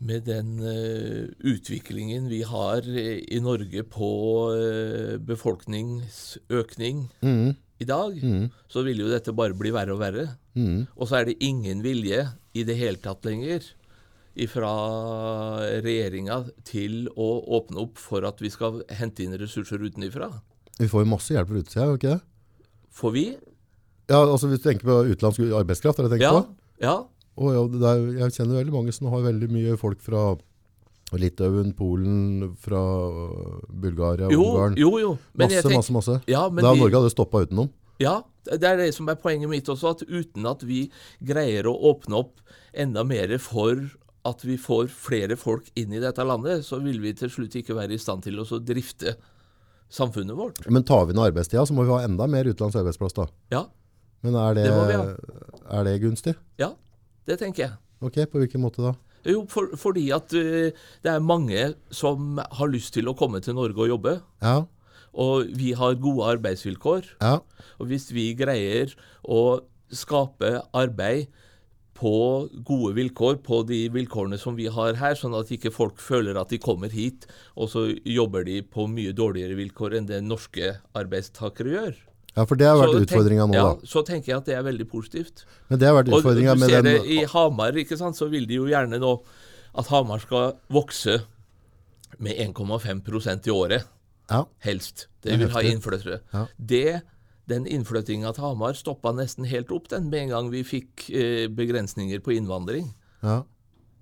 [0.03, 4.09] med den eh, utviklingen vi har eh, i Norge på
[4.57, 7.53] eh, befolkningsøkning mm.
[7.83, 8.49] i dag, mm.
[8.73, 10.27] så vil jo dette bare bli verre og verre.
[10.59, 10.89] Mm.
[10.97, 13.71] Og så er det ingen vilje i det hele tatt lenger
[14.49, 14.73] fra
[15.85, 20.31] regjeringa til å åpne opp for at vi skal hente inn ressurser utenifra.
[20.79, 22.69] Vi får jo masse hjelp fra utsida, gjør vi ikke det?
[22.93, 23.27] Får vi?
[24.09, 26.33] Ja, altså Hvis du tenker på utenlandsk arbeidskraft, er det tenkt Ja.
[26.33, 26.57] på?
[26.81, 26.97] ja.
[27.39, 30.37] Og er, jeg kjenner veldig mange som har veldig mye folk fra
[31.13, 34.77] Litauen, Polen, fra øh, Bulgaria, Jo, Ungarn.
[34.81, 35.11] jo, jo.
[35.37, 36.19] Men masse, tenker, masse, masse.
[36.29, 37.71] Ja, men da vi- Norge hadde stoppa utenom.
[38.01, 40.91] Ja, det er det som er poenget mitt også, at uten at vi
[41.23, 42.41] greier å åpne opp
[42.75, 43.77] enda mer for
[44.25, 47.75] at vi får flere folk inn i dette landet, så vil vi til slutt ikke
[47.77, 49.17] være i stand til å drifte
[49.93, 50.65] samfunnet vårt.
[50.71, 53.13] Men tar vi ned arbeidstida, så må vi ha enda mer utenlands arbeidsplass.
[53.15, 53.27] da.
[53.51, 53.65] Ja,
[54.23, 56.35] Men er det, Det er det gunstig?
[56.59, 56.73] ja,
[57.27, 57.73] det tenker jeg.
[58.03, 58.95] Ok, På hvilken måte da?
[59.29, 60.73] Jo, for, fordi at uh,
[61.05, 64.65] det er mange som har lyst til å komme til Norge og jobbe, Ja,
[65.13, 67.13] og vi har gode arbeidsvilkår.
[67.21, 67.39] ja,
[67.79, 69.61] Og hvis vi greier å
[69.93, 71.29] skape arbeid
[71.95, 76.35] på gode vilkår, på de vilkårene som vi har her, sånn at ikke folk føler
[76.41, 80.79] at de kommer hit, og så jobber de på mye dårligere vilkår enn det norske
[80.99, 81.95] arbeidstakere gjør.
[82.37, 83.89] Ja, for det har vært utfordringa nå, ja, da.
[83.89, 85.45] Så tenker jeg at det er veldig positivt.
[85.69, 88.29] Men det har vært Og du den Du ser det i Hamar, ikke sant, så
[88.33, 89.13] vil de jo gjerne nå
[89.75, 91.19] at Hamar skal vokse
[92.19, 93.89] med 1,5% i året.
[94.31, 95.09] Ja, Helst.
[95.23, 96.21] Det Det vil ha innflyttere.
[96.33, 96.47] Ja.
[96.57, 97.03] Det,
[97.49, 101.49] den innflyttinga til Hamar stoppa nesten helt opp den med en gang vi fikk eh,
[101.49, 102.95] begrensninger på innvandring.
[103.23, 103.43] ja.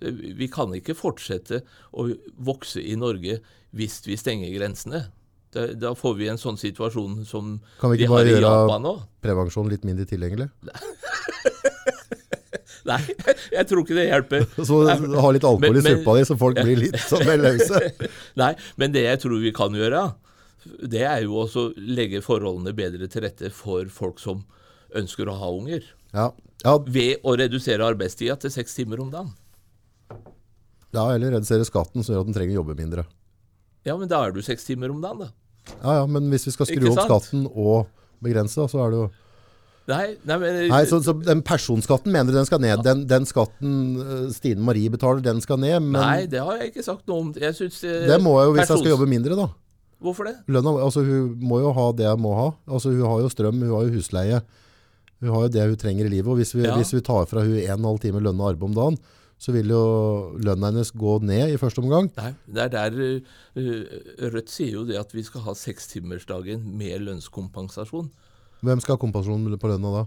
[0.03, 1.63] Eh, Vi kan ikke fortsette
[1.93, 2.07] å
[2.39, 3.41] vokse i Norge
[3.77, 5.11] hvis vi stenger grensene.
[5.51, 8.93] Da, får vi en sånn situasjon som Kan vi ikke bare gjøre
[9.25, 10.47] prevensjon litt mindre tilgjengelig?
[12.89, 12.99] Nei,
[13.53, 14.45] jeg tror ikke det hjelper.
[14.69, 14.95] Så ha
[15.35, 17.81] litt alkohol Men- i suppa di, så folk blir litt sånn løse.
[18.41, 20.05] Nei, men det jeg tror vi kan gjøre,
[20.89, 24.45] det er jo å legge forholdene bedre til rette for folk som
[24.97, 25.85] ønsker å ha unger.
[26.15, 26.31] Ja.
[26.65, 29.31] Ja, Ved å redusere arbeidstida til seks timer om dagen.
[30.93, 33.05] ja, eller redusere skatten, som gjør at den trenger å jobbe mindre.
[33.87, 35.31] Ja, men da er du seks timer om dagen, da.
[35.81, 37.91] Ja, ja, men hvis vi skal skru opp skatten og
[38.25, 39.11] begrense, så er det jo
[39.91, 42.83] Nei, nei men Nei, så, så den personskatten mener du den skal ned.
[42.87, 45.81] Den, den skatten eh, Stine Marie betaler, den skal ned.
[45.83, 47.33] Men Nei, det har jeg ikke sagt noe om.
[47.35, 49.49] Jeg synes, eh, det må jeg jo hvis jeg skal jobbe mindre, da.
[50.01, 50.37] Hvorfor det?
[50.49, 52.47] Lønna, altså Hun må jo ha det jeg må ha.
[52.71, 54.43] Altså Hun har jo strøm, hun har jo husleie.
[55.21, 56.31] Hun har jo det hun trenger i livet.
[56.33, 56.77] Og hvis vi, Ja.
[56.79, 59.01] hvis vi tar fra hun en og en halv time lønna arbeid om dagen,
[59.41, 59.81] så vil jo
[60.45, 62.11] lønna hennes gå ned i første omgang.
[62.19, 66.67] Nei, det er der eh, eh, Rødt sier jo det at vi skal ha sekstimersdagen
[66.77, 68.11] med lønnskompensasjon.
[68.61, 70.03] Hvem skal ha kompensasjon på lønna da?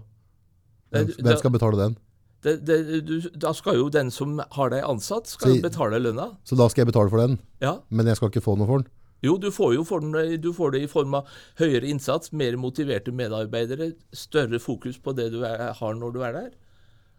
[0.94, 1.96] Hvem, hvem skal betale den?
[2.44, 2.76] Det, det,
[3.08, 6.28] du, da skal jo den som har deg ansatt, skal Så- betale lønna.
[6.44, 7.78] Så da skal jeg betale for den, Ja.
[7.90, 8.90] men jeg skal ikke få noe for den?
[9.24, 11.26] Jo, du får jo for den, du får det i form av
[11.58, 16.32] høyere innsats, mer motiverte medarbeidere, større fokus på det du er, har når du er
[16.36, 16.50] der.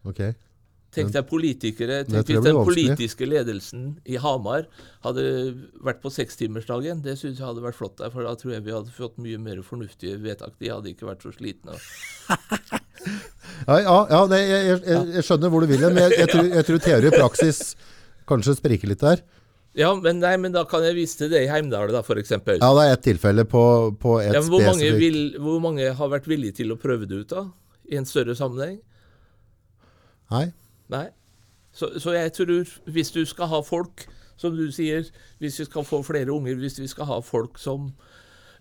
[0.06, 0.22] Ok.
[0.96, 4.70] Tenk deg politikere, tenk hvis den politiske ledelsen i Hamar
[5.06, 5.26] hadde
[5.84, 7.04] vært på sekstimersdagen.
[7.06, 9.42] Det syns jeg hadde vært flott der, for da tror jeg vi hadde fått mye
[9.42, 10.56] mer fornuftige vedtak.
[10.62, 11.78] De hadde ikke vært så slitne.
[13.66, 16.30] Ja, ja, ja det, jeg, jeg, jeg, skjønner hvor du vil hen, men jeg, jeg,
[16.32, 17.60] tror, jeg tror teori og praksis
[18.30, 19.22] kanskje spriker litt der.
[19.76, 22.32] Ja, men, nei, men da kan jeg vise til det i Heimdal, da, f.eks.
[22.32, 23.64] Ja, Ja, det er ett tilfelle på,
[24.00, 27.26] på et ja, hvor, mange vil, hvor mange har vært villige til å prøve det
[27.26, 27.44] ut, da?
[27.92, 28.80] I en større sammenheng?
[30.32, 30.46] Nei.
[30.90, 31.08] Nei.
[31.76, 34.06] Så, så jeg tror, hvis du skal ha folk,
[34.40, 35.08] som du sier,
[35.40, 37.90] hvis vi skal få flere unger, hvis vi skal ha folk som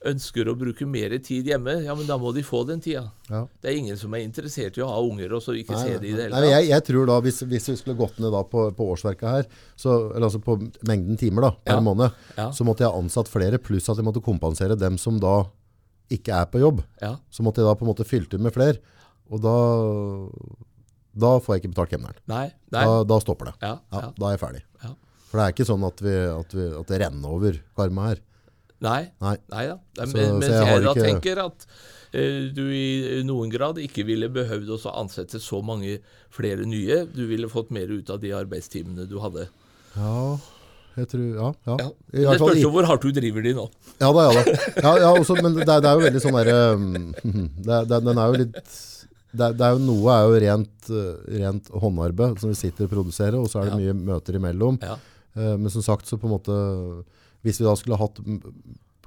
[0.04, 3.06] ønsker å bruke mer tid hjemme, ja, men da må de få den tida.
[3.30, 3.46] Ja.
[3.62, 6.10] Det er ingen som er interessert i å ha unger og så ikke se det
[6.10, 6.44] i det hele tatt.
[6.50, 9.48] jeg, jeg tror da, hvis, hvis vi skulle gått ned da på, på årsverket her,
[9.80, 10.58] så, eller altså på
[10.90, 11.84] mengden timer da, per Ja.
[11.86, 12.50] måned, Ja.
[12.52, 15.38] så måtte jeg ha ansatt flere, pluss at jeg måtte kompensere dem som da
[16.12, 16.84] ikke er på jobb.
[17.00, 18.76] Ja, Så måtte jeg da på en måte fylt ut med flere,
[19.32, 19.56] og da,
[21.16, 22.18] da får jeg ikke betalt kemneren.
[22.30, 22.84] nei, nei.
[22.84, 23.54] Da, da stopper det.
[23.62, 24.12] Ja, Ja.
[24.18, 24.62] Da er jeg ferdig.
[24.82, 24.90] Ja.
[25.30, 28.22] For det er ikke sånn at, vi, at, vi, at det renner over karma her.
[28.84, 29.36] Nei, Nei.
[29.50, 29.76] nei da.
[29.98, 31.66] Men, Så- men, så mens jeg jeg, da ikke- tenker at
[32.12, 35.98] eh, du i noen grad ikke ville behøvd å ansette så mange
[36.30, 37.04] flere nye.
[37.06, 39.48] Du ville fått mer ut av de arbeidstimene du hadde.
[39.96, 40.36] Ja,
[40.96, 41.76] jeg tror, ja, ja.
[41.80, 41.90] Ja.
[42.30, 43.64] Det spørs jo hvor hardt du driver de nå.
[44.02, 44.52] Ja da, ja da.
[44.82, 48.04] Ja, ja, også, men det, det er jo veldig sånn derre um, er- det, er-
[48.04, 48.74] Den er jo litt
[49.36, 52.94] det det er jo Noe er jo rent, uh, rent håndarbeid som vi sitter og
[52.94, 53.80] produserer, og så er det Ja.
[53.82, 54.78] mye møter imellom.
[54.82, 54.96] Ja.
[55.36, 57.04] Eh, men som sagt, så på en måte
[57.44, 58.16] Hvis vi da skulle hatt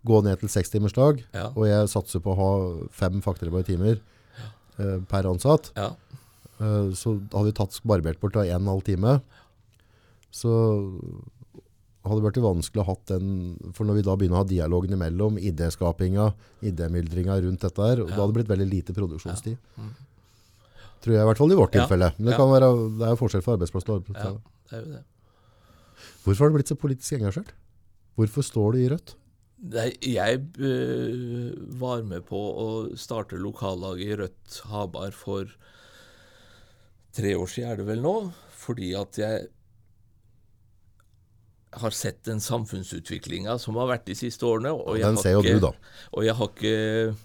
[0.06, 1.48] gå ned til sekstimersdag, Ja.
[1.56, 4.00] og jeg satser på å ha fem faktorarbeidet timer
[4.78, 5.88] Uh, per ansatt, Ja.
[6.62, 9.22] uh, så hadde vi tatt barbert bort av en og en halv time.
[10.32, 10.52] Så
[12.06, 14.94] hadde det vært vanskelig å ha den, for når vi da begynner å ha dialogen
[14.94, 16.30] imellom, idéskapinga,
[16.62, 18.06] idémyldringa rundt dette her, ja.
[18.06, 19.58] da hadde det blitt veldig lite produksjonstid.
[21.04, 21.86] Tror jeg i hvert fall i vårt Ja.
[21.86, 22.12] tilfelle.
[22.18, 22.38] Men det, Ja.
[22.38, 24.26] kan være, det er jo forskjell fra arbeidsplass til arbeidsplass.
[24.26, 25.04] ja, det er jo det.
[26.24, 27.54] Hvorfor har du blitt så politisk engasjert?
[28.18, 29.16] Hvorfor står du i Rødt?
[29.58, 35.46] Nei, jeg uh, var med på å starte lokallaget i Rødt Habar for
[37.14, 39.48] tre år siden, er det vel nå, fordi at jeg
[41.78, 44.72] har sett den samfunnsutviklinga som har vært de siste årene.
[44.74, 45.72] Og Den ser jo du, da.
[46.14, 47.16] Og jeg har ikke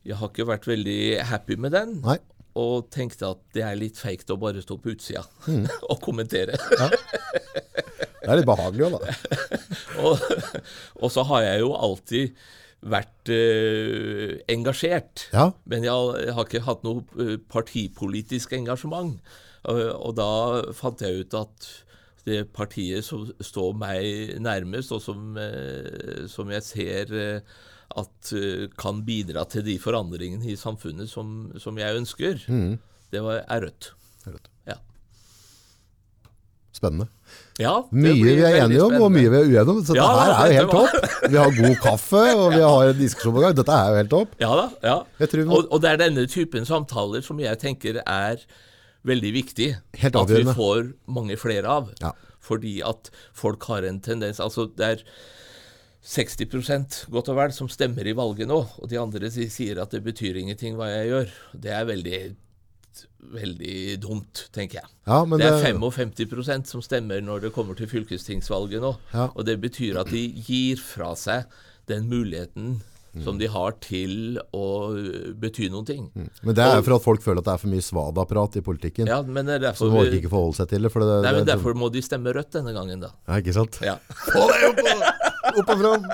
[0.00, 2.16] jeg har ikke vært veldig happy med den, Nei.
[2.58, 5.66] Og tenkte at det er litt feigt å bare stå på utsida Mm.
[5.90, 6.56] og kommentere.
[6.56, 9.14] Det er litt behagelig òg, da.
[10.04, 10.24] og,
[11.00, 12.34] og så har jeg jo alltid
[12.90, 15.26] vært eh, engasjert.
[15.34, 15.50] Ja.
[15.68, 19.18] Men jeg har, jeg har ikke hatt noe eh, partipolitisk engasjement.
[19.68, 20.30] Og, og da
[20.76, 21.70] fant jeg ut at
[22.28, 27.58] det partiet som står meg nærmest, og som, eh, som jeg ser eh,
[27.98, 32.78] at eh, kan bidra til de forandringene i samfunnet som, som jeg ønsker, Mm.
[33.12, 33.92] det var, er Rødt.
[34.26, 34.46] Rødt.
[34.68, 34.76] Ja.
[36.72, 37.08] Spennende.
[37.58, 39.80] ja Mye vi er enige om, og mye vi er uenige om.
[39.84, 41.26] Så Ja, dette her er jo helt topp.
[41.32, 43.56] Vi har god kaffe, og vi har en diskusjon på gang.
[43.58, 44.36] Dette er jo helt topp.
[44.40, 44.66] Ja da.
[44.86, 44.94] ja.
[45.20, 48.44] Jeg tror vi og, og det er denne typen samtaler som jeg tenker er
[49.08, 49.68] veldig viktig.
[49.98, 51.90] Helt at vi får mange flere av.
[52.00, 52.14] Ja.
[52.40, 55.02] Fordi at folk har en tendens Altså, det er
[56.04, 60.02] 60% godt og vel som stemmer i valget nå, og de andre sier at det
[60.06, 61.34] betyr ingenting hva jeg gjør.
[61.66, 62.20] Det er veldig
[63.30, 64.88] veldig dumt, tenker jeg.
[65.06, 68.96] Ja, men det er det- 55% som stemmer når det kommer til fylkestingsvalget nå.
[69.14, 69.28] Ja.
[69.36, 71.44] Og det betyr at de gir fra seg
[71.86, 72.80] den muligheten
[73.24, 74.64] som de har til å
[75.34, 76.10] bety noen ting.
[76.42, 79.06] Men det er for at folk føler at det er for mye svada-prat i politikken.
[79.10, 80.92] Ja, men det er Så de orker ikke forholde seg til det.
[80.92, 83.10] Det, nei, men det, derfor må de stemme rødt denne gangen, da.
[83.26, 83.80] Ja, ikke sant?
[83.82, 83.96] Ja.
[84.30, 86.04] Få det opp, og- opp og fram!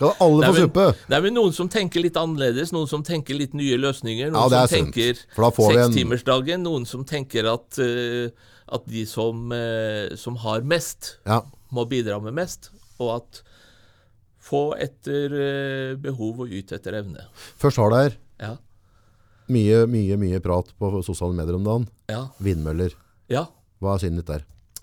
[0.00, 0.84] Kan alle få suppe.
[0.94, 1.14] suppe?
[1.16, 4.30] er vel Noen som tenker litt annerledes, noen som tenker litt nye løsninger.
[4.32, 8.30] Noen det er som tenker sekstimersdagen, noen som tenker at, uh,
[8.72, 11.42] at de som, uh, som har mest, Ja.
[11.70, 13.42] må bidra med mest, og at
[14.40, 17.26] få etter uh, behov og yte etter evne.
[17.60, 18.56] Først har det her Ja.
[19.52, 21.88] mye, mye, mye prat på sosiale medier om dagen.
[22.08, 22.28] Ja.
[22.40, 22.94] Vindmøller.
[23.28, 23.46] ja.
[23.80, 24.42] Hva er synet ditt der?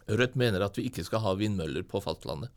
[0.09, 2.49] Rødt mener at vi ikke skal ha vindmøller på fastlandet.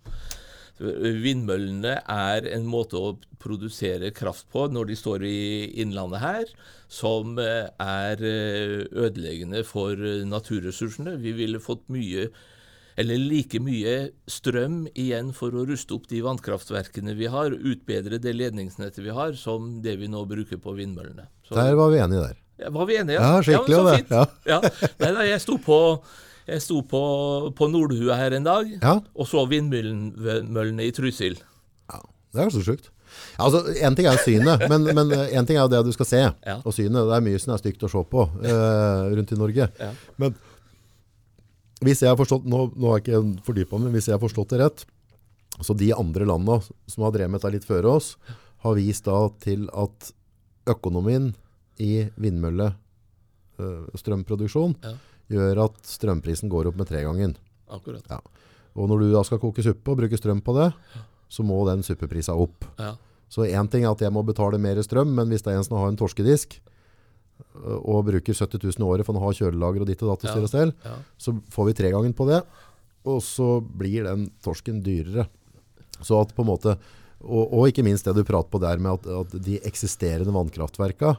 [0.80, 5.40] Vindmøllene er en måte å produsere kraft på når de står i
[5.82, 6.52] innlandet her,
[6.90, 9.96] som eh, er eh, ødeleggende for
[10.26, 11.18] naturressursene.
[11.20, 12.28] Vi ville fått mye,
[13.00, 13.94] eller like mye
[14.28, 19.36] strøm igjen for å ruste opp de vannkraftverkene vi har, utbedre det ledningsnettet vi har,
[19.38, 21.28] som det vi nå bruker på vindmøllene.
[21.46, 22.40] Så, Der var vi enige der.
[22.64, 23.20] ja, var vi enige?
[23.20, 24.10] Ja, skikkelig Ja, så fint.
[24.10, 24.26] Ja.
[24.56, 24.90] Ja.
[25.00, 25.78] Nei, nei, jeg sto på
[26.50, 27.00] jeg sto på,
[27.56, 28.96] på Nordhua her en dag Ja.
[29.14, 31.38] og så vindmøllene i Trysil.
[31.90, 32.00] Ja,
[32.34, 32.90] det er jo så sjukt.
[33.36, 35.92] Ja, altså, en ting er jo synet, men, men en ting er jo det du
[35.96, 36.20] skal se.
[36.46, 36.58] Ja.
[36.62, 39.66] Og synet, det er mye som er stygt å se på eh, rundt i Norge.
[39.80, 39.90] Ja.
[40.22, 40.36] Men
[41.80, 44.22] hvis jeg har forstått, nå, nå har jeg ikke fordypa meg, men hvis jeg har
[44.22, 44.84] forstått det rett,
[45.64, 48.14] så de andre landene som har drevet med dette litt før oss,
[48.64, 50.10] har vist da til at
[50.70, 51.30] økonomien
[51.80, 53.86] i vindmølle eh,
[54.84, 54.94] Ja.
[55.30, 57.36] Gjør at strømprisen går opp med tre gangen.
[57.70, 58.04] Akkurat.
[58.10, 58.18] Ja.
[58.78, 60.70] Og når du da skal koke suppe og bruke strøm på det,
[61.30, 62.66] så må den suppeprisa opp.
[62.78, 62.94] Ja.
[63.30, 65.66] Så én ting er at jeg må betale mer strøm, men hvis det er en
[65.66, 69.84] som har en torskedisk øh, og bruker 70 000 i året for å ha kjølelager
[69.84, 70.96] og ditt og datt og styr og stell, Ja.
[71.18, 72.40] så får vi tregangen på det,
[73.06, 75.28] og så blir den torsken dyrere.
[76.02, 76.78] Så at på en måte
[77.20, 81.18] Og, og ikke minst det du prater på der med at, at de eksisterende vannkraftverka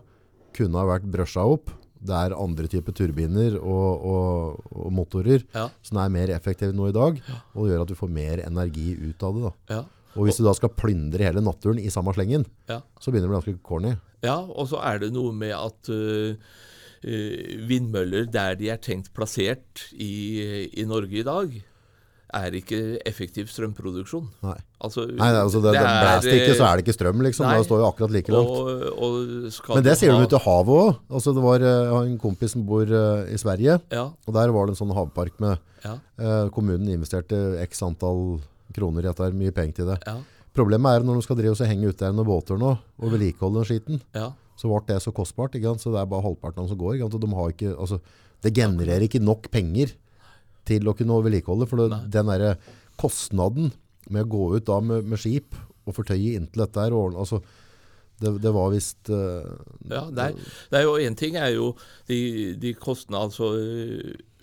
[0.58, 1.70] kunne ha vært brøsja opp.
[2.02, 5.68] Det er andre typer turbiner og, og, og motorer Ja.
[5.86, 7.20] som er mer effektive nå i dag,
[7.54, 9.52] og gjør at du får mer energi ut av det.
[9.76, 9.82] Ja.
[10.18, 12.82] Og hvis du da skal plyndre hele naturen i samme slengen, Ja.
[13.00, 13.94] så begynner det å bli ganske corny.
[14.26, 16.36] Ja, og så er det noe med at øh,
[17.70, 21.56] vindmøller der de er tenkt plassert i, i Norge i dag,
[22.38, 24.28] er ikke effektiv strømproduksjon.
[24.46, 24.58] Nei.
[24.82, 27.46] Altså, Nei, altså det, det, blæster ikke, så er det ikke strøm, liksom.
[27.48, 27.58] Nei.
[27.60, 28.52] Det står jo akkurat like langt.
[28.52, 31.00] og, og Men det sier sier de ha- ute i havet òg.
[31.12, 34.68] Altså, det var, eh, en kompis som bor uh, i Sverige, Ja, og der var
[34.68, 38.40] det en sånn havpark med ja, uh, Kommunen investerte x antall
[38.76, 40.00] kroner i dette, mye penger til det.
[40.08, 40.18] ja,
[40.56, 43.62] Problemet er når de skal drive og henge ute der med båter nå, og vedlikeholde
[43.62, 44.32] den skiten, ja.
[44.60, 47.00] så ble det så kostbart, så det er bare halvparten av dem som går.
[47.12, 48.02] De har ikke, altså,
[48.44, 49.94] det genererer ikke nok penger
[50.68, 52.56] til å kunne vedlikeholde, for det, den der
[53.02, 53.72] kostnaden
[54.12, 55.56] med å gå ut da med, med skip
[55.88, 57.42] og fortøye inntil dette her, og ordne- altså,
[58.22, 59.48] det, det var visst uh,
[59.90, 60.26] Ja, det
[60.78, 61.72] er, jo Én ting er jo
[62.06, 63.48] de, de kostnadene, altså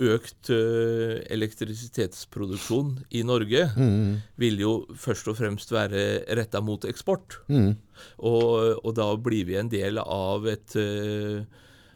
[0.03, 7.39] økt uh, elektrisitetsproduksjon i Norge mm, vil jo først og fremst være retta mot eksport.
[7.49, 7.71] mm,
[8.19, 11.43] Og, og da blir vi en del av et, øh,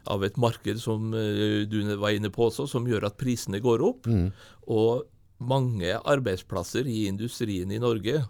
[0.07, 3.83] av et marked som øh, du var inne på også, som gjør at prisene går
[3.85, 4.07] opp.
[4.07, 4.29] mm.
[4.73, 5.03] Og
[5.43, 8.21] mange arbeidsplasser i industrien i Norge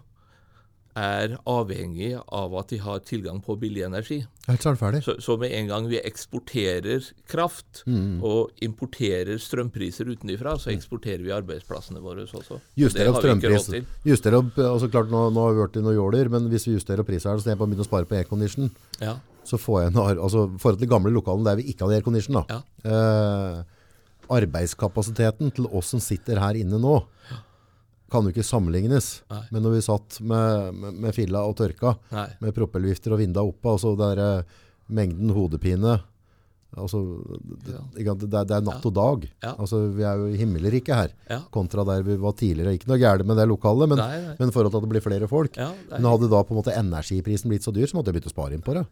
[0.94, 4.20] er avhengig av at de har tilgang på billig energi.
[4.46, 5.00] Helt så er ferdig.
[5.02, 8.22] Så, så med en gang vi eksporterer kraft Mm.
[8.22, 12.60] og importerer strømpriser utenfra, så eksporterer vi arbeidsplassene våre også.
[12.78, 14.36] Juster opp Det Juster.
[14.38, 17.02] Opp, altså klart nå, nå har vi vært i noen jåler, men hvis vi justerer
[17.02, 18.70] opp prisen her, så jeg på å begynne å spare på aircondition,
[19.02, 21.98] Ja, så får jeg en, altså forhold til de gamle lokalene der vi ikke hadde
[22.00, 22.44] aircondition da.
[22.48, 22.60] Ja.
[22.90, 23.64] Eh,
[24.34, 26.96] arbeidskapasiteten til oss som sitter her inne nå,
[28.12, 29.22] kan jo ikke sammenlignes.
[29.32, 29.42] Nei.
[29.52, 32.28] Men når vi satt med, med, med filla og tørka, nei.
[32.44, 34.60] med propellvifter og vinda oppe, altså der, eh,
[34.94, 35.96] mengden hodepine,
[36.76, 37.00] altså,
[37.64, 38.14] det, Ja.
[38.14, 39.26] det, det er natt og dag.
[39.42, 39.54] Ja.
[39.58, 41.40] Altså, vi er jo i himmelriket her, Ja.
[41.50, 42.76] kontra der vi var tidligere.
[42.78, 44.36] Ikke noe gærent med det lokalet, men, Nei, nei.
[44.38, 45.56] men i forhold til at det blir flere folk.
[45.56, 48.30] Ja, Men hadde da på en måte energiprisen blitt så dyr, så måtte jeg begynt
[48.30, 48.86] å spare inn på det.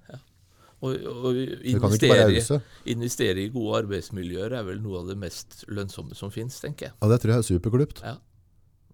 [0.83, 2.61] Og, investere,
[2.91, 6.97] investere i gode arbeidsmiljøer er vel noe av det mest lønnsomme som finnes, tenker jeg.
[6.99, 8.03] Ja, det tror jeg er superklupt.
[8.03, 8.17] Ja.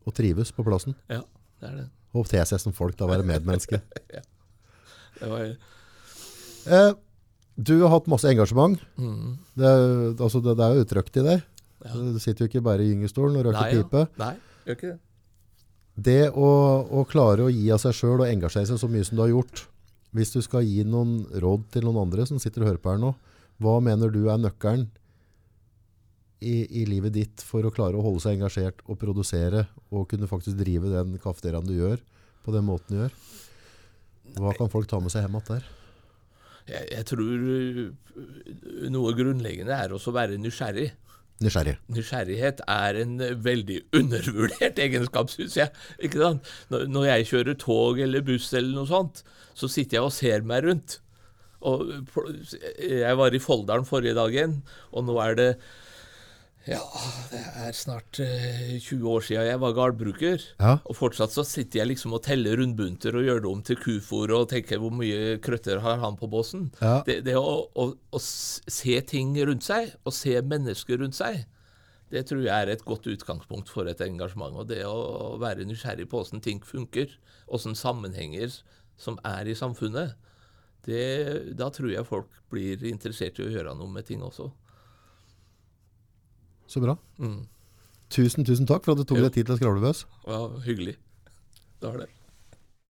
[0.05, 0.97] Å trives på plassen.
[1.09, 1.23] Ja,
[1.62, 1.86] det er det.
[2.16, 3.81] Og te seg som folk, da være medmenneske.
[5.20, 5.48] det var,
[6.69, 6.93] eh,
[7.56, 8.78] du har hatt masse engasjement.
[9.01, 9.73] mm, Det,
[10.20, 11.44] altså, det, det er jo utrøkt i deg.
[11.86, 11.94] Ja.
[11.94, 13.65] Du sitter jo ikke bare i gyngestolen og ja.
[13.73, 14.05] pipe.
[14.20, 14.35] nei,
[14.66, 14.98] gjør ikke det.
[15.98, 16.48] Det å,
[16.94, 19.32] å klare å gi av seg sjøl og engasjere seg så mye som du har
[19.32, 19.65] gjort,
[20.16, 23.02] hvis du skal gi noen råd til noen andre som sitter og hører på her
[23.02, 23.12] nå,
[23.59, 24.86] hva mener du er nøkkelen
[26.39, 30.30] i, i livet ditt for å klare å holde seg engasjert og produsere og kunne
[30.30, 31.98] faktisk drive den kafeteriaen du gjør
[32.44, 33.18] på den måten du gjør?
[34.39, 35.68] Hva kan folk ta med seg hjem igjen der?
[36.68, 37.44] Jeg, jeg tror
[38.93, 40.90] noe grunnleggende er også å være nysgjerrig.
[41.44, 41.77] Nysgjerrig.
[41.94, 45.70] Nysgjerrighet er en veldig undervurdert egenskap, syns jeg.
[46.02, 46.48] Ikke sant?
[46.73, 49.23] Når jeg kjører tog eller buss eller noe sånt,
[49.59, 50.98] så sitter jeg og ser meg rundt.
[51.69, 51.86] Og
[52.78, 54.60] jeg var i Folldalen forrige dagen,
[54.94, 55.48] og nå er det
[56.68, 56.82] ja,
[57.30, 60.42] det er snart eh, 20 år siden jeg var gardbruker.
[60.60, 60.74] Ja.
[60.84, 64.34] Og fortsatt så sitter jeg liksom og teller rundbunter og gjør det om til kufor
[64.36, 66.68] og tenker hvor mye krøtter har han på båsen.
[66.82, 67.00] Ja.
[67.06, 71.46] Det, det å, å, å se ting rundt seg, og se mennesker rundt seg,
[72.12, 74.60] det tror jeg er et godt utgangspunkt for et engasjement.
[74.60, 77.16] Og det å være nysgjerrig på åssen ting funker,
[77.48, 78.60] åssen sammenhenger
[79.00, 80.16] som er i samfunnet,
[80.88, 81.04] det,
[81.58, 84.48] da tror jeg folk blir interessert i å gjøre noe med ting også.
[86.68, 86.94] Så bra.
[87.18, 87.46] Mm.
[88.12, 89.24] Tusen, tusen takk for at du tok Jo.
[89.28, 90.04] deg tid til å skravle med oss.
[90.28, 90.96] Ja, hyggelig.
[91.80, 92.08] Det var det.